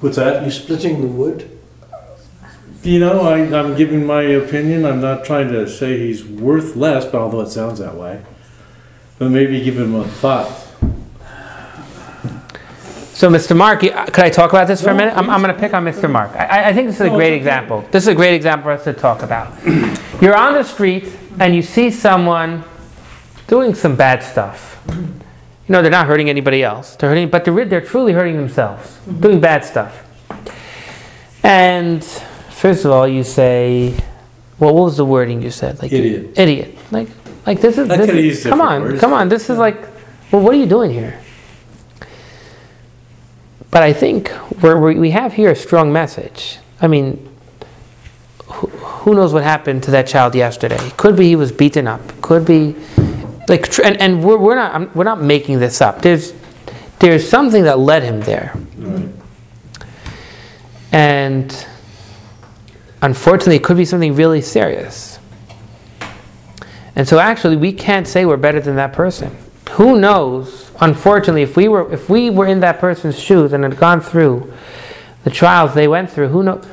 what's 0.00 0.16
that? 0.16 0.42
you're 0.42 0.50
splitting 0.50 1.00
the 1.02 1.06
wood. 1.08 1.48
You 2.82 2.98
know, 2.98 3.20
I, 3.20 3.38
I'm 3.56 3.76
giving 3.76 4.04
my 4.04 4.22
opinion. 4.22 4.84
I'm 4.84 5.00
not 5.00 5.24
trying 5.24 5.48
to 5.52 5.68
say 5.68 5.98
he's 5.98 6.24
worth 6.24 6.74
less, 6.74 7.04
but 7.04 7.20
although 7.20 7.40
it 7.42 7.48
sounds 7.50 7.78
that 7.78 7.94
way. 7.94 8.22
But 9.18 9.30
maybe 9.30 9.62
give 9.62 9.78
him 9.78 9.94
a 9.94 10.04
thought. 10.04 10.50
So, 13.14 13.30
Mr. 13.30 13.56
Mark, 13.56 13.84
you- 13.84 13.92
uh, 13.92 14.06
could 14.06 14.24
I 14.24 14.30
talk 14.30 14.50
about 14.50 14.66
this 14.66 14.82
for 14.82 14.90
a 14.90 14.94
minute? 14.96 15.16
I'm, 15.16 15.30
I'm 15.30 15.40
going 15.40 15.54
to 15.54 15.60
pick 15.60 15.74
on 15.74 15.84
Mr. 15.84 16.10
Mark. 16.10 16.32
I, 16.34 16.70
I 16.70 16.72
think 16.72 16.88
this 16.88 16.96
is 16.96 17.02
a 17.02 17.06
No, 17.06 17.14
great 17.14 17.28
okay. 17.28 17.36
example. 17.36 17.82
This 17.92 18.02
is 18.02 18.08
a 18.08 18.14
great 18.16 18.34
example 18.34 18.64
for 18.64 18.72
us 18.72 18.82
to 18.84 18.92
talk 18.92 19.22
about. 19.22 19.52
You're 20.20 20.34
on 20.34 20.54
the 20.54 20.64
street 20.64 21.04
and 21.38 21.54
you 21.54 21.62
see 21.62 21.88
someone 21.90 22.64
doing 23.46 23.74
some 23.74 23.94
bad 23.94 24.24
stuff. 24.24 24.82
You 24.88 25.04
know, 25.68 25.82
they're 25.82 25.90
not 25.90 26.08
hurting 26.08 26.28
anybody 26.30 26.64
else. 26.64 26.96
They're 26.96 27.10
hurting, 27.10 27.28
but 27.28 27.44
they're, 27.44 27.54
re- 27.54 27.64
they're 27.64 27.80
truly 27.80 28.12
hurting 28.12 28.36
themselves, 28.36 28.98
doing 29.20 29.38
bad 29.40 29.64
stuff. 29.64 30.02
And 31.44 32.02
first 32.62 32.84
of 32.84 32.92
all, 32.92 33.08
you 33.08 33.24
say, 33.24 33.92
well, 34.60 34.72
what 34.74 34.84
was 34.84 34.96
the 34.96 35.04
wording 35.04 35.42
you 35.42 35.50
said? 35.50 35.82
Like 35.82 35.92
Idiot. 35.92 36.38
Idiot. 36.38 36.78
Like, 36.92 37.08
like 37.44 37.60
this 37.60 37.76
is. 37.76 37.88
This 37.88 38.08
is- 38.08 38.44
come 38.44 38.60
on, 38.60 38.82
words. 38.82 39.00
come 39.00 39.12
on. 39.12 39.28
This 39.28 39.50
is 39.50 39.58
like, 39.58 39.78
well, 40.30 40.42
what 40.42 40.54
are 40.54 40.58
you 40.58 40.66
doing 40.66 40.92
here? 40.92 41.18
But 43.72 43.82
I 43.82 43.92
think 43.92 44.30
we're, 44.62 44.78
we 44.78 44.94
we 45.06 45.10
have 45.10 45.32
here 45.32 45.50
a 45.50 45.56
strong 45.56 45.92
message. 45.92 46.58
I 46.80 46.86
mean, 46.86 47.06
who, 48.44 48.66
who 48.68 49.14
knows 49.14 49.32
what 49.32 49.42
happened 49.42 49.82
to 49.84 49.90
that 49.92 50.06
child 50.06 50.34
yesterday? 50.34 50.78
Could 50.96 51.16
be 51.16 51.24
he 51.28 51.36
was 51.36 51.50
beaten 51.50 51.86
up. 51.88 52.00
Could 52.20 52.44
be, 52.44 52.76
like, 53.48 53.62
and, 53.80 53.96
and 54.00 54.22
we're, 54.22 54.36
we're 54.38 54.54
not 54.54 54.72
I'm- 54.72 54.90
we're 54.94 55.08
not 55.12 55.20
making 55.22 55.58
this 55.58 55.80
up. 55.80 56.02
There's 56.02 56.32
there's 57.00 57.26
something 57.28 57.64
that 57.64 57.78
led 57.80 58.02
him 58.04 58.20
there, 58.20 58.52
Right. 58.78 59.08
and 60.92 61.66
unfortunately, 63.02 63.56
it 63.56 63.64
could 63.64 63.76
be 63.76 63.84
something 63.84 64.14
really 64.14 64.40
serious. 64.40 65.18
And 66.96 67.06
so, 67.08 67.18
actually, 67.18 67.56
we 67.56 67.72
can't 67.72 68.06
say 68.06 68.24
we're 68.24 68.36
better 68.36 68.60
than 68.60 68.76
that 68.76 68.92
person. 68.92 69.36
Who 69.72 69.98
knows? 69.98 70.70
Unfortunately, 70.80 71.42
if 71.42 71.56
we 71.56 71.68
were 71.68 71.90
if 71.92 72.08
we 72.10 72.28
were 72.30 72.46
in 72.46 72.60
that 72.60 72.78
person's 72.78 73.18
shoes 73.18 73.52
and 73.52 73.64
had 73.64 73.76
gone 73.78 74.00
through 74.00 74.52
the 75.24 75.30
trials 75.30 75.72
they 75.74 75.88
went 75.88 76.10
through, 76.10 76.28
who 76.28 76.42
knows? 76.42 76.66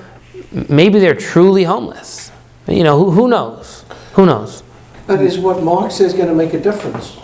Maybe 0.68 1.00
they're 1.00 1.16
truly 1.16 1.64
homeless. 1.64 2.32
You 2.68 2.84
know, 2.84 2.98
who, 3.04 3.12
who 3.12 3.28
knows? 3.28 3.86
Who 4.14 4.26
knows? 4.26 4.64
But 5.08 5.22
is 5.22 5.40
what 5.40 5.64
Mark 5.64 5.92
says 5.92 6.14
going 6.14 6.28
to 6.28 6.36
make 6.36 6.54
a 6.54 6.60
difference? 6.60 7.18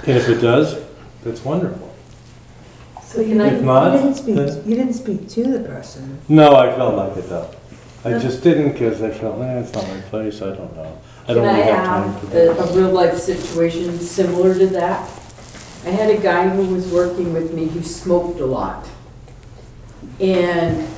And 0.00 0.16
if 0.18 0.28
it 0.28 0.40
does, 0.40 0.84
that's 1.24 1.44
wonderful. 1.44 1.94
So 3.04 3.20
you 3.20 3.40
If 3.40 3.50
didn't, 3.50 3.64
not, 3.64 3.92
you 3.92 3.98
didn't 3.98 4.14
speak, 4.16 4.34
then- 4.34 4.68
you 4.68 4.76
didn't 4.76 4.94
speak 4.94 5.28
to 5.30 5.44
the 5.44 5.60
person. 5.60 6.18
No, 6.28 6.56
I 6.56 6.74
felt 6.74 6.94
like 6.96 7.16
it 7.16 7.28
though. 7.28 7.50
I 8.04 8.18
just 8.18 8.42
didn't 8.42 8.72
because 8.72 9.00
I 9.00 9.10
felt, 9.10 9.40
eh, 9.40 9.60
it's 9.60 9.72
not 9.72 9.86
my 9.86 10.00
place, 10.02 10.42
I 10.42 10.54
don't 10.56 10.74
know. 10.74 10.98
I 11.28 11.34
don't 11.34 11.44
Can 11.44 11.54
I 11.54 11.58
really 11.58 11.72
have 11.72 11.86
time 11.86 12.12
have 12.12 12.20
for 12.20 12.26
a, 12.26 12.30
that. 12.30 12.70
a 12.70 12.76
real 12.76 12.90
life 12.90 13.16
situation 13.16 13.98
similar 14.00 14.58
to 14.58 14.66
that? 14.68 15.08
I 15.84 15.90
had 15.90 16.10
a 16.10 16.20
guy 16.20 16.48
who 16.48 16.74
was 16.74 16.90
working 16.90 17.32
with 17.32 17.54
me 17.54 17.66
who 17.66 17.82
smoked 17.82 18.40
a 18.40 18.46
lot. 18.46 18.88
And 20.20 20.88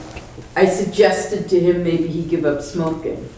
I 0.56 0.64
suggested 0.66 1.48
to 1.50 1.60
him 1.60 1.84
maybe 1.84 2.08
he 2.08 2.22
give 2.24 2.44
up 2.44 2.62
smoking. 2.62 3.28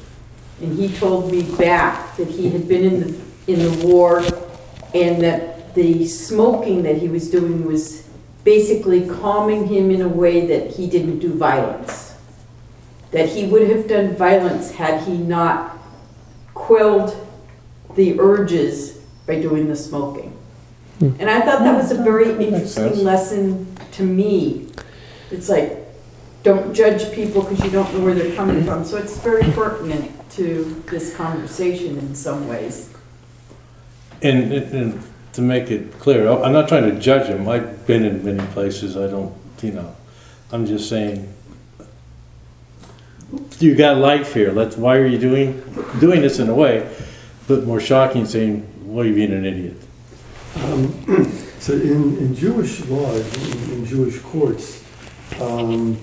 And 0.60 0.78
he 0.78 0.88
told 0.96 1.30
me 1.32 1.42
back 1.56 2.16
that 2.16 2.28
he 2.28 2.50
had 2.50 2.68
been 2.68 2.84
in 2.84 3.00
the, 3.00 3.20
in 3.52 3.58
the 3.58 3.86
war 3.86 4.20
and 4.94 5.20
that 5.22 5.74
the 5.74 6.06
smoking 6.06 6.82
that 6.84 6.96
he 6.96 7.08
was 7.08 7.30
doing 7.30 7.64
was 7.64 8.08
basically 8.44 9.06
calming 9.08 9.66
him 9.66 9.90
in 9.90 10.02
a 10.02 10.08
way 10.08 10.46
that 10.46 10.70
he 10.70 10.88
didn't 10.88 11.18
do 11.18 11.34
violence. 11.34 12.05
That 13.16 13.30
he 13.30 13.46
would 13.46 13.70
have 13.70 13.88
done 13.88 14.14
violence 14.14 14.72
had 14.72 15.02
he 15.04 15.16
not 15.16 15.78
quelled 16.52 17.16
the 17.94 18.20
urges 18.20 18.98
by 19.26 19.40
doing 19.40 19.68
the 19.68 19.74
smoking. 19.74 20.36
Hmm. 20.98 21.12
And 21.18 21.30
I 21.30 21.40
thought 21.40 21.60
that 21.60 21.74
was 21.74 21.90
a 21.90 22.02
very 22.02 22.34
makes 22.34 22.72
sense. 22.72 22.76
interesting 22.76 23.04
lesson 23.06 23.76
to 23.92 24.02
me. 24.02 24.68
It's 25.30 25.48
like, 25.48 25.78
don't 26.42 26.74
judge 26.74 27.10
people 27.14 27.40
because 27.40 27.64
you 27.64 27.70
don't 27.70 27.90
know 27.94 28.04
where 28.04 28.14
they're 28.14 28.36
coming 28.36 28.62
from. 28.64 28.84
So 28.84 28.98
it's 28.98 29.18
very 29.18 29.50
pertinent 29.52 30.12
to 30.32 30.82
this 30.90 31.16
conversation 31.16 31.96
in 31.96 32.14
some 32.14 32.46
ways. 32.48 32.94
And, 34.20 34.52
and 34.52 34.74
and 34.74 35.02
to 35.32 35.40
make 35.40 35.70
it 35.70 35.98
clear, 36.00 36.28
I'm 36.28 36.52
not 36.52 36.68
trying 36.68 36.90
to 36.90 37.00
judge 37.00 37.28
him. 37.28 37.48
I've 37.48 37.86
been 37.86 38.04
in 38.04 38.22
many 38.26 38.46
places, 38.52 38.94
I 38.94 39.06
don't, 39.06 39.34
you 39.62 39.72
know, 39.72 39.96
I'm 40.52 40.66
just 40.66 40.90
saying, 40.90 41.32
you 43.62 43.74
got 43.74 43.98
life 43.98 44.34
here, 44.34 44.52
let's, 44.52 44.76
why 44.76 44.96
are 44.96 45.06
you 45.06 45.18
doing, 45.18 45.62
doing 46.00 46.20
this 46.20 46.38
in 46.38 46.48
a 46.48 46.54
way? 46.54 46.92
But 47.48 47.64
more 47.64 47.80
shocking 47.80 48.26
saying, 48.26 48.62
why 48.84 49.02
are 49.02 49.06
you 49.06 49.14
being 49.14 49.32
an 49.32 49.44
idiot? 49.44 49.76
Um, 50.56 51.32
So 51.66 51.72
in, 51.72 52.16
in 52.18 52.32
Jewish 52.36 52.84
law, 52.84 53.12
in 53.12 53.72
in 53.72 53.86
Jewish 53.86 54.20
courts, 54.20 54.84
um, 55.40 55.98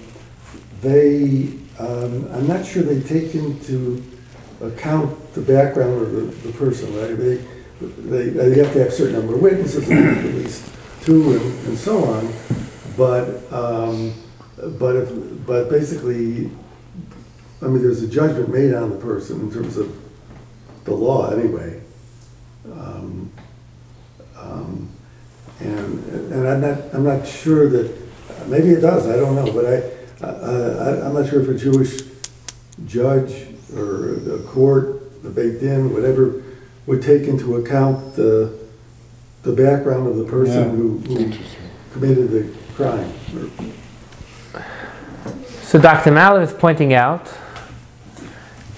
they, 0.82 1.54
um, 1.80 2.28
I'm 2.34 2.48
not 2.48 2.66
sure 2.66 2.84
they 2.84 3.00
take 3.00 3.34
into 3.34 4.04
account 4.62 5.34
the 5.36 5.42
background 5.42 6.02
of 6.02 6.12
the, 6.12 6.48
the 6.48 6.54
person, 6.58 6.94
right? 6.98 7.18
They, 7.18 7.36
they, 7.80 8.30
they 8.30 8.58
have 8.62 8.74
to 8.74 8.80
have 8.80 8.88
a 8.90 8.92
certain 8.92 9.14
number 9.14 9.36
of 9.36 9.42
witnesses, 9.42 9.90
at 9.90 10.34
least 10.36 10.70
two, 11.04 11.32
and, 11.32 11.68
and 11.68 11.78
so 11.78 12.04
on. 12.04 12.34
But, 12.98 13.50
um, 13.54 14.14
but 14.78 14.98
if, 14.98 15.46
but 15.46 15.70
basically, 15.70 16.52
I 17.64 17.68
mean, 17.68 17.82
there's 17.82 18.02
a 18.04 18.08
judgment 18.08 18.50
made 18.50 18.74
on 18.74 18.90
the 18.90 18.98
person 18.98 19.40
in 19.42 19.52
terms 19.52 19.78
of 19.78 19.96
the 20.84 20.94
law 20.94 21.30
anyway. 21.32 21.82
Um, 22.72 23.32
um, 24.38 24.90
And, 25.62 26.32
and 26.34 26.48
I'm 26.48 26.60
not, 26.62 26.78
I'm 26.94 27.04
not 27.06 27.26
sure 27.26 27.70
that, 27.70 27.96
maybe 28.48 28.70
it 28.70 28.82
does, 28.82 29.08
I 29.08 29.16
don't 29.16 29.36
know, 29.36 29.52
but 29.54 29.66
I, 29.66 30.28
I, 30.28 31.06
I'm 31.08 31.14
not 31.14 31.30
sure 31.30 31.42
if 31.42 31.48
a 31.48 31.54
Jewish 31.54 32.02
judge 32.86 33.48
or 33.76 34.16
a 34.36 34.40
court, 34.44 35.24
the 35.24 35.30
Beit 35.30 35.62
Din, 35.62 35.94
whatever, 35.94 36.44
would 36.86 37.02
take 37.02 37.24
into 37.30 37.56
account 37.56 38.16
the, 38.16 38.54
the 39.44 39.54
background 39.54 40.08
of 40.08 40.18
the 40.18 40.26
Yeah. 40.26 40.32
person 40.32 40.70
who, 40.76 40.98
who 41.08 41.34
committed 41.94 42.30
the 42.32 42.54
crime. 42.76 43.14
So 45.62 45.80
Dr. 45.80 46.12
Malov 46.12 46.44
is 46.44 46.52
pointing 46.54 46.94
out 46.94 47.32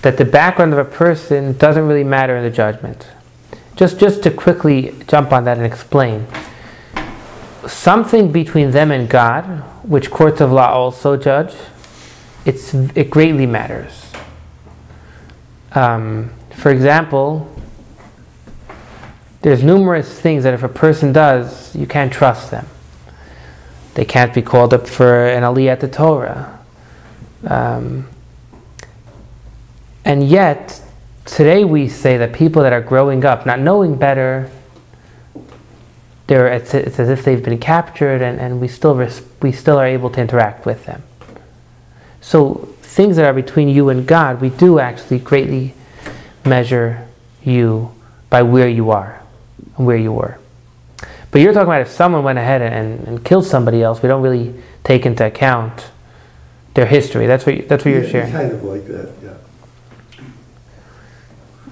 that 0.05 0.17
the 0.17 0.23
background 0.23 0.71
of 0.71 0.77
a 0.77 0.85
person 0.85 1.57
doesn't 1.57 1.87
really 1.87 2.03
matter 2.03 2.37
in 2.37 2.43
the 2.43 2.49
judgment. 2.51 3.07
Just, 3.75 3.99
just 3.99 4.21
to 4.21 4.29
quickly 4.29 4.93
jump 5.07 5.33
on 5.33 5.45
that 5.45 5.57
and 5.57 5.65
explain. 5.65 6.27
Something 7.65 8.31
between 8.31 8.69
them 8.69 8.91
and 8.91 9.09
God, 9.09 9.45
which 9.81 10.11
courts 10.11 10.41
of 10.41 10.51
law 10.51 10.69
also 10.69 11.17
judge, 11.17 11.55
it's, 12.45 12.75
it 12.75 13.09
greatly 13.09 13.47
matters. 13.47 14.11
Um, 15.71 16.31
for 16.51 16.69
example, 16.69 17.51
there's 19.41 19.63
numerous 19.63 20.19
things 20.19 20.43
that 20.43 20.53
if 20.53 20.61
a 20.61 20.69
person 20.69 21.13
does, 21.13 21.75
you 21.75 21.87
can't 21.87 22.13
trust 22.13 22.51
them. 22.51 22.67
They 23.95 24.05
can't 24.05 24.35
be 24.35 24.43
called 24.43 24.71
up 24.71 24.87
for 24.87 25.25
an 25.25 25.41
aliyah 25.41 25.79
to 25.79 25.87
Torah. 25.87 26.59
Um, 27.43 28.07
and 30.05 30.27
yet, 30.27 30.81
today 31.25 31.65
we 31.65 31.89
say 31.89 32.17
that 32.17 32.31
people 32.33 32.61
that 32.61 32.71
are 32.71 32.81
growing 32.81 33.25
up, 33.25 33.45
not 33.45 33.59
knowing 33.59 33.97
better, 33.97 34.49
they're, 36.27 36.47
it's, 36.47 36.73
it's 36.73 36.99
as 36.99 37.09
if 37.09 37.23
they've 37.23 37.43
been 37.43 37.59
captured 37.59 38.21
and, 38.21 38.39
and 38.39 38.61
we, 38.61 38.67
still 38.67 38.95
res- 38.95 39.21
we 39.41 39.51
still 39.51 39.77
are 39.77 39.85
able 39.85 40.09
to 40.11 40.21
interact 40.21 40.65
with 40.65 40.85
them. 40.85 41.03
So, 42.21 42.69
things 42.81 43.17
that 43.17 43.25
are 43.25 43.33
between 43.33 43.67
you 43.67 43.89
and 43.89 44.07
God, 44.07 44.41
we 44.41 44.49
do 44.49 44.79
actually 44.79 45.19
greatly 45.19 45.73
measure 46.45 47.07
you 47.43 47.93
by 48.29 48.41
where 48.41 48.69
you 48.69 48.89
are 48.89 49.21
and 49.77 49.85
where 49.85 49.97
you 49.97 50.11
were. 50.13 50.39
But 51.29 51.41
you're 51.41 51.53
talking 51.53 51.67
about 51.67 51.81
if 51.81 51.89
someone 51.89 52.23
went 52.23 52.39
ahead 52.39 52.61
and, 52.61 53.07
and 53.07 53.25
killed 53.25 53.45
somebody 53.45 53.83
else, 53.83 54.01
we 54.01 54.07
don't 54.07 54.21
really 54.21 54.55
take 54.83 55.05
into 55.05 55.25
account 55.25 55.91
their 56.73 56.85
history. 56.85 57.27
That's 57.27 57.45
what, 57.45 57.57
you, 57.57 57.61
that's 57.63 57.83
what 57.83 57.91
you're 57.91 58.03
Yeah, 58.03 58.09
sharing. 58.09 58.31
Kind 58.31 58.51
of 58.53 58.63
like 58.63 58.87
that, 58.87 59.13
yeah. 59.21 59.33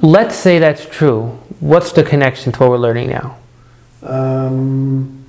Let's 0.04 0.36
say 0.36 0.60
that's 0.60 0.86
true. 0.86 1.28
What's 1.62 1.94
the 1.94 2.04
connection 2.04 2.52
to 2.52 2.60
what 2.60 2.72
we're 2.72 2.78
learning 2.78 3.10
now? 3.10 3.38
Um, 4.02 5.26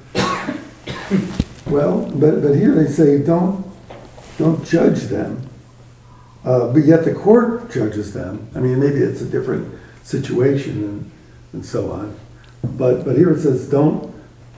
well, 1.67 2.11
but, 2.13 2.43
but 2.43 2.57
here 2.57 2.75
they 2.75 2.91
say, 2.91 3.23
don't, 3.23 3.65
don't 4.37 4.67
judge 4.67 5.03
them. 5.03 5.49
Uh, 6.45 6.73
but 6.73 6.85
yet 6.85 7.05
the 7.05 7.15
court 7.15 7.71
judges 7.71 8.15
them. 8.15 8.49
I 8.57 8.59
mean, 8.59 8.81
maybe 8.81 8.97
it's 8.97 9.21
a 9.21 9.27
different 9.27 9.79
situation 10.03 10.83
and, 10.83 11.11
and 11.53 11.65
so 11.65 11.93
on. 11.93 12.19
But, 12.65 13.05
but 13.05 13.17
here 13.17 13.31
it 13.31 13.43
says, 13.43 13.71
don't, 13.71 14.13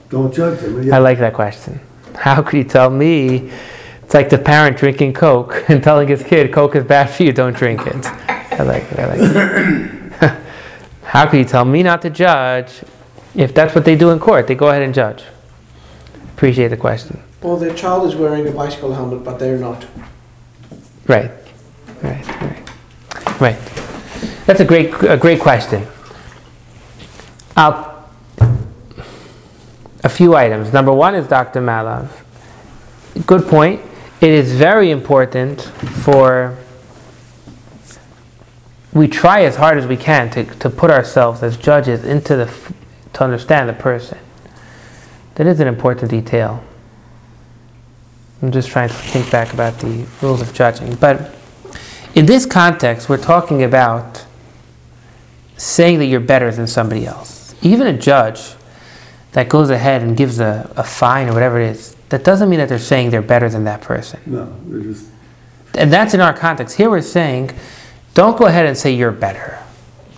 don't 0.09 0.33
judge 0.33 0.61
them. 0.61 0.77
And 0.79 0.93
I 0.95 0.97
like 0.97 1.19
that 1.19 1.35
question. 1.35 1.79
How 2.15 2.41
could 2.41 2.57
you 2.57 2.63
tell 2.63 2.89
me? 2.89 3.51
It's 4.01 4.15
like 4.15 4.29
the 4.29 4.39
parent 4.39 4.77
drinking 4.77 5.13
Coke 5.13 5.69
and 5.69 5.83
telling 5.83 6.07
his 6.07 6.23
kid, 6.23 6.51
Coke 6.51 6.75
is 6.75 6.85
bad 6.85 7.11
for 7.11 7.21
you, 7.21 7.31
don't 7.31 7.55
drink 7.55 7.85
it. 7.85 8.03
I 8.07 8.63
like 8.63 8.91
it. 8.91 8.97
I 8.97 9.05
like 9.05 9.19
it. 9.21 9.91
How 11.07 11.25
can 11.25 11.39
you 11.39 11.45
tell 11.45 11.63
me 11.63 11.83
not 11.83 12.01
to 12.01 12.09
judge 12.09 12.83
if 13.33 13.53
that's 13.53 13.73
what 13.73 13.85
they 13.85 13.95
do 13.95 14.09
in 14.09 14.19
court? 14.19 14.45
They 14.45 14.55
go 14.55 14.67
ahead 14.67 14.81
and 14.81 14.93
judge. 14.93 15.23
Appreciate 16.35 16.67
the 16.67 16.77
question. 16.77 17.23
Well, 17.41 17.55
their 17.55 17.73
child 17.73 18.05
is 18.09 18.15
wearing 18.15 18.45
a 18.45 18.51
bicycle 18.51 18.93
helmet, 18.93 19.23
but 19.23 19.39
they're 19.39 19.57
not. 19.57 19.85
Right. 21.07 21.31
Right. 22.03 22.27
Right. 22.27 23.39
Right. 23.39 23.59
That's 24.45 24.59
a 24.59 24.65
great, 24.65 24.93
a 25.03 25.15
great 25.15 25.39
question. 25.39 25.87
I'll, 27.55 28.09
a 30.03 30.09
few 30.09 30.35
items. 30.35 30.73
Number 30.73 30.91
one 30.91 31.15
is 31.15 31.25
Dr. 31.25 31.61
Malov. 31.61 32.09
Good 33.25 33.45
point. 33.47 33.79
It 34.19 34.31
is 34.31 34.53
very 34.53 34.91
important 34.91 35.61
for 35.61 36.57
we 38.93 39.07
try 39.07 39.43
as 39.43 39.55
hard 39.55 39.77
as 39.77 39.85
we 39.85 39.97
can 39.97 40.29
to, 40.31 40.43
to 40.45 40.69
put 40.69 40.89
ourselves 40.89 41.43
as 41.43 41.57
judges 41.57 42.03
into 42.03 42.35
the 42.35 42.73
to 43.13 43.23
understand 43.23 43.67
the 43.67 43.73
person. 43.73 44.17
That 45.35 45.47
is 45.47 45.59
an 45.59 45.67
important 45.67 46.11
detail. 46.11 46.63
I'm 48.41 48.51
just 48.51 48.69
trying 48.69 48.89
to 48.89 48.95
think 48.95 49.31
back 49.31 49.53
about 49.53 49.79
the 49.79 50.05
rules 50.21 50.41
of 50.41 50.53
judging. 50.53 50.95
But 50.95 51.33
in 52.13 52.25
this 52.25 52.45
context, 52.45 53.09
we're 53.09 53.17
talking 53.17 53.63
about 53.63 54.25
saying 55.57 55.99
that 55.99 56.05
you're 56.05 56.19
better 56.19 56.51
than 56.51 56.67
somebody 56.67 57.05
else. 57.05 57.55
Even 57.61 57.87
a 57.87 57.97
judge 57.97 58.53
that 59.31 59.49
goes 59.49 59.69
ahead 59.69 60.03
and 60.03 60.15
gives 60.15 60.39
a, 60.39 60.71
a 60.75 60.83
fine 60.83 61.27
or 61.27 61.33
whatever 61.33 61.59
it 61.59 61.71
is, 61.71 61.95
that 62.09 62.23
doesn't 62.23 62.49
mean 62.49 62.59
that 62.59 62.69
they're 62.69 62.79
saying 62.79 63.09
they're 63.09 63.21
better 63.21 63.49
than 63.49 63.63
that 63.63 63.81
person. 63.81 64.19
No, 64.25 64.55
they're 64.65 64.81
just, 64.81 65.07
And 65.73 65.91
that's 65.91 66.13
in 66.13 66.21
our 66.21 66.33
context. 66.33 66.77
Here 66.77 66.89
we're 66.89 67.01
saying, 67.01 67.51
don't 68.17 68.35
go 68.35 68.47
ahead 68.47 68.65
and 68.65 68.75
say 68.75 68.95
you're 68.95 69.11
better. 69.11 69.59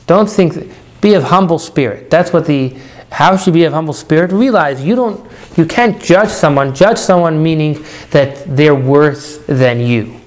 Don't 0.07 0.29
think, 0.29 0.71
be 1.01 1.15
of 1.15 1.23
humble 1.23 1.59
spirit. 1.59 2.09
That's 2.09 2.31
what 2.31 2.45
the, 2.45 2.77
how 3.11 3.35
should 3.35 3.53
be 3.53 3.65
of 3.65 3.73
humble 3.73 3.93
spirit? 3.93 4.31
Realize 4.31 4.81
you 4.81 4.95
don't, 4.95 5.29
you 5.57 5.65
can't 5.65 6.01
judge 6.01 6.29
someone. 6.29 6.73
Judge 6.73 6.97
someone 6.97 7.43
meaning 7.43 7.83
that 8.11 8.41
they're 8.55 8.73
worse 8.73 9.39
than 9.47 9.81
you. 9.81 10.17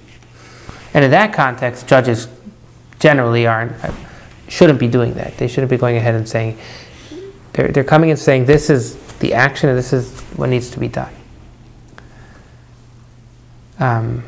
And 0.92 1.02
in 1.02 1.12
that 1.12 1.32
context, 1.32 1.88
judges 1.88 2.28
generally 3.00 3.46
aren't, 3.46 3.72
shouldn't 4.48 4.78
be 4.78 4.86
doing 4.86 5.14
that. 5.14 5.38
They 5.38 5.48
shouldn't 5.48 5.70
be 5.70 5.78
going 5.78 5.96
ahead 5.96 6.14
and 6.14 6.28
saying, 6.28 6.58
they're, 7.54 7.68
they're 7.68 7.84
coming 7.84 8.10
and 8.10 8.18
saying, 8.18 8.44
this 8.44 8.68
is 8.68 8.96
the 9.20 9.32
action 9.32 9.70
and 9.70 9.78
this 9.78 9.94
is 9.94 10.20
what 10.36 10.50
needs 10.50 10.68
to 10.72 10.78
be 10.78 10.88
done. 10.88 11.14
Um, 13.78 14.24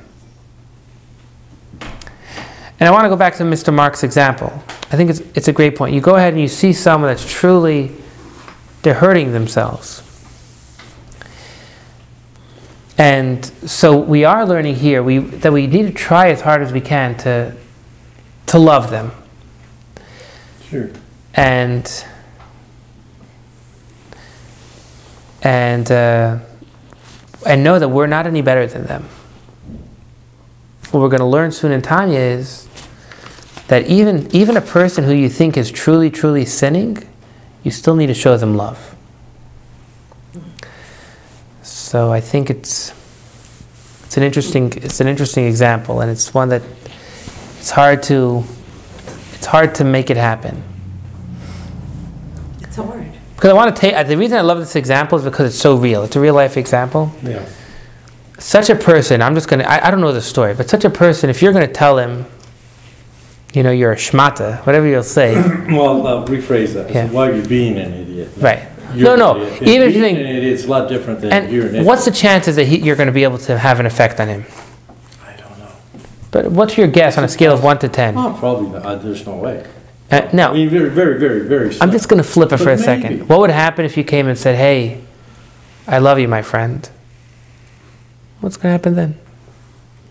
and 2.80 2.88
I 2.88 2.92
want 2.92 3.04
to 3.04 3.08
go 3.08 3.16
back 3.16 3.36
to 3.36 3.44
Mr. 3.44 3.72
Mark's 3.72 4.02
example. 4.02 4.52
I 4.90 4.96
think 4.96 5.10
it's, 5.10 5.20
it's 5.34 5.48
a 5.48 5.52
great 5.52 5.76
point. 5.76 5.94
You 5.94 6.00
go 6.00 6.16
ahead 6.16 6.32
and 6.32 6.42
you 6.42 6.48
see 6.48 6.72
someone 6.72 7.10
that's 7.10 7.30
truly, 7.30 7.92
they're 8.82 8.94
hurting 8.94 9.32
themselves. 9.32 10.02
And 12.98 13.44
so 13.44 13.98
we 13.98 14.24
are 14.24 14.46
learning 14.46 14.76
here 14.76 15.02
we, 15.02 15.18
that 15.18 15.52
we 15.52 15.66
need 15.66 15.86
to 15.86 15.92
try 15.92 16.30
as 16.30 16.40
hard 16.40 16.62
as 16.62 16.72
we 16.72 16.80
can 16.80 17.16
to, 17.18 17.56
to 18.46 18.58
love 18.58 18.90
them. 18.90 19.10
Sure. 20.68 20.90
And, 21.34 22.04
and, 25.42 25.90
uh, 25.90 26.38
and 27.46 27.64
know 27.64 27.78
that 27.78 27.88
we're 27.88 28.06
not 28.06 28.26
any 28.26 28.42
better 28.42 28.66
than 28.66 28.84
them. 28.84 29.08
What 30.95 31.01
we're 31.01 31.09
going 31.09 31.18
to 31.18 31.26
learn 31.26 31.51
soon 31.51 31.72
in 31.72 31.82
Tanya 31.82 32.20
is 32.20 32.68
that 33.66 33.88
even, 33.88 34.28
even 34.32 34.57
a 34.57 34.61
person 34.61 35.03
who 35.03 35.12
you 35.12 35.28
think 35.28 35.57
is 35.57 35.72
truly, 35.72 36.09
truly 36.09 36.45
sinning, 36.45 36.99
you 37.64 37.72
still 37.72 37.97
need 37.97 38.07
to 38.07 38.14
show 38.14 38.36
them 38.36 38.57
love. 38.57 38.95
So 41.62 42.12
I 42.12 42.20
think 42.20 42.49
it's, 42.49 42.95
it's 44.05 44.16
an 44.16 44.22
interesting, 44.22 44.72
it's 44.76 45.01
an 45.01 45.09
interesting 45.09 45.47
example, 45.47 46.01
and 46.01 46.09
it's 46.12 46.32
one 46.32 46.49
that 46.51 46.62
it's 47.59 47.72
hard 47.72 48.01
to, 48.05 48.45
it's 49.32 49.47
hard 49.47 49.74
to 49.74 49.84
make 49.84 50.11
it 50.11 50.16
happen. 50.16 50.62
It's 52.61 52.76
hard. 52.76 53.11
Because 53.34 53.51
I 53.51 53.55
want 53.55 53.74
to 53.74 53.80
take, 53.80 54.07
the 54.07 54.16
reason 54.16 54.38
I 54.38 54.42
love 54.42 54.61
this 54.61 54.76
example 54.76 55.18
is 55.18 55.24
because 55.24 55.53
it's 55.53 55.61
so 55.61 55.74
real. 55.74 56.05
It's 56.05 56.14
a 56.14 56.20
real 56.20 56.34
life 56.34 56.57
example. 56.57 57.11
Yeah. 57.20 57.45
Such 58.39 58.68
a 58.68 58.74
person, 58.74 59.22
I'm 59.22 59.35
just 59.35 59.49
going 59.49 59.61
to, 59.61 59.70
I 59.87 59.91
don't 59.91 60.01
know 60.01 60.12
the 60.12 60.20
story, 60.20 60.55
but 60.55 60.68
such 60.68 60.85
a 60.85 60.91
person, 60.91 61.30
if 61.30 61.41
you're 61.41 61.53
going 61.53 61.66
to 61.66 61.72
tell 61.72 61.99
him, 61.99 62.26
you 63.53 63.62
know, 63.62 63.70
you're 63.70 63.93
a 63.93 63.97
schmata, 63.97 64.59
whatever 64.66 64.87
you'll 64.87 65.03
say, 65.05 65.35
Well, 65.68 66.05
I'll 66.07 66.26
rephrase 66.26 66.74
that. 66.74 66.91
Yeah. 66.91 67.09
Why 67.11 67.30
are 67.30 67.35
you 67.37 67.43
being 67.45 67.78
an 67.78 67.93
idiot? 67.95 68.30
right. 68.39 68.68
You're 68.95 69.16
No, 69.16 69.35
no, 69.35 69.41
idiot. 69.43 69.62
even 69.62 69.89
if 69.89 69.95
you 69.95 70.03
being 70.03 70.16
think- 70.16 70.18
an 70.28 70.37
idiot's 70.37 70.64
a 70.64 70.68
lot 70.68 70.89
different 70.89 71.20
than 71.20 71.30
you're 71.53 71.62
an 71.62 71.66
And 71.68 71.76
idiot. 71.76 71.87
what's 71.87 72.05
the 72.05 72.11
chances 72.11 72.57
that 72.57 72.64
he, 72.66 72.78
you're 72.78 72.97
going 72.97 73.07
to 73.07 73.12
be 73.12 73.22
able 73.24 73.39
to 73.39 73.57
have 73.59 73.78
an 73.80 73.87
effect 73.87 74.18
on 74.20 74.28
him? 74.28 74.45
I 75.24 75.32
don't 75.37 75.59
know. 75.61 75.68
But 76.32 76.47
what's 76.51 76.76
your 76.76 76.89
guess 76.89 77.16
on 77.16 77.22
a 77.24 77.28
scale 77.28 77.53
of 77.55 77.62
1 77.62 77.78
to 77.80 77.89
10? 77.89 78.18
Oh, 78.18 78.37
probably 78.39 78.70
not. 78.70 78.82
Uh, 78.85 78.97
There's 78.97 79.24
no 79.26 79.37
way. 79.37 79.64
Uh, 80.11 80.16
I 80.16 80.30
no, 80.35 80.53
mean, 80.55 80.68
very, 80.68 80.91
very, 80.91 81.18
very, 81.18 81.41
very. 81.49 81.76
I'm 81.80 81.93
just 81.93 82.09
going 82.09 82.22
to 82.22 82.28
flip 82.28 82.53
it 82.53 82.59
for 82.59 82.64
a 82.70 82.76
maybe. 82.76 82.82
second. 82.82 83.28
What 83.28 83.39
would 83.41 83.51
happen 83.51 83.85
if 83.85 83.97
you 83.97 84.03
came 84.05 84.26
and 84.28 84.37
said, 84.37 84.57
hey, 84.57 85.01
I 85.87 85.99
love 85.99 86.18
you, 86.18 86.26
my 86.28 86.43
friend? 86.43 86.89
What's 88.45 88.59
going 88.59 88.64
to 88.68 88.72
happen 88.72 88.95
then? 88.95 89.18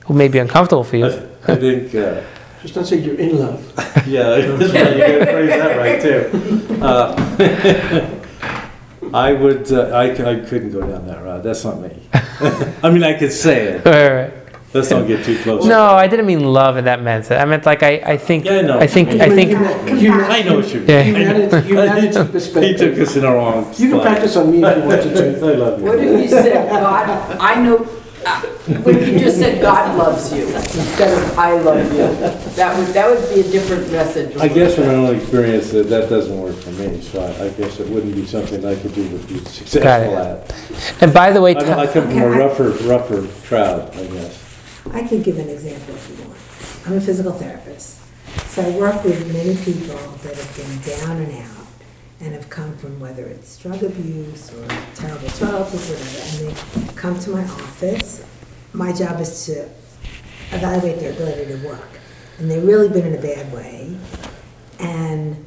It 0.09 0.13
may 0.13 0.27
be 0.27 0.39
uncomfortable 0.39 0.83
for 0.83 0.97
you. 0.97 1.05
I 1.05 1.51
I 1.53 1.55
think. 1.55 1.93
Uh, 1.93 2.21
Just 2.63 2.73
don't 2.73 2.83
say 2.83 2.97
you're 2.97 3.13
in 3.13 3.37
love. 3.37 3.61
Yeah, 4.07 4.35
you 4.37 4.57
gotta 4.57 5.25
phrase 5.27 5.49
that 5.49 5.77
right 5.77 6.01
too. 6.01 6.77
Uh, 6.81 7.15
I 9.13 9.33
would, 9.33 9.71
uh, 9.71 9.95
I, 9.95 10.13
c- 10.15 10.23
I 10.23 10.39
couldn't 10.39 10.71
go 10.71 10.81
down 10.81 11.05
that 11.07 11.23
road. 11.23 11.43
that's 11.43 11.63
not 11.63 11.79
me. 11.79 11.91
I 12.83 12.89
mean, 12.89 13.03
I 13.03 13.13
could 13.17 13.31
say 13.31 13.65
it, 13.67 13.85
Right, 13.85 14.11
right. 14.11 14.33
let's 14.73 14.89
not 14.89 15.07
get 15.07 15.23
too 15.23 15.37
close. 15.43 15.65
No, 15.65 15.83
I 15.93 16.07
didn't 16.07 16.25
mean 16.25 16.43
love 16.43 16.75
in 16.77 16.83
that 16.85 16.99
sense. 17.25 17.31
I 17.31 17.45
meant 17.45 17.65
like 17.65 17.81
I, 17.83 18.01
I 18.13 18.17
think 18.17 18.43
Yeah, 18.45 18.57
I 18.57 18.61
know. 18.63 18.79
I 18.79 18.87
think 18.87 19.09
I 19.21 19.29
think 19.29 19.51
Human- 19.99 20.31
I 20.31 20.41
know 20.41 20.55
what 20.57 20.67
you 20.73 20.79
mean. 20.81 20.89
Yeah. 20.89 21.03
Humanity, 21.03 21.67
humanity 21.67 22.07
He 22.07 22.13
took 22.13 22.31
perspective. 22.31 22.99
us 22.99 23.15
in 23.15 23.21
the 23.21 23.31
wrong 23.31 23.71
You 23.77 23.89
can 23.91 24.01
practice 24.01 24.35
on 24.35 24.51
me 24.51 24.63
if 24.65 24.77
you 24.77 24.83
want 24.89 25.01
to. 25.03 25.09
I 25.45 25.55
love 25.55 25.79
you. 25.79 25.85
What 25.85 25.99
if 25.99 26.21
you 26.23 26.27
said, 26.27 26.69
God, 26.69 27.37
I 27.39 27.61
know, 27.63 27.77
uh, 28.25 28.41
what 28.83 28.95
if 28.95 29.07
you 29.07 29.19
just 29.19 29.37
said, 29.39 29.61
God 29.61 29.97
loves 29.97 30.31
you, 30.33 30.47
instead 30.47 31.11
of 31.17 31.37
I 31.37 31.53
love 31.59 31.83
you? 31.91 32.07
That 32.55 32.77
would, 32.77 32.87
that 32.93 33.09
would 33.09 33.33
be 33.33 33.41
a 33.41 33.51
different 33.51 33.91
message. 33.91 34.35
I 34.37 34.47
guess 34.47 34.75
from 34.75 34.87
my 34.87 34.95
own 34.95 35.15
experience, 35.15 35.71
that 35.71 35.89
that 35.89 36.09
doesn't 36.09 36.39
work 36.39 36.55
for 36.55 36.71
me, 36.71 37.01
so 37.01 37.21
I 37.21 37.45
I 37.45 37.49
guess 37.49 37.79
it 37.79 37.89
wouldn't 37.89 38.15
be 38.15 38.25
something 38.25 38.65
I 38.65 38.75
could 38.75 38.93
do 38.93 39.09
to 39.09 39.17
be 39.27 39.39
successful 39.45 40.17
at. 40.17 41.01
and 41.01 41.13
by 41.13 41.31
the 41.31 41.41
way, 41.41 41.55
I 41.55 41.59
I 41.83 41.87
come 41.87 42.07
from 42.07 42.17
a 42.19 42.25
Okay, 42.25 42.35
I- 42.35 42.39
rougher, 42.47 42.69
rougher 42.87 43.27
crowd, 43.47 43.95
I 43.95 44.05
guess. 44.07 44.39
I 44.91 45.03
can 45.07 45.21
give 45.21 45.37
an 45.39 45.49
example 45.49 45.95
if 45.95 46.09
you 46.09 46.15
want. 46.25 46.39
I'm 46.87 46.97
a 46.97 47.01
physical 47.01 47.31
therapist. 47.33 47.99
So 48.53 48.61
I 48.61 48.69
work 48.77 49.03
with 49.03 49.19
many 49.33 49.55
people 49.57 49.95
that 50.23 50.35
have 50.35 50.55
been 50.55 51.07
down 51.07 51.17
and 51.17 51.33
out 51.43 51.62
and 52.23 52.33
have 52.33 52.49
come 52.49 52.75
from 52.77 52.99
whether 53.01 53.25
it's 53.25 53.57
drug 53.57 53.83
abuse 53.83 54.53
or 54.53 54.65
terrible 54.95 55.27
childhood, 55.29 55.81
whatever, 55.81 56.45
and 56.45 56.87
they 56.87 56.93
come 56.93 57.19
to 57.19 57.29
my 57.31 57.43
office. 57.43 58.25
My 58.71 58.93
job 58.93 59.19
is 59.19 59.45
to 59.47 59.69
evaluate 60.55 60.99
their 60.99 61.11
ability 61.11 61.53
to 61.53 61.67
work. 61.67 61.89
And 62.39 62.49
they've 62.49 62.63
really 62.63 62.87
been 62.87 63.05
in 63.05 63.19
a 63.19 63.21
bad 63.21 63.51
way 63.51 63.97
and 64.79 65.45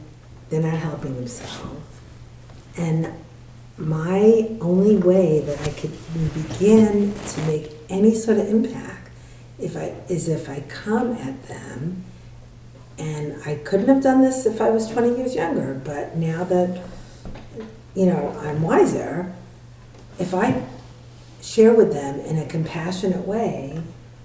they're 0.50 0.62
not 0.62 0.78
helping 0.78 1.14
themselves. 1.16 1.82
And 2.76 3.08
my 3.78 4.50
only 4.60 4.96
way 4.96 5.40
that 5.40 5.60
I 5.62 5.70
could 5.70 5.92
begin 6.34 7.14
to 7.14 7.40
make 7.46 7.72
any 7.88 8.14
sort 8.14 8.38
of 8.38 8.48
impact 8.48 9.10
if 9.58 9.76
I, 9.76 9.94
is 10.08 10.28
if 10.28 10.48
I 10.48 10.60
come 10.68 11.12
at 11.12 11.48
them, 11.48 12.04
and 12.98 13.42
I 13.44 13.56
couldn't 13.56 13.88
have 13.88 14.02
done 14.02 14.22
this 14.22 14.46
if 14.46 14.60
I 14.60 14.70
was 14.70 14.90
20 14.90 15.16
years 15.16 15.34
younger, 15.34 15.74
but 15.84 16.16
now 16.16 16.44
that, 16.44 16.80
you 17.94 18.06
know, 18.06 18.36
I'm 18.40 18.62
wiser, 18.62 19.32
if 20.18 20.34
I 20.34 20.64
share 21.42 21.74
with 21.74 21.92
them 21.92 22.18
in 22.20 22.38
a 22.38 22.46
compassionate 22.46 23.26
way, 23.26 23.82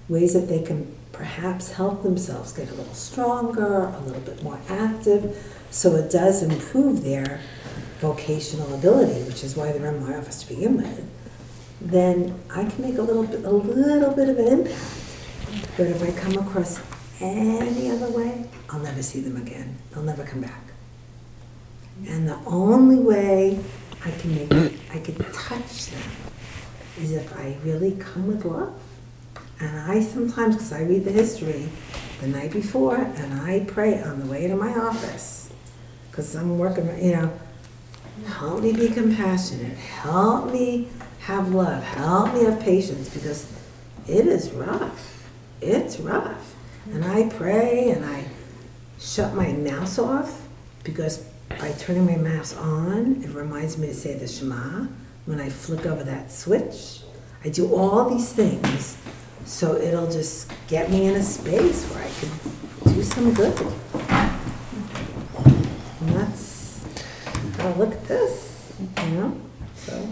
ways 0.07 0.33
that 0.33 0.47
they 0.47 0.61
can 0.61 0.95
perhaps 1.11 1.73
help 1.73 2.03
themselves 2.03 2.53
get 2.53 2.69
a 2.69 2.73
little 2.73 2.93
stronger, 2.93 3.87
a 3.87 3.99
little 4.01 4.21
bit 4.21 4.41
more 4.41 4.59
active, 4.69 5.37
so 5.69 5.95
it 5.95 6.09
does 6.09 6.41
improve 6.41 7.03
their 7.03 7.41
vocational 7.99 8.73
ability, 8.73 9.21
which 9.23 9.43
is 9.43 9.55
why 9.55 9.71
they're 9.71 9.93
in 9.93 10.03
my 10.03 10.17
office 10.17 10.41
to 10.43 10.49
begin 10.49 10.77
with, 10.77 11.07
then 11.79 12.39
I 12.49 12.65
can 12.65 12.81
make 12.81 12.97
a 12.97 13.01
little 13.01 13.25
bit, 13.25 13.43
a 13.43 13.51
little 13.51 14.11
bit 14.11 14.29
of 14.29 14.39
an 14.39 14.47
impact. 14.47 14.77
But 15.77 15.87
if 15.87 16.01
I 16.01 16.11
come 16.19 16.37
across 16.45 16.81
any 17.19 17.91
other 17.91 18.09
way, 18.09 18.45
I'll 18.71 18.79
never 18.79 19.03
see 19.03 19.19
them 19.19 19.35
again. 19.35 19.77
They'll 19.91 20.03
never 20.03 20.23
come 20.23 20.41
back. 20.41 20.63
And 22.07 22.27
the 22.27 22.37
only 22.45 22.97
way 22.97 23.59
I 24.03 24.11
can 24.11 24.35
make, 24.35 24.51
it, 24.51 24.79
I 24.93 24.99
can 24.99 25.15
touch 25.33 25.87
them 25.87 26.11
is 26.99 27.11
if 27.11 27.35
I 27.37 27.57
really 27.63 27.91
come 27.93 28.27
with 28.27 28.45
love. 28.45 28.73
And 29.59 29.77
I 29.77 30.01
sometimes, 30.01 30.55
because 30.55 30.73
I 30.73 30.83
read 30.83 31.03
the 31.05 31.11
history 31.11 31.69
the 32.21 32.27
night 32.27 32.51
before, 32.51 32.95
and 32.95 33.41
I 33.41 33.65
pray 33.67 34.01
on 34.01 34.19
the 34.19 34.25
way 34.25 34.47
to 34.47 34.55
my 34.55 34.73
office, 34.73 35.51
because 36.09 36.33
I'm 36.35 36.57
working, 36.57 36.87
you 37.03 37.11
know, 37.11 37.39
help 38.25 38.63
me 38.63 38.73
be 38.73 38.89
compassionate, 38.89 39.77
help 39.77 40.51
me 40.51 40.87
have 41.19 41.53
love, 41.53 41.83
help 41.83 42.33
me 42.33 42.45
have 42.45 42.59
patience, 42.59 43.09
because 43.09 43.51
it 44.07 44.25
is 44.25 44.49
rough. 44.51 45.27
It's 45.61 45.99
rough. 45.99 46.55
And 46.91 47.05
I 47.05 47.29
pray 47.29 47.91
and 47.91 48.03
I 48.03 48.25
shut 49.01 49.33
my 49.33 49.51
mouse 49.51 49.97
off 49.97 50.47
because 50.83 51.25
by 51.49 51.71
turning 51.73 52.05
my 52.05 52.15
mouse 52.15 52.55
on, 52.55 53.21
it 53.23 53.29
reminds 53.31 53.77
me 53.77 53.87
to 53.87 53.93
say 53.93 54.13
the 54.13 54.27
Shema. 54.27 54.87
When 55.25 55.41
I 55.41 55.49
flick 55.49 55.85
over 55.85 56.03
that 56.03 56.31
switch, 56.31 57.01
I 57.43 57.49
do 57.49 57.75
all 57.75 58.09
these 58.09 58.31
things 58.31 58.97
so 59.45 59.75
it'll 59.75 60.09
just 60.09 60.51
get 60.67 60.89
me 60.89 61.07
in 61.07 61.15
a 61.15 61.23
space 61.23 61.85
where 61.89 62.03
I 62.03 62.09
can 62.19 62.93
do 62.93 63.03
some 63.03 63.33
good. 63.33 63.59
And 65.99 66.09
that's, 66.09 66.83
oh, 67.59 67.75
look 67.77 67.91
at 67.91 68.07
this, 68.07 68.73
you 69.03 69.09
know? 69.11 69.41
So. 69.75 70.09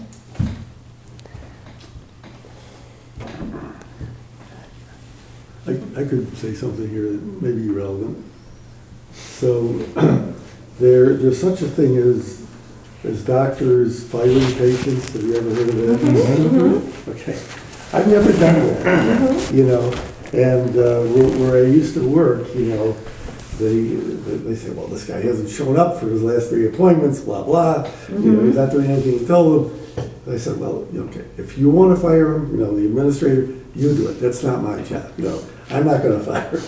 I, 5.67 5.71
I 6.01 6.03
could 6.05 6.35
say 6.37 6.53
something 6.53 6.89
here 6.89 7.11
that 7.11 7.41
may 7.41 7.51
be 7.51 7.69
relevant. 7.69 8.25
So, 9.19 9.73
there, 10.79 11.13
there's 11.15 11.39
such 11.39 11.61
a 11.61 11.67
thing 11.67 11.97
as, 11.97 12.45
as 13.03 13.23
doctors 13.23 14.07
filing 14.09 14.51
patients, 14.55 15.13
have 15.13 15.23
you 15.23 15.35
ever 15.35 15.53
heard 15.53 15.69
of 15.69 15.75
that? 15.77 15.99
Mm-hmm. 15.99 16.57
Mm-hmm. 16.57 17.11
Mm-hmm. 17.11 17.11
Okay, 17.11 17.97
I've 17.97 18.07
never 18.07 18.31
done 18.33 18.83
that, 18.83 19.53
you 19.53 19.65
know, 19.65 19.91
and, 20.33 20.69
uh, 20.77 21.01
where, 21.13 21.39
where 21.39 21.65
I 21.65 21.67
used 21.67 21.93
to 21.95 22.07
work, 22.07 22.53
you 22.55 22.65
know, 22.75 22.97
they, 23.59 23.93
they 24.37 24.55
say, 24.55 24.69
well, 24.69 24.87
this 24.87 25.05
guy 25.05 25.19
hasn't 25.21 25.49
shown 25.49 25.77
up 25.77 25.99
for 25.99 26.07
his 26.07 26.21
last 26.23 26.49
three 26.49 26.67
appointments, 26.67 27.19
blah, 27.19 27.43
blah, 27.43 27.89
you 28.09 28.31
know, 28.31 28.43
he's 28.45 28.55
not 28.55 28.71
doing 28.71 28.89
anything. 28.89 29.19
You 29.19 29.27
told 29.27 29.71
him. 29.71 29.79
I 30.29 30.37
said, 30.37 30.59
well, 30.59 30.85
okay, 30.95 31.25
if 31.37 31.57
you 31.57 31.69
wanna 31.71 31.95
fire 31.95 32.35
him, 32.35 32.51
you 32.51 32.57
know, 32.63 32.75
the 32.75 32.85
administrator, 32.85 33.47
you 33.75 33.95
do 33.95 34.09
it, 34.09 34.13
that's 34.19 34.43
not 34.43 34.61
my 34.61 34.81
job, 34.83 35.11
No, 35.17 35.41
I'm 35.71 35.85
not 35.85 36.03
gonna 36.03 36.19
fire 36.19 36.49
him. 36.51 36.61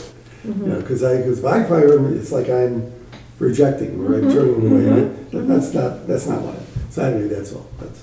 Mm-hmm. 0.45 0.63
You 0.63 0.67
know, 0.73 0.81
cause 0.81 1.03
I, 1.03 1.21
cause 1.21 1.39
if 1.39 1.45
I 1.45 1.63
fire 1.63 1.97
him, 1.97 2.17
it's 2.17 2.31
like 2.31 2.49
I'm 2.49 2.91
rejecting, 3.39 3.99
or 3.99 4.15
I'm 4.15 4.21
mm-hmm. 4.21 4.29
turning 4.31 4.71
away. 4.71 4.83
That- 4.83 5.31
mm-hmm. 5.31 5.47
That's 5.47 5.73
not, 5.73 6.07
that's 6.07 6.27
not 6.27 6.41
what, 6.41 6.55
so 6.89 7.03
anyway, 7.03 7.27
that's 7.33 7.53
all. 7.53 7.67
That's, 7.79 8.01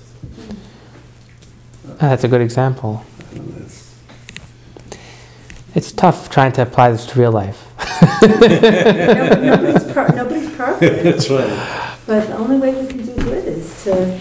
Ah, 2.01 2.07
That's 2.09 2.23
a 2.23 2.27
good 2.29 2.39
example. 2.41 3.03
that's, 3.33 3.93
It's 5.75 5.91
tough 5.91 6.29
trying 6.29 6.53
to 6.53 6.61
apply 6.61 6.91
this 6.91 7.05
to 7.07 7.19
real 7.19 7.31
life. 7.31 7.65
No- 8.21 8.27
Nobody's, 8.29 9.91
per- 9.91 10.15
nobody's 10.15 10.49
perfect, 10.55 11.03
That's 11.03 11.29
right. 11.29 11.97
but 12.07 12.27
the 12.27 12.37
only 12.37 12.57
way 12.57 12.81
we 12.81 12.87
can 12.87 13.05
do 13.05 13.15
good 13.15 13.45
is 13.47 13.83
to 13.83 14.19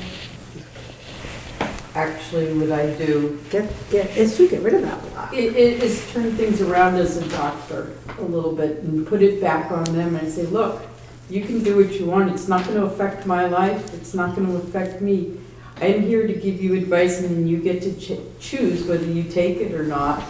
Actually, 2.28 2.58
what 2.58 2.78
I 2.78 2.94
do 2.96 3.40
get, 3.48 3.72
get, 3.88 4.14
is 4.14 4.36
to 4.36 4.46
get 4.50 4.60
rid 4.60 4.74
of 4.74 4.82
that 4.82 5.00
block. 5.00 5.32
It, 5.32 5.56
it 5.56 5.82
is 5.82 6.12
turn 6.12 6.30
things 6.36 6.60
around 6.60 6.96
as 6.96 7.16
a 7.16 7.26
doctor 7.30 7.96
a 8.18 8.22
little 8.22 8.54
bit 8.54 8.80
and 8.82 9.06
put 9.06 9.22
it 9.22 9.40
back 9.40 9.72
on 9.72 9.84
them 9.84 10.14
and 10.14 10.30
say, 10.30 10.42
look, 10.42 10.82
you 11.30 11.42
can 11.42 11.64
do 11.64 11.76
what 11.76 11.98
you 11.98 12.04
want, 12.04 12.30
it's 12.30 12.46
not 12.46 12.66
gonna 12.66 12.84
affect 12.84 13.24
my 13.24 13.46
life, 13.46 13.94
it's 13.94 14.12
not 14.12 14.36
gonna 14.36 14.54
affect 14.56 15.00
me. 15.00 15.38
I'm 15.80 16.02
here 16.02 16.26
to 16.26 16.34
give 16.34 16.60
you 16.62 16.74
advice 16.74 17.22
and 17.22 17.30
then 17.34 17.46
you 17.46 17.62
get 17.62 17.80
to 17.84 17.98
ch- 17.98 18.20
choose 18.38 18.84
whether 18.84 19.06
you 19.06 19.22
take 19.22 19.56
it 19.56 19.72
or 19.72 19.84
not. 19.84 20.22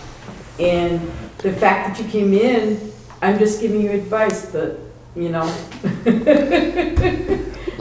And 0.61 1.01
the 1.38 1.53
fact 1.53 1.99
that 1.99 2.05
you 2.05 2.09
came 2.09 2.32
in, 2.32 2.92
I'm 3.20 3.40
just 3.40 3.61
giving 3.61 3.80
you 3.80 3.90
advice, 3.90 4.53
but, 4.53 4.78
you 5.16 5.30
know. 5.30 5.53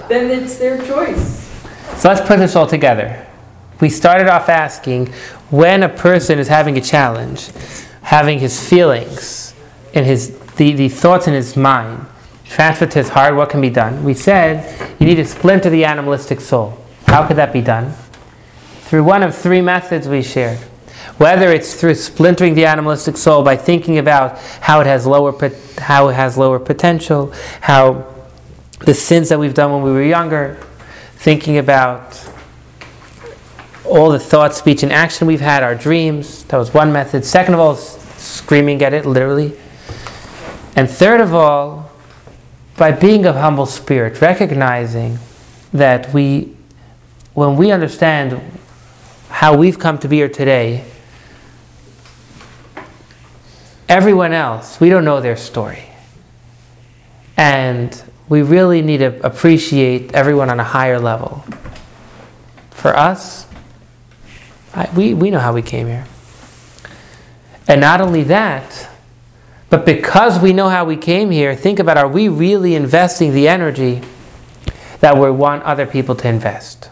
Then 0.09 0.31
it's 0.31 0.57
their 0.57 0.83
choice. 0.87 1.47
So 1.97 2.09
let's 2.09 2.21
put 2.27 2.39
this 2.39 2.55
all 2.55 2.65
together. 2.65 3.26
We 3.79 3.89
started 3.89 4.27
off 4.27 4.49
asking 4.49 5.07
when 5.49 5.83
a 5.83 5.89
person 5.89 6.39
is 6.39 6.47
having 6.47 6.77
a 6.77 6.81
challenge, 6.81 7.49
having 8.01 8.39
his 8.39 8.67
feelings 8.67 9.53
and 9.93 10.05
his 10.05 10.37
the, 10.55 10.73
the 10.73 10.89
thoughts 10.89 11.27
in 11.27 11.33
his 11.33 11.55
mind 11.55 12.05
transferred 12.45 12.91
to 12.91 12.99
his 12.99 13.09
heart, 13.09 13.35
what 13.35 13.49
can 13.49 13.61
be 13.61 13.69
done? 13.69 14.03
We 14.03 14.13
said 14.13 14.95
you 14.99 15.05
need 15.05 15.15
to 15.15 15.25
splinter 15.25 15.69
the 15.69 15.85
animalistic 15.85 16.41
soul. 16.41 16.77
How 17.05 17.27
could 17.27 17.37
that 17.37 17.53
be 17.53 17.61
done? 17.61 17.93
Through 18.81 19.03
one 19.03 19.21
of 19.21 19.35
three 19.35 19.61
methods 19.61 20.07
we 20.07 20.23
shared. 20.23 20.57
Whether 21.17 21.51
it's 21.51 21.79
through 21.79 21.95
splintering 21.95 22.53
the 22.53 22.65
animalistic 22.65 23.17
soul 23.17 23.43
by 23.43 23.57
thinking 23.57 23.97
about 23.97 24.37
how 24.61 24.81
it 24.81 24.87
has 24.87 25.05
lower 25.05 25.33
how 25.79 26.09
it 26.09 26.13
has 26.13 26.37
lower 26.37 26.59
potential, 26.59 27.33
how 27.61 28.13
the 28.79 28.93
sins 28.93 29.29
that 29.29 29.39
we've 29.39 29.53
done 29.53 29.71
when 29.71 29.83
we 29.83 29.91
were 29.91 30.03
younger, 30.03 30.59
thinking 31.15 31.57
about 31.57 32.13
all 33.87 34.09
the 34.09 34.19
thought, 34.19 34.53
speech, 34.53 34.83
and 34.83 34.91
action 34.91 35.27
we've 35.27 35.41
had, 35.41 35.63
our 35.63 35.75
dreams. 35.75 36.43
That 36.45 36.57
was 36.57 36.73
one 36.73 36.91
method. 36.91 37.25
Second 37.25 37.53
of 37.53 37.59
all, 37.59 37.75
screaming 37.75 38.81
at 38.81 38.93
it, 38.93 39.05
literally. 39.05 39.57
And 40.75 40.89
third 40.89 41.21
of 41.21 41.33
all, 41.33 41.91
by 42.77 42.91
being 42.91 43.25
of 43.25 43.35
humble 43.35 43.65
spirit, 43.65 44.21
recognizing 44.21 45.17
that 45.73 46.13
we, 46.13 46.55
when 47.33 47.57
we 47.57 47.71
understand 47.71 48.39
how 49.29 49.57
we've 49.57 49.79
come 49.79 49.97
to 49.99 50.07
be 50.07 50.17
here 50.17 50.29
today, 50.29 50.85
everyone 53.89 54.33
else, 54.33 54.79
we 54.79 54.89
don't 54.89 55.05
know 55.05 55.21
their 55.21 55.37
story. 55.37 55.83
And 57.35 58.01
we 58.29 58.41
really 58.41 58.81
need 58.81 58.97
to 58.97 59.25
appreciate 59.25 60.13
everyone 60.13 60.49
on 60.49 60.59
a 60.59 60.63
higher 60.63 60.99
level. 60.99 61.45
For 62.71 62.95
us, 62.95 63.46
I, 64.77 64.87
we, 64.95 65.15
we 65.15 65.31
know 65.31 65.39
how 65.39 65.53
we 65.53 65.63
came 65.63 65.87
here. 65.87 66.05
And 67.67 67.81
not 67.81 67.99
only 67.99 68.23
that, 68.23 68.89
but 69.71 69.85
because 69.85 70.39
we 70.39 70.53
know 70.53 70.69
how 70.69 70.85
we 70.85 70.95
came 70.95 71.31
here, 71.31 71.55
think 71.55 71.79
about 71.79 71.97
are 71.97 72.07
we 72.07 72.29
really 72.29 72.75
investing 72.75 73.33
the 73.33 73.47
energy 73.47 74.01
that 74.99 75.17
we 75.17 75.31
want 75.31 75.63
other 75.63 75.87
people 75.87 76.13
to 76.15 76.27
invest? 76.29 76.91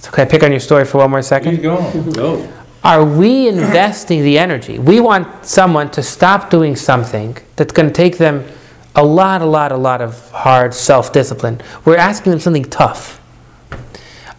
So, 0.00 0.10
can 0.10 0.26
I 0.26 0.30
pick 0.30 0.42
on 0.42 0.50
your 0.50 0.60
story 0.60 0.84
for 0.84 0.98
one 0.98 1.10
more 1.10 1.22
second? 1.22 1.52
Keep 1.54 1.62
going. 1.62 2.12
Go. 2.12 2.52
Are 2.84 3.02
we 3.02 3.48
investing 3.48 4.22
the 4.22 4.38
energy? 4.38 4.78
We 4.78 5.00
want 5.00 5.46
someone 5.46 5.90
to 5.92 6.02
stop 6.02 6.50
doing 6.50 6.76
something 6.76 7.38
that's 7.56 7.72
going 7.72 7.88
to 7.88 7.94
take 7.94 8.18
them 8.18 8.46
a 8.94 9.02
lot, 9.02 9.40
a 9.40 9.46
lot, 9.46 9.72
a 9.72 9.76
lot 9.76 10.02
of 10.02 10.30
hard 10.32 10.74
self 10.74 11.14
discipline. 11.14 11.62
We're 11.86 11.96
asking 11.96 12.32
them 12.32 12.40
something 12.40 12.64
tough. 12.66 13.23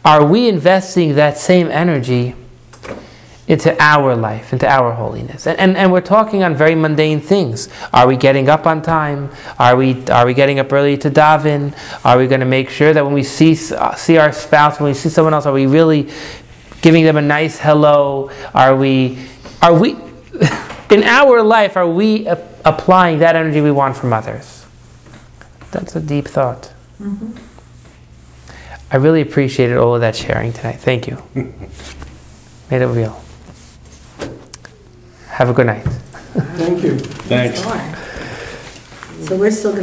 Are 0.06 0.24
we 0.24 0.48
investing 0.48 1.16
that 1.16 1.36
same 1.40 1.68
energy 1.72 2.36
into 3.48 3.76
our 3.82 4.16
life, 4.16 4.54
into 4.54 4.68
our 4.68 4.92
holiness? 4.94 5.48
And, 5.48 5.60
and, 5.60 5.76
and 5.76 5.92
we're 5.92 6.02
talking 6.02 6.44
on 6.44 6.54
very 6.54 6.76
mundane 6.76 7.20
things. 7.20 7.70
Are 7.92 8.08
we 8.08 8.16
getting 8.16 8.48
up 8.48 8.68
on 8.68 8.84
time? 8.84 9.32
Are 9.58 9.76
we, 9.76 10.06
are 10.10 10.28
we 10.28 10.36
getting 10.36 10.60
up 10.60 10.72
early 10.72 10.96
to 11.00 11.10
daven? 11.10 11.76
Are 12.06 12.20
we 12.20 12.28
going 12.28 12.42
to 12.42 12.46
make 12.46 12.70
sure 12.70 12.94
that 12.94 13.04
when 13.04 13.16
we 13.16 13.24
see, 13.24 13.56
see 13.56 14.18
our 14.18 14.32
spouse, 14.32 14.80
when 14.80 14.92
we 14.92 14.94
see 14.94 15.10
someone 15.10 15.34
else, 15.34 15.48
are 15.48 15.54
we 15.54 15.66
really 15.66 16.12
giving 16.84 17.04
them 17.04 17.18
a 17.18 17.22
nice 17.22 17.60
hello? 17.60 18.30
Are 18.54 18.76
we, 18.76 19.18
are 19.64 19.74
we, 19.74 19.94
in 20.92 21.04
our 21.04 21.42
life, 21.42 21.76
are 21.78 21.90
we 21.90 22.28
a- 22.28 22.48
applying 22.64 23.18
that 23.20 23.36
energy 23.36 23.60
we 23.60 23.72
want 23.72 23.98
from 23.98 24.14
others? 24.14 24.68
That's 25.72 25.96
a 25.96 26.00
deep 26.00 26.28
thought. 26.28 26.72
Mm-hmm. 27.02 27.55
I 28.96 28.98
really 28.98 29.20
appreciated 29.20 29.76
all 29.76 29.94
of 29.94 30.00
that 30.00 30.16
sharing 30.16 30.54
tonight. 30.54 30.78
Thank 30.78 31.06
you. 31.06 31.22
Made 31.36 32.82
it 32.82 32.88
real. 32.88 33.22
Have 35.28 35.50
a 35.50 35.54
good 35.54 35.66
night. 35.66 35.84
Thank 35.84 36.82
you. 36.82 36.98
Thanks. 36.98 37.62
Sure. 37.62 39.26
So 39.26 39.36
we're 39.36 39.52
still 39.52 39.72
gonna 39.72 39.74